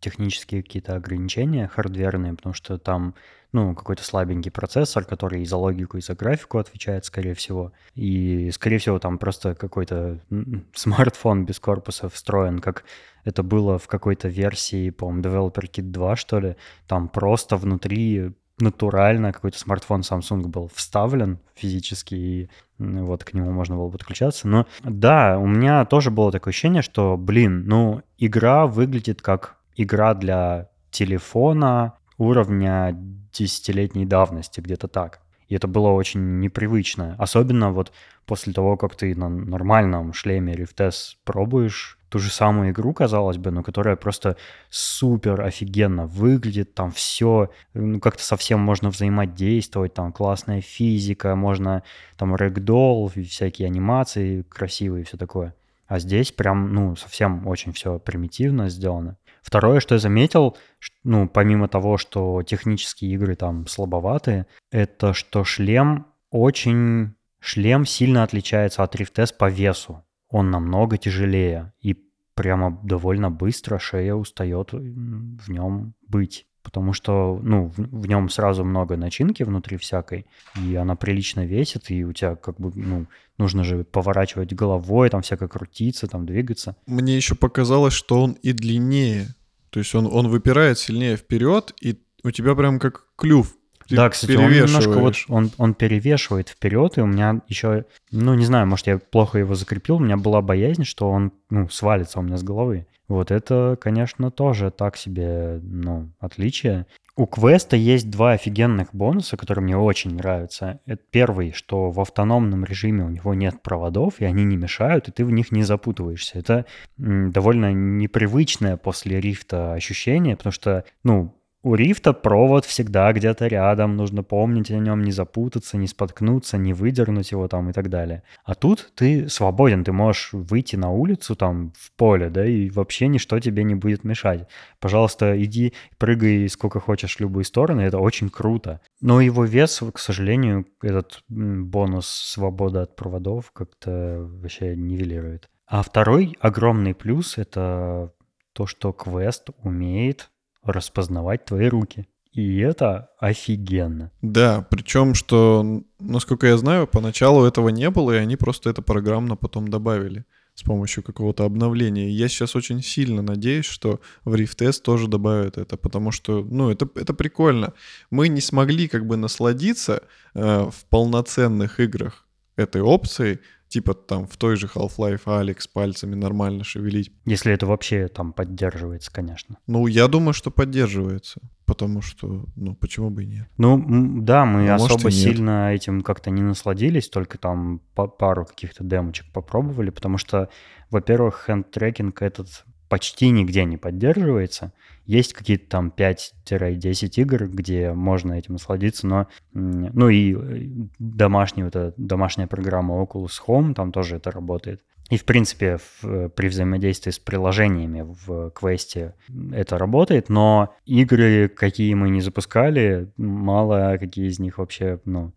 технические 0.01 0.63
какие-то 0.63 0.97
ограничения 0.97 1.69
хардверные, 1.69 2.35
потому 2.35 2.53
что 2.53 2.79
там, 2.79 3.15
ну, 3.53 3.75
какой-то 3.75 4.05
слабенький 4.05 4.51
процессор, 4.51 5.05
который 5.05 5.43
и 5.43 5.47
за 5.47 5.57
логику, 5.57 5.99
и 5.99 6.01
за 6.01 6.15
графику 6.15 6.59
отвечает, 6.59 7.05
скорее 7.05 7.35
всего. 7.35 7.73
И, 7.95 8.51
скорее 8.53 8.79
всего, 8.79 8.99
там 8.99 9.19
просто 9.19 9.55
какой-то 9.55 10.21
смартфон 10.75 11.45
без 11.45 11.59
корпуса 11.59 12.09
встроен, 12.09 12.61
как 12.61 12.85
это 13.25 13.43
было 13.43 13.79
в 13.79 13.87
какой-то 13.89 14.29
версии, 14.29 14.91
по-моему, 14.91 15.23
Developer 15.23 15.71
Kit 15.71 15.91
2, 15.91 16.17
что 16.17 16.41
ли. 16.41 16.57
Там 16.87 17.09
просто 17.09 17.57
внутри 17.57 18.33
натурально 18.61 19.33
какой-то 19.33 19.59
смартфон 19.59 20.03
Samsung 20.03 20.47
был 20.49 20.71
вставлен 20.75 21.39
физически, 21.55 22.15
и 22.15 22.51
вот 22.79 23.25
к 23.25 23.33
нему 23.33 23.51
можно 23.51 23.77
было 23.77 23.91
подключаться. 23.91 24.49
Но 24.49 24.67
да, 24.83 25.39
у 25.39 25.47
меня 25.47 25.85
тоже 25.85 26.11
было 26.11 26.31
такое 26.31 26.53
ощущение, 26.53 26.83
что, 26.83 27.17
блин, 27.17 27.65
ну, 27.67 28.03
игра 28.19 28.67
выглядит 28.67 29.23
как 29.23 29.57
игра 29.77 30.15
для 30.15 30.69
телефона 30.91 31.95
уровня 32.21 32.97
десятилетней 33.33 34.05
давности, 34.05 34.61
где-то 34.61 34.89
так. 34.89 35.21
И 35.49 35.55
это 35.57 35.67
было 35.67 35.89
очень 35.89 36.39
непривычно. 36.39 37.17
Особенно 37.19 37.73
вот 37.73 37.93
после 38.25 38.53
того, 38.53 38.77
как 38.77 38.95
ты 38.95 39.17
на 39.17 39.29
нормальном 39.29 40.13
шлеме 40.13 40.55
Rift 40.55 40.81
S 40.87 41.17
пробуешь 41.25 41.99
ту 42.09 42.19
же 42.19 42.31
самую 42.31 42.71
игру, 42.71 42.93
казалось 42.93 43.39
бы, 43.39 43.51
но 43.51 43.63
которая 43.63 43.97
просто 43.97 44.37
супер 44.69 45.41
офигенно 45.41 46.07
выглядит, 46.07 46.75
там 46.75 46.93
все, 46.93 47.51
ну, 47.75 48.01
как-то 48.01 48.23
совсем 48.23 48.61
можно 48.61 48.91
взаимодействовать, 48.91 49.95
там 49.95 50.13
классная 50.13 50.61
физика, 50.61 51.35
можно 51.35 51.83
там 52.17 52.35
рэгдолл, 52.35 53.09
всякие 53.09 53.67
анимации 53.67 54.43
красивые 54.43 55.03
и 55.03 55.05
все 55.05 55.17
такое. 55.17 55.55
А 55.87 55.99
здесь 55.99 56.31
прям, 56.31 56.73
ну, 56.73 56.95
совсем 56.95 57.47
очень 57.49 57.73
все 57.73 57.99
примитивно 57.99 58.69
сделано. 58.69 59.17
Второе, 59.43 59.81
что 59.81 59.95
я 59.95 59.99
заметил, 59.99 60.57
ну, 61.03 61.29
помимо 61.29 61.69
того, 61.69 61.97
что 61.97 62.43
технические 62.43 63.13
игры 63.15 63.37
там 63.37 63.67
слабоватые, 63.67 64.47
это 64.71 65.15
что 65.15 65.45
шлем 65.45 66.07
очень... 66.31 67.15
Шлем 67.43 67.87
сильно 67.87 68.23
отличается 68.23 68.83
от 68.83 68.95
Rift 68.95 69.15
S 69.17 69.33
по 69.33 69.49
весу. 69.49 70.05
Он 70.29 70.51
намного 70.51 70.99
тяжелее, 70.99 71.73
и 71.81 71.97
прямо 72.35 72.79
довольно 72.83 73.31
быстро 73.31 73.79
шея 73.79 74.15
устает 74.15 74.73
в 74.73 75.51
нем 75.51 75.95
быть. 76.07 76.47
Потому 76.63 76.93
что, 76.93 77.41
ну, 77.43 77.73
в, 77.77 78.03
в 78.03 78.07
нем 78.07 78.29
сразу 78.29 78.65
много 78.65 78.97
начинки 78.97 79.43
внутри 79.43 79.77
всякой, 79.77 80.27
и 80.63 80.75
она 80.75 80.95
прилично 80.95 81.47
весит, 81.47 81.91
и 81.91 82.05
у 82.05 82.13
тебя 82.13 82.37
как 82.37 82.61
бы, 82.61 82.71
ну, 82.75 83.07
нужно 83.39 83.65
же 83.65 83.85
поворачивать 83.85 84.53
головой, 84.53 85.09
там 85.09 85.23
всяко 85.23 85.49
крутиться, 85.49 86.07
там 86.07 86.27
двигаться. 86.27 86.77
Мне 86.87 87.17
еще 87.17 87.35
показалось, 87.35 87.95
что 87.95 88.23
он 88.23 88.33
и 88.33 88.53
длиннее. 88.53 89.35
То 89.71 89.79
есть 89.79 89.95
он, 89.95 90.07
он 90.07 90.29
выпирает 90.29 90.79
сильнее 90.79 91.17
вперед, 91.17 91.75
и 91.81 91.99
у 92.23 92.31
тебя 92.31 92.55
прям 92.55 92.79
как 92.79 93.07
клюв. 93.17 93.55
Ты 93.89 93.97
да, 93.97 94.09
кстати, 94.09 94.37
он 94.37 94.53
немножко 94.53 95.01
вот 95.01 95.17
он, 95.29 95.51
он 95.59 95.75
перевешивает 95.75 96.49
вперед, 96.49 96.99
и 96.99 97.01
у 97.01 97.07
меня 97.07 97.41
еще, 97.49 97.87
ну, 98.13 98.35
не 98.35 98.45
знаю, 98.45 98.69
может, 98.69 98.87
я 98.87 98.99
плохо 98.99 99.39
его 99.39 99.57
закрепил, 99.57 99.97
у 99.97 100.01
меня 100.01 100.17
была 100.17 100.43
боязнь, 100.43 100.85
что 100.85 101.11
он, 101.11 101.33
ну, 101.51 101.69
свалится 101.69 102.21
у 102.21 102.23
меня 102.23 102.37
с 102.37 102.45
головы. 102.45 102.87
Вот 103.11 103.33
это, 103.33 103.77
конечно, 103.81 104.31
тоже 104.31 104.71
так 104.71 104.97
себе, 104.97 105.59
ну, 105.65 106.13
отличие. 106.21 106.87
У 107.17 107.27
квеста 107.27 107.75
есть 107.75 108.09
два 108.09 108.33
офигенных 108.33 108.95
бонуса, 108.95 109.37
которые 109.37 109.65
мне 109.65 109.77
очень 109.77 110.15
нравятся. 110.15 110.79
Это 110.87 111.03
первый, 111.11 111.51
что 111.51 111.91
в 111.91 112.01
автономном 112.01 112.65
режиме 112.65 113.03
у 113.05 113.09
него 113.09 113.35
нет 113.35 113.63
проводов, 113.63 114.21
и 114.21 114.25
они 114.25 114.45
не 114.45 114.57
мешают, 114.57 115.09
и 115.09 115.11
ты 115.11 115.25
в 115.25 115.33
них 115.33 115.51
не 115.51 115.65
запутываешься. 115.65 116.39
Это 116.39 116.67
довольно 116.99 117.73
непривычное 117.73 118.77
после 118.77 119.21
рифта 119.21 119.73
ощущение, 119.73 120.37
потому 120.37 120.53
что, 120.53 120.85
ну, 121.03 121.35
у 121.63 121.75
рифта 121.75 122.13
провод 122.13 122.65
всегда 122.65 123.13
где-то 123.13 123.47
рядом, 123.47 123.97
нужно 123.97 124.23
помнить 124.23 124.71
о 124.71 124.79
нем, 124.79 125.03
не 125.03 125.13
запутаться, 125.13 125.77
не 125.77 125.87
споткнуться, 125.87 126.57
не 126.57 126.73
выдернуть 126.73 127.33
его 127.33 127.49
там 127.49 127.69
и 127.71 127.73
так 127.73 127.91
далее. 127.91 128.23
А 128.45 128.55
тут 128.55 128.93
ты 128.95 129.29
свободен, 129.29 129.85
ты 129.85 129.93
можешь 129.93 130.31
выйти 130.33 130.77
на 130.77 130.91
улицу 130.91 131.37
там 131.37 131.73
в 131.77 131.93
поле, 131.97 132.31
да, 132.31 132.47
и 132.47 132.71
вообще 132.71 133.09
ничто 133.09 133.39
тебе 133.41 133.63
не 133.65 133.75
будет 133.75 134.05
мешать. 134.05 134.49
Пожалуйста, 134.79 135.43
иди, 135.43 135.75
прыгай 135.99 136.49
сколько 136.49 136.81
хочешь 136.81 137.17
в 137.17 137.21
любые 137.21 137.45
стороны, 137.45 137.83
это 137.83 137.99
очень 137.99 138.31
круто. 138.31 138.81
Но 139.03 139.21
его 139.21 139.45
вес, 139.45 139.83
к 139.93 139.99
сожалению, 139.99 140.67
этот 140.81 141.23
бонус 141.29 142.07
свободы 142.07 142.79
от 142.79 142.97
проводов 142.97 143.51
как-то 143.53 144.27
вообще 144.43 144.75
нивелирует. 144.77 145.51
А 145.67 145.83
второй 145.83 146.37
огромный 146.41 146.95
плюс— 146.95 147.35
это 147.39 148.13
то, 148.53 148.67
что 148.67 148.93
квест 148.93 149.51
умеет 149.63 150.31
распознавать 150.63 151.45
твои 151.45 151.69
руки. 151.69 152.07
И 152.33 152.59
это 152.59 153.11
офигенно. 153.19 154.13
Да, 154.23 154.65
причем, 154.71 155.15
что, 155.15 155.83
насколько 155.99 156.47
я 156.47 156.57
знаю, 156.57 156.87
поначалу 156.87 157.45
этого 157.45 157.71
не 157.71 157.91
было, 157.91 158.13
и 158.13 158.19
они 158.19 158.37
просто 158.37 158.71
это 158.71 158.83
программно 158.83 159.37
потом 159.37 159.69
добавили 159.69 160.25
с 160.55 160.63
помощью 160.63 161.03
какого-то 161.03 161.45
обновления. 161.45 162.11
Я 162.11 162.29
сейчас 162.29 162.55
очень 162.55 162.83
сильно 162.83 163.23
надеюсь, 163.23 163.65
что 163.65 164.01
в 164.25 164.35
Rift 164.35 164.81
тоже 164.83 165.09
добавят 165.09 165.59
это, 165.59 165.77
потому 165.77 166.13
что, 166.13 166.45
ну, 166.45 166.71
это, 166.71 166.89
это 166.95 167.15
прикольно. 167.15 167.73
Мы 168.11 168.29
не 168.29 168.41
смогли 168.41 168.87
как 168.87 169.07
бы 169.07 169.17
насладиться 169.17 170.03
э, 170.35 170.71
в 170.71 170.85
полноценных 170.89 171.81
играх 171.81 172.27
этой 172.57 172.83
опцией, 172.83 173.41
типа 173.71 173.95
там 173.95 174.27
в 174.27 174.37
той 174.37 174.57
же 174.57 174.67
Half-Life 174.67 175.23
Алекс 175.27 175.67
пальцами 175.67 176.15
нормально 176.15 176.65
шевелить. 176.65 177.11
Если 177.25 177.53
это 177.53 177.67
вообще 177.67 178.09
там 178.09 178.33
поддерживается, 178.35 179.11
конечно. 179.13 179.57
Ну, 179.67 179.87
я 179.87 180.09
думаю, 180.09 180.35
что 180.35 180.51
поддерживается, 180.51 181.41
потому 181.67 182.03
что, 182.03 182.45
ну, 182.57 182.75
почему 182.75 183.11
бы 183.11 183.23
и 183.23 183.27
нет. 183.27 183.49
Ну, 183.57 183.79
да, 184.23 184.45
мы 184.45 184.63
Ну, 184.63 184.73
может, 184.73 184.87
особо 184.91 185.11
нет. 185.11 185.15
сильно 185.15 185.73
этим 185.73 186.03
как-то 186.03 186.31
не 186.31 186.43
насладились, 186.43 187.09
только 187.09 187.39
там 187.39 187.81
па- 187.95 188.09
пару 188.09 188.45
каких-то 188.45 188.85
демочек 188.85 189.27
попробовали, 189.33 189.91
потому 189.91 190.19
что, 190.19 190.49
во-первых, 190.91 191.45
хенд-трекинг 191.49 192.21
этот 192.23 192.65
почти 192.89 193.31
нигде 193.31 193.65
не 193.65 193.77
поддерживается. 193.77 194.73
Есть 195.07 195.33
какие-то 195.33 195.69
там 195.69 195.93
5-10 195.97 197.11
игр, 197.17 197.49
где 197.49 197.93
можно 197.93 198.35
этим 198.35 198.55
насладиться, 198.55 199.07
но, 199.07 199.27
ну 199.53 200.09
и 200.09 200.35
э, 200.35 200.87
домашний, 200.99 201.65
вот 201.65 201.77
эта 201.77 201.95
домашняя 201.97 202.47
программа 202.47 203.03
Oculus 203.03 203.41
Home, 203.47 203.75
там 203.75 203.93
тоже 203.93 204.17
это 204.17 204.31
работает. 204.31 204.83
И, 205.11 205.17
в 205.17 205.25
принципе, 205.25 205.79
в- 205.79 206.05
э, 206.05 206.29
при 206.29 206.47
взаимодействии 206.47 207.11
с 207.11 207.19
приложениями 207.19 208.03
в 208.27 208.51
квесте 208.51 209.15
это 209.53 209.77
работает, 209.77 210.29
но 210.29 210.73
игры, 210.87 211.49
какие 211.49 211.95
мы 211.95 212.11
не 212.11 212.21
запускали, 212.21 213.11
мало 213.17 213.97
какие 213.99 214.29
из 214.29 214.39
них 214.39 214.59
вообще, 214.59 215.01
ну, 215.05 215.33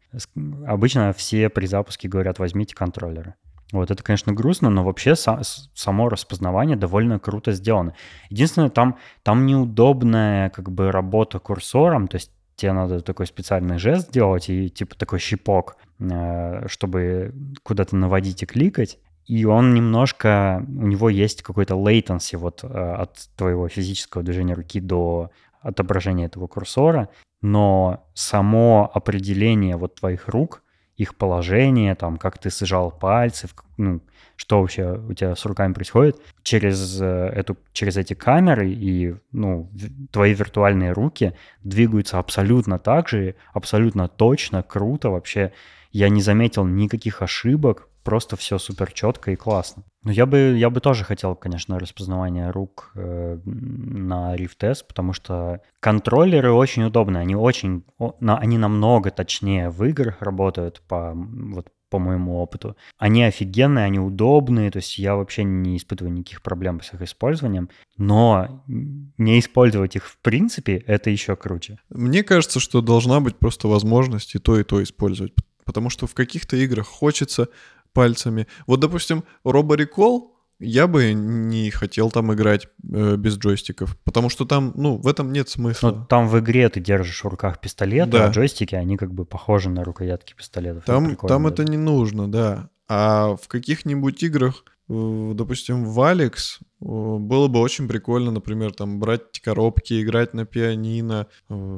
обычно 0.68 1.12
все 1.14 1.50
при 1.50 1.66
запуске 1.66 2.08
говорят, 2.08 2.38
возьмите 2.38 2.76
контроллеры. 2.76 3.34
Вот 3.74 3.90
это, 3.90 4.04
конечно, 4.04 4.32
грустно, 4.34 4.70
но 4.70 4.84
вообще 4.84 5.16
само 5.16 6.08
распознавание 6.08 6.78
довольно 6.78 7.20
круто 7.20 7.52
сделано. 7.54 7.96
Единственное, 8.30 8.70
там, 8.70 8.98
там 9.24 9.48
неудобная 9.48 10.52
как 10.52 10.72
бы 10.72 10.92
работа 10.92 11.40
курсором, 11.40 12.08
то 12.08 12.16
есть 12.16 12.32
тебе 12.56 12.72
надо 12.72 13.02
такой 13.02 13.26
специальный 13.26 13.80
жест 13.80 14.12
делать 14.12 14.48
и 14.50 14.70
типа 14.70 14.96
такой 14.96 15.18
щипок, 15.18 15.78
э, 16.00 16.68
чтобы 16.68 17.34
куда-то 17.64 17.96
наводить 17.96 18.44
и 18.44 18.46
кликать. 18.46 19.00
И 19.26 19.44
он 19.46 19.74
немножко, 19.74 20.64
у 20.68 20.86
него 20.86 21.10
есть 21.10 21.42
какой-то 21.42 21.74
latency 21.74 22.38
вот 22.38 22.64
э, 22.64 22.68
от 22.68 23.28
твоего 23.36 23.68
физического 23.70 24.24
движения 24.24 24.54
руки 24.54 24.80
до 24.82 25.32
отображения 25.62 26.26
этого 26.26 26.46
курсора, 26.46 27.10
но 27.42 28.06
само 28.14 28.92
определение 28.94 29.78
вот 29.78 29.96
твоих 29.96 30.28
рук, 30.28 30.63
их 30.98 31.16
положение, 31.16 31.96
там, 31.96 32.18
как 32.18 32.38
ты 32.38 32.50
сжал 32.50 32.92
пальцы, 32.92 33.48
ну, 33.78 34.02
что 34.36 34.62
вообще 34.62 34.94
у 34.98 35.14
тебя 35.14 35.36
с 35.36 35.46
руками 35.46 35.74
происходит, 35.74 36.20
через, 36.44 37.00
э, 37.02 37.32
эту, 37.36 37.58
через 37.72 37.98
эти 37.98 38.14
камеры 38.14 38.70
и 38.70 39.16
ну, 39.32 39.72
твои 40.12 40.34
виртуальные 40.34 40.92
руки 40.92 41.34
двигаются 41.64 42.20
абсолютно 42.20 42.80
так 42.80 43.10
же, 43.10 43.36
абсолютно 43.54 44.08
точно, 44.08 44.64
круто 44.64 45.10
вообще. 45.10 45.52
Я 45.92 46.10
не 46.10 46.22
заметил 46.22 46.66
никаких 46.66 47.22
ошибок, 47.22 47.88
просто 48.04 48.36
все 48.36 48.58
супер 48.58 48.92
четко 48.92 49.32
и 49.32 49.36
классно. 49.36 49.84
Но 50.04 50.12
я 50.12 50.26
бы, 50.26 50.56
я 50.58 50.70
бы 50.70 50.82
тоже 50.82 51.04
хотел, 51.04 51.36
конечно, 51.36 51.80
распознавание 51.80 52.52
рук 52.52 52.92
э, 52.96 53.40
на 53.46 54.36
Rift 54.36 54.58
S, 54.62 54.84
потому 54.84 55.14
что 55.14 55.62
контроллеры 55.80 56.52
очень 56.52 56.84
удобны, 56.84 57.18
они 57.18 57.36
очень, 57.36 57.84
о- 57.98 58.16
на- 58.20 58.38
они 58.38 58.58
намного 58.58 59.12
точнее 59.12 59.70
в 59.70 59.84
играх 59.86 60.22
работают 60.22 60.82
по, 60.88 61.14
вот, 61.16 61.68
по 61.90 62.00
моему 62.00 62.42
опыту. 62.42 62.76
Они 62.98 63.24
офигенные, 63.24 63.86
они 63.86 64.00
удобные, 64.00 64.72
то 64.72 64.78
есть 64.78 64.98
я 64.98 65.16
вообще 65.16 65.44
не 65.44 65.78
испытываю 65.78 66.12
никаких 66.14 66.42
проблем 66.42 66.82
с 66.82 66.94
их 66.94 67.02
использованием, 67.04 67.70
но 67.98 68.64
не 68.68 69.40
использовать 69.40 69.96
их 69.96 70.06
в 70.08 70.18
принципе, 70.18 70.78
это 70.88 71.10
еще 71.12 71.36
круче. 71.36 71.78
Мне 71.90 72.24
кажется, 72.24 72.60
что 72.60 72.82
должна 72.82 73.20
быть 73.20 73.38
просто 73.38 73.68
возможность 73.68 74.36
и 74.36 74.40
то, 74.40 74.60
и 74.60 74.64
то 74.64 74.82
использовать. 74.84 75.34
Потому 75.66 75.90
что 75.90 76.08
в 76.08 76.14
каких-то 76.14 76.58
играх 76.58 76.88
хочется 76.88 77.48
пальцами. 77.94 78.48
Вот, 78.68 78.80
допустим, 78.80 79.24
Robo 79.46 79.78
Recall 79.78 80.30
я 80.60 80.88
бы 80.88 81.14
не 81.14 81.72
хотел 81.72 82.10
там 82.12 82.34
играть 82.34 82.68
э, 82.94 83.16
без 83.18 83.38
джойстиков, 83.38 83.98
потому 84.04 84.30
что 84.30 84.46
там, 84.46 84.72
ну, 84.76 84.98
в 84.98 85.08
этом 85.08 85.34
нет 85.34 85.50
смысла. 85.50 85.92
Ну, 85.92 86.06
там 86.06 86.28
в 86.30 86.40
игре 86.40 86.70
ты 86.70 86.80
держишь 86.80 87.24
в 87.24 87.28
руках 87.28 87.60
пистолет, 87.60 88.10
Да. 88.10 88.28
а 88.28 88.30
джойстики, 88.32 88.76
они 88.76 88.96
как 88.98 89.14
бы 89.14 89.26
похожи 89.26 89.70
на 89.70 89.84
рукоятки 89.84 90.34
пистолетов. 90.34 90.86
Там, 90.86 91.08
прикольно 91.08 91.28
там 91.36 91.44
даже. 91.44 91.54
это 91.54 91.64
не 91.72 91.78
нужно, 91.78 92.32
да. 92.32 92.70
А 92.88 93.36
в 93.36 93.48
каких-нибудь 93.48 94.22
играх, 94.24 94.64
допустим, 94.88 95.86
в 95.86 96.02
Алекс 96.02 96.60
было 96.80 97.48
бы 97.48 97.60
очень 97.60 97.88
прикольно, 97.88 98.32
например, 98.32 98.74
там 98.74 99.00
брать 99.00 99.40
коробки, 99.42 100.02
играть 100.02 100.34
на 100.34 100.46
пианино, 100.46 101.28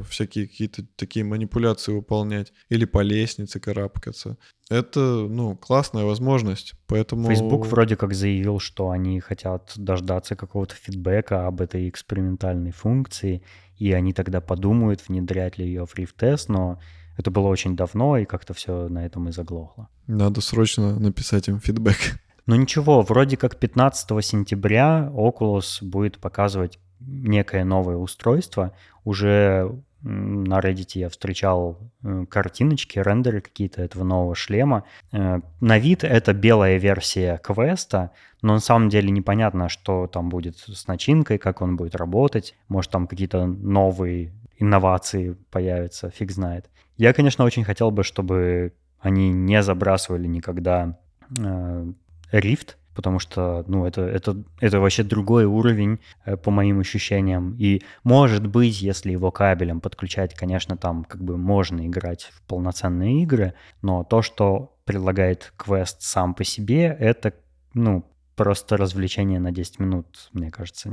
всякие 0.10 0.48
какие-то 0.48 0.84
такие 0.96 1.24
манипуляции 1.24 1.94
выполнять, 1.94 2.54
или 2.70 2.86
по 2.86 3.02
лестнице 3.02 3.60
карабкаться. 3.60 4.38
Это, 4.70 5.00
ну, 5.00 5.56
классная 5.56 6.06
возможность, 6.06 6.74
поэтому... 6.88 7.28
Facebook 7.28 7.68
вроде 7.68 7.96
как 7.96 8.16
заявил, 8.16 8.60
что 8.60 8.90
они 8.90 9.20
хотят 9.20 9.74
дождаться 9.76 10.36
какого-то 10.36 10.74
фидбэка 10.74 11.46
об 11.46 11.62
этой 11.62 11.88
экспериментальной 11.88 12.72
функции, 12.72 13.44
и 13.78 13.92
они 13.92 14.14
тогда 14.14 14.42
подумают, 14.42 15.08
внедрять 15.08 15.60
ли 15.60 15.66
ее 15.66 15.86
в 15.86 15.96
Rift 15.96 16.46
но 16.48 16.80
это 17.18 17.30
было 17.30 17.48
очень 17.48 17.76
давно, 17.76 18.18
и 18.18 18.26
как-то 18.26 18.56
все 18.56 18.90
на 18.90 19.06
этом 19.06 19.30
и 19.30 19.32
заглохло. 19.32 19.88
Надо 20.08 20.42
срочно 20.42 21.00
написать 21.00 21.48
им 21.48 21.60
фидбэк. 21.60 22.20
Ну 22.46 22.56
ничего, 22.56 23.02
вроде 23.02 23.38
как 23.38 23.58
15 23.58 24.24
сентября 24.24 25.12
Oculus 25.14 25.84
будет 25.84 26.20
показывать 26.20 26.80
некое 27.00 27.64
новое 27.66 27.98
устройство. 27.98 28.74
Уже 29.04 29.72
на 30.02 30.60
Reddit 30.60 30.92
я 30.94 31.10
встречал 31.10 31.80
э, 32.04 32.26
картиночки, 32.30 33.00
рендеры 33.00 33.42
какие-то 33.42 33.82
этого 33.82 34.04
нового 34.04 34.36
шлема. 34.36 34.84
Э, 35.12 35.40
На 35.60 35.80
вид 35.80 36.04
это 36.04 36.34
белая 36.34 36.78
версия 36.78 37.40
квеста, 37.44 38.12
но 38.44 38.54
на 38.54 38.60
самом 38.60 38.90
деле 38.90 39.10
непонятно, 39.10 39.68
что 39.68 40.06
там 40.06 40.30
будет 40.30 40.58
с 40.58 40.88
начинкой, 40.88 41.40
как 41.40 41.62
он 41.62 41.76
будет 41.76 41.96
работать. 41.96 42.56
Может, 42.68 42.92
там 42.92 43.08
какие-то 43.08 43.48
новые 43.48 44.32
инновации 44.60 45.36
появятся, 45.50 46.12
фиг 46.12 46.32
знает. 46.32 46.70
Я, 46.98 47.12
конечно, 47.12 47.44
очень 47.44 47.64
хотел 47.64 47.90
бы, 47.90 48.04
чтобы 48.04 48.74
они 49.00 49.32
не 49.32 49.64
забрасывали 49.64 50.28
никогда 50.28 51.00
э, 51.36 51.92
Rift, 52.32 52.76
потому 52.96 53.20
что, 53.20 53.66
ну, 53.68 53.86
это, 53.86 54.02
это, 54.02 54.38
это 54.60 54.80
вообще 54.80 55.04
другой 55.04 55.46
уровень, 55.46 56.00
э, 56.26 56.38
по 56.38 56.50
моим 56.50 56.80
ощущениям. 56.80 57.56
И, 57.60 57.82
может 58.04 58.48
быть, 58.48 58.82
если 58.82 59.12
его 59.12 59.32
кабелем 59.32 59.82
подключать, 59.82 60.34
конечно, 60.34 60.78
там 60.78 61.04
как 61.04 61.22
бы 61.22 61.38
можно 61.38 61.86
играть 61.86 62.32
в 62.34 62.42
полноценные 62.44 63.24
игры, 63.24 63.54
но 63.82 64.04
то, 64.04 64.22
что 64.22 64.78
предлагает 64.86 65.54
квест 65.58 66.02
сам 66.02 66.34
по 66.34 66.44
себе, 66.44 66.96
это, 67.00 67.34
ну, 67.74 68.06
просто 68.36 68.78
развлечение 68.78 69.40
на 69.40 69.52
10 69.52 69.80
минут, 69.80 70.30
мне 70.34 70.52
кажется, 70.52 70.90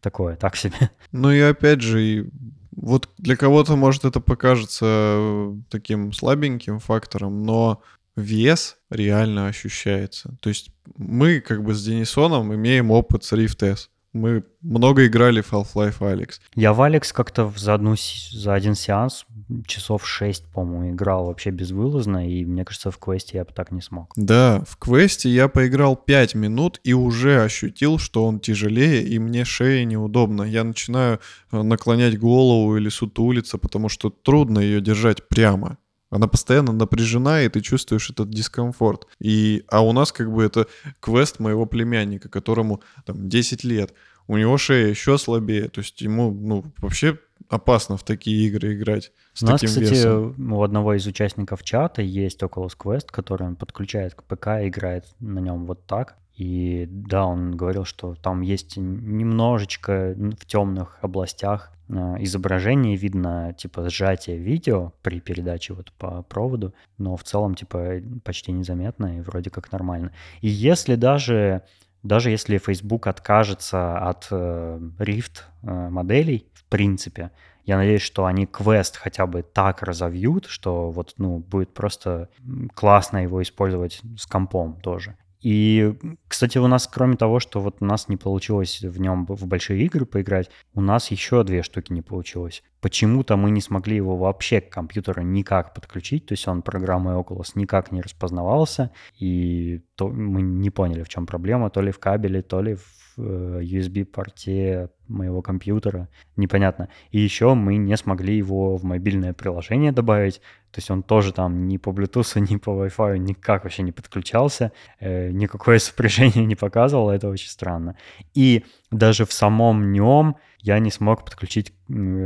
такое, 0.00 0.36
так 0.36 0.56
себе. 0.56 0.90
Ну 1.12 1.30
и 1.30 1.40
опять 1.40 1.80
же, 1.80 2.02
и 2.02 2.30
вот 2.72 3.08
для 3.18 3.36
кого-то, 3.36 3.76
может, 3.76 4.04
это 4.04 4.20
покажется 4.20 4.86
э, 4.88 5.54
таким 5.68 6.12
слабеньким 6.12 6.78
фактором, 6.78 7.42
но 7.42 7.82
вес 8.16 8.76
реально 8.90 9.46
ощущается. 9.46 10.36
То 10.40 10.48
есть 10.48 10.70
мы 10.96 11.40
как 11.40 11.64
бы 11.64 11.74
с 11.74 11.84
Денисоном 11.84 12.54
имеем 12.54 12.90
опыт 12.90 13.24
с 13.24 13.32
Rift 13.32 13.64
S. 13.66 13.88
Мы 14.12 14.44
много 14.60 15.06
играли 15.06 15.40
в 15.40 15.52
Half-Life 15.52 16.00
Alyx. 16.00 16.32
Я 16.54 16.74
в 16.74 16.82
Алекс 16.82 17.14
как-то 17.14 17.50
за, 17.56 17.74
одну, 17.74 17.94
за 18.30 18.52
один 18.52 18.74
сеанс 18.74 19.24
часов 19.66 20.06
6, 20.06 20.52
по-моему, 20.52 20.94
играл 20.94 21.26
вообще 21.26 21.50
безвылазно, 21.50 22.28
и 22.28 22.44
мне 22.44 22.64
кажется, 22.64 22.90
в 22.90 22.98
квесте 22.98 23.38
я 23.38 23.44
бы 23.44 23.52
так 23.52 23.70
не 23.70 23.80
смог. 23.80 24.12
Да, 24.16 24.62
в 24.66 24.76
квесте 24.76 25.28
я 25.28 25.48
поиграл 25.48 25.96
5 25.96 26.34
минут 26.34 26.80
и 26.84 26.92
уже 26.92 27.42
ощутил, 27.42 27.98
что 27.98 28.26
он 28.26 28.40
тяжелее, 28.40 29.02
и 29.02 29.18
мне 29.18 29.44
шея 29.44 29.84
неудобно. 29.84 30.42
Я 30.42 30.64
начинаю 30.64 31.20
э, 31.50 31.62
наклонять 31.62 32.18
голову 32.18 32.76
или 32.76 32.88
сутулиться, 32.88 33.58
потому 33.58 33.88
что 33.88 34.10
трудно 34.10 34.58
ее 34.58 34.80
держать 34.80 35.28
прямо. 35.28 35.78
Она 36.12 36.28
постоянно 36.28 36.72
напряжена, 36.72 37.42
и 37.42 37.48
ты 37.48 37.62
чувствуешь 37.62 38.10
этот 38.10 38.28
дискомфорт. 38.28 39.06
И, 39.18 39.64
а 39.68 39.80
у 39.80 39.92
нас 39.92 40.12
как 40.12 40.30
бы 40.30 40.44
это 40.44 40.66
квест 41.00 41.40
моего 41.40 41.64
племянника, 41.64 42.28
которому 42.28 42.82
там 43.06 43.30
10 43.30 43.64
лет. 43.64 43.94
У 44.28 44.36
него 44.36 44.58
шея 44.58 44.88
еще 44.88 45.16
слабее, 45.16 45.68
то 45.70 45.80
есть 45.80 46.02
ему 46.02 46.30
ну, 46.30 46.64
вообще 46.78 47.18
опасно 47.48 47.96
в 47.96 48.04
такие 48.04 48.46
игры 48.46 48.74
играть 48.74 49.10
с 49.32 49.42
У 49.42 49.46
нас, 49.46 49.60
таким 49.60 49.70
кстати, 49.70 49.94
весом. 49.94 50.52
у 50.52 50.62
одного 50.62 50.94
из 50.94 51.06
участников 51.06 51.62
чата 51.62 52.02
есть 52.02 52.42
Oculus 52.42 52.76
Quest, 52.78 53.06
который 53.10 53.46
он 53.46 53.56
подключает 53.56 54.14
к 54.14 54.22
ПК 54.22 54.48
и 54.62 54.68
играет 54.68 55.06
на 55.18 55.38
нем 55.38 55.64
вот 55.64 55.86
так. 55.86 56.18
И 56.36 56.86
да, 56.90 57.24
он 57.24 57.56
говорил, 57.56 57.84
что 57.84 58.14
там 58.16 58.42
есть 58.42 58.76
немножечко 58.76 60.14
в 60.16 60.44
темных 60.44 60.98
областях 61.00 61.72
э, 61.92 62.16
изображение, 62.20 62.96
видно 62.96 63.54
типа 63.56 63.88
сжатие 63.88 64.38
видео 64.38 64.92
при 65.02 65.20
передаче 65.20 65.74
вот 65.74 65.92
по 65.92 66.22
проводу, 66.22 66.74
но 66.98 67.16
в 67.16 67.24
целом 67.24 67.54
типа 67.54 68.00
почти 68.24 68.52
незаметно 68.52 69.18
и 69.18 69.20
вроде 69.20 69.50
как 69.50 69.70
нормально. 69.72 70.12
И 70.40 70.48
если 70.48 70.96
даже 70.96 71.62
даже 72.02 72.30
если 72.30 72.58
Facebook 72.58 73.06
откажется 73.06 73.96
от 73.98 74.26
э, 74.30 74.80
Rift 74.98 75.42
э, 75.62 75.88
моделей, 75.88 76.48
в 76.54 76.64
принципе, 76.64 77.30
я 77.64 77.76
надеюсь, 77.76 78.02
что 78.02 78.26
они 78.26 78.46
квест 78.46 78.96
хотя 78.96 79.26
бы 79.26 79.42
так 79.42 79.82
разовьют, 79.82 80.46
что 80.46 80.90
вот, 80.90 81.14
ну, 81.18 81.38
будет 81.38 81.72
просто 81.72 82.28
классно 82.74 83.18
его 83.18 83.40
использовать 83.40 84.00
с 84.16 84.26
компом 84.26 84.80
тоже. 84.80 85.16
И, 85.42 85.94
кстати, 86.28 86.58
у 86.58 86.66
нас, 86.68 86.86
кроме 86.86 87.16
того, 87.16 87.40
что 87.40 87.60
вот 87.60 87.78
у 87.80 87.84
нас 87.84 88.08
не 88.08 88.16
получилось 88.16 88.80
в 88.80 89.00
нем 89.00 89.26
в 89.26 89.46
большие 89.46 89.84
игры 89.84 90.06
поиграть, 90.06 90.50
у 90.72 90.80
нас 90.80 91.10
еще 91.10 91.42
две 91.42 91.62
штуки 91.62 91.92
не 91.92 92.00
получилось. 92.00 92.62
Почему-то 92.80 93.36
мы 93.36 93.50
не 93.50 93.60
смогли 93.60 93.96
его 93.96 94.16
вообще 94.16 94.60
к 94.60 94.70
компьютеру 94.70 95.22
никак 95.22 95.74
подключить, 95.74 96.26
то 96.26 96.32
есть 96.32 96.46
он 96.46 96.62
программой 96.62 97.14
Oculus 97.14 97.52
никак 97.54 97.90
не 97.92 98.00
распознавался, 98.00 98.92
и 99.18 99.82
то 99.96 100.08
мы 100.08 100.42
не 100.42 100.70
поняли, 100.70 101.02
в 101.02 101.08
чем 101.08 101.26
проблема, 101.26 101.70
то 101.70 101.80
ли 101.80 101.90
в 101.90 101.98
кабеле, 101.98 102.42
то 102.42 102.62
ли 102.62 102.76
в 102.76 103.01
Э, 103.18 103.60
USB-порте 103.62 104.88
моего 105.08 105.42
компьютера, 105.42 106.08
непонятно. 106.36 106.88
И 107.10 107.20
еще 107.20 107.52
мы 107.54 107.76
не 107.76 107.96
смогли 107.96 108.36
его 108.36 108.76
в 108.76 108.84
мобильное 108.84 109.34
приложение 109.34 109.92
добавить, 109.92 110.40
то 110.70 110.78
есть 110.78 110.90
он 110.90 111.02
тоже 111.02 111.32
там 111.32 111.68
ни 111.68 111.76
по 111.76 111.90
Bluetooth, 111.90 112.40
ни 112.40 112.56
по 112.56 112.70
Wi-Fi 112.70 113.18
никак 113.18 113.64
вообще 113.64 113.82
не 113.82 113.92
подключался, 113.92 114.72
э, 115.00 115.30
никакое 115.30 115.78
сопряжение 115.80 116.46
не 116.46 116.54
показывало, 116.54 117.12
это 117.12 117.28
очень 117.28 117.50
странно. 117.50 117.96
И 118.32 118.64
даже 118.90 119.26
в 119.26 119.32
самом 119.32 119.92
нем 119.92 120.36
я 120.60 120.78
не 120.78 120.90
смог 120.90 121.24
подключить 121.24 121.74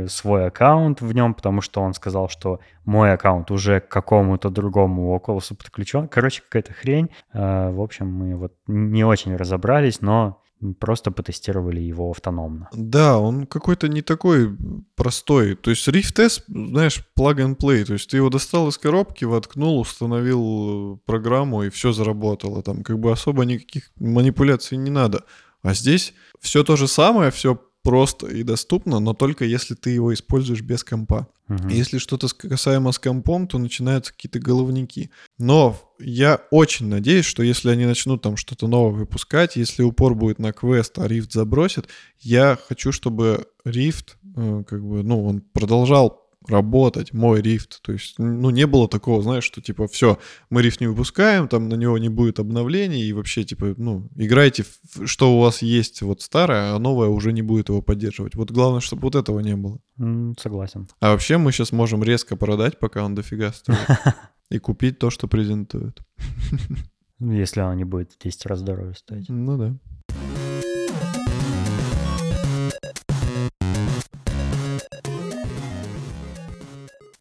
свой 0.07 0.47
аккаунт 0.47 1.01
в 1.01 1.11
нем, 1.13 1.33
потому 1.33 1.61
что 1.61 1.81
он 1.81 1.93
сказал, 1.93 2.29
что 2.29 2.59
мой 2.85 3.11
аккаунт 3.11 3.51
уже 3.51 3.81
к 3.81 3.89
какому-то 3.89 4.49
другому 4.49 5.17
Oculus 5.17 5.55
подключен. 5.55 6.07
Короче, 6.07 6.43
какая-то 6.43 6.71
хрень. 6.71 7.09
Э, 7.33 7.71
в 7.71 7.81
общем, 7.81 8.07
мы 8.07 8.37
вот 8.37 8.53
не 8.67 9.03
очень 9.03 9.35
разобрались, 9.35 10.01
но 10.01 10.41
просто 10.79 11.11
потестировали 11.11 11.79
его 11.79 12.09
автономно. 12.09 12.69
Да, 12.73 13.17
он 13.19 13.45
какой-то 13.45 13.87
не 13.87 14.01
такой 14.01 14.55
простой. 14.95 15.55
То 15.55 15.69
есть 15.69 15.87
Rift 15.87 16.21
S, 16.21 16.43
знаешь, 16.47 17.03
plug 17.17 17.37
and 17.37 17.57
play. 17.57 17.85
То 17.85 17.93
есть 17.93 18.09
ты 18.09 18.17
его 18.17 18.29
достал 18.29 18.67
из 18.69 18.77
коробки, 18.77 19.25
воткнул, 19.25 19.79
установил 19.79 21.01
программу, 21.05 21.63
и 21.63 21.69
все 21.69 21.91
заработало. 21.91 22.63
Там 22.63 22.83
как 22.83 22.99
бы 22.99 23.11
особо 23.11 23.45
никаких 23.45 23.91
манипуляций 23.97 24.77
не 24.77 24.89
надо. 24.89 25.23
А 25.61 25.73
здесь 25.73 26.13
все 26.39 26.63
то 26.63 26.75
же 26.75 26.87
самое, 26.87 27.31
все 27.31 27.59
просто 27.87 28.27
и 28.27 28.43
доступно, 28.43 28.99
но 28.99 29.13
только 29.13 29.45
если 29.45 29.73
ты 29.73 29.91
его 29.91 30.13
используешь 30.13 30.61
без 30.61 30.83
компа. 30.83 31.29
Угу. 31.47 31.69
Если 31.69 31.99
что-то 31.99 32.27
касаемо 32.27 32.91
с 32.91 32.99
компом, 32.99 33.47
то 33.47 33.57
начинаются 33.57 34.11
какие-то 34.11 34.39
головники. 34.39 35.09
Но 35.37 35.79
я 35.97 36.41
очень 36.51 36.87
надеюсь, 36.87 37.23
что 37.23 37.43
если 37.43 37.69
они 37.69 37.85
начнут 37.85 38.21
там 38.21 38.35
что-то 38.35 38.67
новое 38.67 38.91
выпускать, 38.99 39.55
если 39.55 39.83
упор 39.83 40.15
будет 40.15 40.37
на 40.37 40.51
квест, 40.51 40.99
а 40.99 41.07
Rift 41.07 41.31
забросит, 41.31 41.87
я 42.19 42.57
хочу, 42.67 42.91
чтобы 42.91 43.47
Rift, 43.65 44.17
э, 44.35 44.63
как 44.67 44.85
бы, 44.85 45.01
ну, 45.01 45.25
он 45.25 45.39
продолжал 45.39 46.26
работать, 46.49 47.13
мой 47.13 47.41
рифт. 47.41 47.81
То 47.81 47.91
есть, 47.91 48.15
ну, 48.17 48.49
не 48.49 48.65
было 48.67 48.87
такого, 48.87 49.21
знаешь, 49.21 49.43
что, 49.43 49.61
типа, 49.61 49.87
все, 49.87 50.17
мы 50.49 50.61
рифт 50.61 50.81
не 50.81 50.87
выпускаем, 50.87 51.47
там 51.47 51.69
на 51.69 51.75
него 51.75 51.97
не 51.97 52.09
будет 52.09 52.39
обновлений, 52.39 53.03
и 53.03 53.13
вообще, 53.13 53.43
типа, 53.43 53.73
ну, 53.77 54.09
играйте, 54.15 54.63
в, 54.63 55.07
что 55.07 55.37
у 55.37 55.41
вас 55.41 55.61
есть 55.61 56.01
вот 56.01 56.21
старое, 56.21 56.73
а 56.73 56.79
новое 56.79 57.09
уже 57.09 57.33
не 57.33 57.41
будет 57.41 57.69
его 57.69 57.81
поддерживать. 57.81 58.35
Вот 58.35 58.51
главное, 58.51 58.81
чтобы 58.81 59.03
вот 59.03 59.15
этого 59.15 59.39
не 59.39 59.55
было. 59.55 59.79
Mm, 59.99 60.39
согласен. 60.39 60.87
А 60.99 61.11
вообще 61.11 61.37
мы 61.37 61.51
сейчас 61.51 61.71
можем 61.71 62.03
резко 62.03 62.35
продать, 62.35 62.79
пока 62.79 63.03
он 63.03 63.15
дофига 63.15 63.51
стоит, 63.51 63.77
и 64.49 64.59
купить 64.59 64.99
то, 64.99 65.09
что 65.09 65.27
презентует. 65.27 65.99
Если 67.19 67.61
оно 67.61 67.73
не 67.73 67.83
будет 67.83 68.13
в 68.13 68.23
10 68.23 68.45
раз 68.45 68.61
дороже 68.61 68.93
стоить. 68.95 69.27
Ну 69.29 69.57
да. 69.57 69.75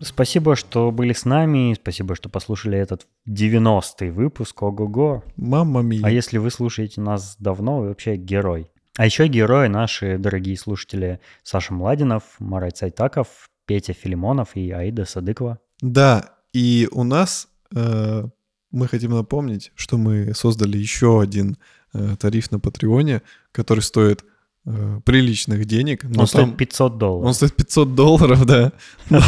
Спасибо, 0.01 0.57
что 0.57 0.91
были 0.91 1.13
с 1.13 1.25
нами. 1.25 1.75
Спасибо, 1.75 2.15
что 2.15 2.29
послушали 2.29 2.79
этот 2.79 3.07
90-й 3.29 4.11
выпуск. 4.11 4.63
Ого-го. 4.63 5.25
Мама 5.37 5.83
мия. 5.83 6.05
А 6.05 6.11
если 6.11 6.39
вы 6.39 6.51
слушаете 6.51 7.01
нас 7.01 7.37
давно, 7.39 7.81
вы 7.81 7.89
вообще 7.89 8.17
герой. 8.17 8.71
А 8.99 9.05
еще 9.05 9.27
герои 9.27 9.69
наши 9.69 10.19
дорогие 10.19 10.57
слушатели 10.57 11.21
Саша 11.43 11.75
Младинов, 11.75 12.23
Марай 12.39 12.71
Цайтаков, 12.71 13.49
Петя 13.67 13.93
Филимонов 13.93 14.55
и 14.55 14.71
Аида 14.71 15.05
Садыкова. 15.05 15.59
Да, 15.81 16.31
и 16.53 16.89
у 16.91 17.03
нас 17.03 17.49
э, 17.75 18.25
мы 18.71 18.89
хотим 18.89 19.13
напомнить, 19.13 19.73
что 19.75 19.99
мы 19.99 20.35
создали 20.35 20.79
еще 20.79 21.21
один 21.21 21.59
э, 21.93 22.17
тариф 22.19 22.51
на 22.51 22.59
Патреоне, 22.59 23.23
который 23.53 23.81
стоит 23.81 24.25
э, 24.67 25.01
приличных 25.05 25.65
денег. 25.65 26.05
Но 26.05 26.11
он 26.11 26.15
там... 26.15 26.27
стоит 26.27 26.57
500 26.57 26.99
долларов. 26.99 27.27
Он 27.27 27.35
стоит 27.35 27.57
500 27.57 27.95
долларов, 27.95 28.47
да. 28.47 28.73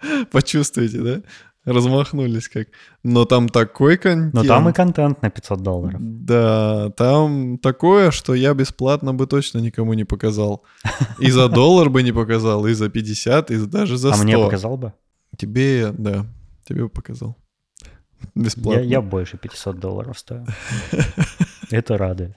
Почувствуйте, 0.32 1.00
да? 1.00 1.22
Размахнулись 1.66 2.48
как. 2.48 2.68
Но 3.02 3.24
там 3.24 3.48
такой 3.48 3.96
контент. 3.96 4.34
Но 4.34 4.44
там 4.44 4.68
и 4.68 4.72
контент 4.72 5.20
на 5.22 5.30
500 5.30 5.62
долларов. 5.62 6.00
Да, 6.00 6.90
там 6.90 7.58
такое, 7.58 8.12
что 8.12 8.34
я 8.34 8.54
бесплатно 8.54 9.12
бы 9.12 9.26
точно 9.26 9.58
никому 9.58 9.94
не 9.94 10.04
показал. 10.04 10.62
И 11.18 11.28
за 11.30 11.48
доллар 11.48 11.90
бы 11.90 12.04
не 12.04 12.12
показал, 12.12 12.66
и 12.66 12.72
за 12.72 12.88
50, 12.88 13.50
и 13.50 13.66
даже 13.66 13.96
за 13.96 14.12
100. 14.12 14.20
А 14.20 14.24
мне 14.24 14.38
показал 14.38 14.76
бы? 14.76 14.92
Тебе, 15.36 15.92
да, 15.92 16.26
тебе 16.68 16.84
бы 16.84 16.88
показал. 16.88 17.36
Бесплатно. 18.36 18.80
Я, 18.80 18.86
я 18.86 19.00
больше 19.00 19.36
500 19.36 19.80
долларов 19.80 20.18
стою. 20.18 20.46
Это 21.70 21.98
радует. 21.98 22.36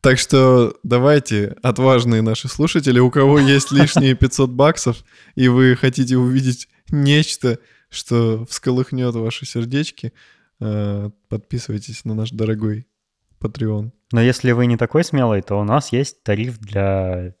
Так 0.00 0.18
что 0.18 0.78
давайте, 0.82 1.56
отважные 1.62 2.22
наши 2.22 2.48
слушатели, 2.48 2.98
у 2.98 3.10
кого 3.10 3.38
есть 3.38 3.70
лишние 3.70 4.14
500 4.14 4.50
баксов, 4.50 5.04
и 5.34 5.48
вы 5.48 5.76
хотите 5.76 6.16
увидеть 6.16 6.68
нечто, 6.90 7.58
что 7.90 8.46
всколыхнет 8.46 9.14
ваши 9.14 9.44
сердечки, 9.44 10.12
э, 10.60 11.10
подписывайтесь 11.28 12.04
на 12.04 12.14
наш 12.14 12.30
дорогой 12.30 12.86
Patreon. 13.40 13.90
Но 14.12 14.20
если 14.22 14.52
вы 14.52 14.66
не 14.66 14.76
такой 14.76 15.04
смелый, 15.04 15.42
то 15.42 15.60
у 15.60 15.64
нас 15.64 15.92
есть 15.92 16.22
тариф 16.22 16.58
для 16.58 17.34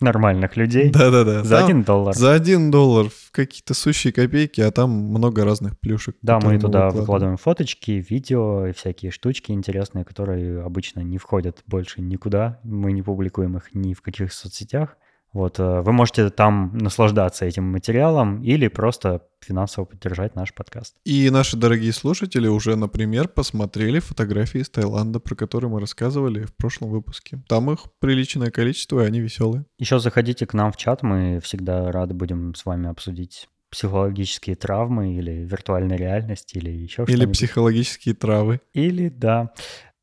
нормальных 0.00 0.56
людей. 0.56 0.90
Да-да-да. 0.90 1.42
За 1.42 1.64
один 1.64 1.82
доллар. 1.82 2.14
За 2.14 2.32
один 2.32 2.70
доллар 2.70 3.08
в 3.08 3.30
какие-то 3.30 3.74
сущие 3.74 4.12
копейки, 4.12 4.60
а 4.60 4.70
там 4.70 4.90
много 4.90 5.44
разных 5.44 5.78
плюшек. 5.78 6.16
Да, 6.22 6.38
мы 6.40 6.58
туда 6.58 6.86
выкладываем. 6.86 7.00
выкладываем 7.00 7.36
фоточки, 7.36 8.04
видео 8.08 8.66
и 8.66 8.72
всякие 8.72 9.10
штучки 9.10 9.52
интересные, 9.52 10.04
которые 10.04 10.62
обычно 10.62 11.00
не 11.00 11.18
входят 11.18 11.62
больше 11.66 12.00
никуда. 12.00 12.60
Мы 12.62 12.92
не 12.92 13.02
публикуем 13.02 13.56
их 13.56 13.74
ни 13.74 13.94
в 13.94 14.02
каких 14.02 14.32
соцсетях. 14.32 14.96
Вот, 15.36 15.58
э, 15.58 15.82
вы 15.82 15.92
можете 15.92 16.30
там 16.30 16.78
наслаждаться 16.78 17.44
этим 17.44 17.64
материалом 17.64 18.42
или 18.42 18.68
просто 18.68 19.20
финансово 19.40 19.84
поддержать 19.84 20.34
наш 20.34 20.54
подкаст. 20.54 20.96
И 21.04 21.28
наши 21.28 21.58
дорогие 21.58 21.92
слушатели 21.92 22.48
уже, 22.48 22.74
например, 22.74 23.28
посмотрели 23.28 23.98
фотографии 23.98 24.62
из 24.62 24.70
Таиланда, 24.70 25.20
про 25.20 25.34
которые 25.34 25.70
мы 25.70 25.78
рассказывали 25.78 26.44
в 26.44 26.54
прошлом 26.56 26.88
выпуске. 26.88 27.42
Там 27.48 27.70
их 27.70 27.80
приличное 27.98 28.50
количество, 28.50 29.02
и 29.02 29.06
они 29.06 29.20
веселые. 29.20 29.66
Еще 29.78 29.98
заходите 29.98 30.46
к 30.46 30.54
нам 30.54 30.72
в 30.72 30.78
чат, 30.78 31.02
мы 31.02 31.38
всегда 31.40 31.92
рады 31.92 32.14
будем 32.14 32.54
с 32.54 32.64
вами 32.64 32.88
обсудить 32.88 33.46
психологические 33.68 34.56
травмы 34.56 35.16
или 35.18 35.32
виртуальная 35.32 35.98
реальность 35.98 36.56
или 36.56 36.70
еще 36.70 37.04
что-нибудь. 37.04 37.14
Или 37.14 37.30
психологические 37.30 38.14
травы. 38.14 38.62
Или, 38.72 39.10
да. 39.10 39.52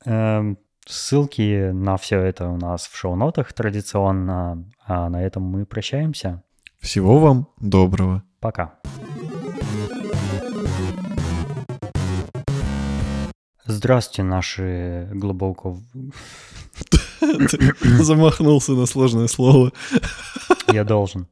Эм, 0.06 0.60
Ссылки 0.86 1.72
на 1.72 1.96
все 1.98 2.20
это 2.20 2.50
у 2.50 2.58
нас 2.58 2.88
в 2.88 2.98
шоу-нотах 2.98 3.54
традиционно. 3.54 4.66
А 4.86 5.10
на 5.10 5.24
этом 5.24 5.44
мы 5.44 5.66
прощаемся. 5.66 6.44
Всего 6.80 7.20
вам 7.20 7.48
доброго. 7.60 8.24
Пока. 8.40 8.76
Здравствуйте, 13.66 14.24
наши 14.24 15.10
глубоко... 15.14 15.80
Замахнулся 17.82 18.74
на 18.74 18.86
сложное 18.86 19.28
слово. 19.28 19.72
Я 20.68 20.84
должен. 20.84 21.28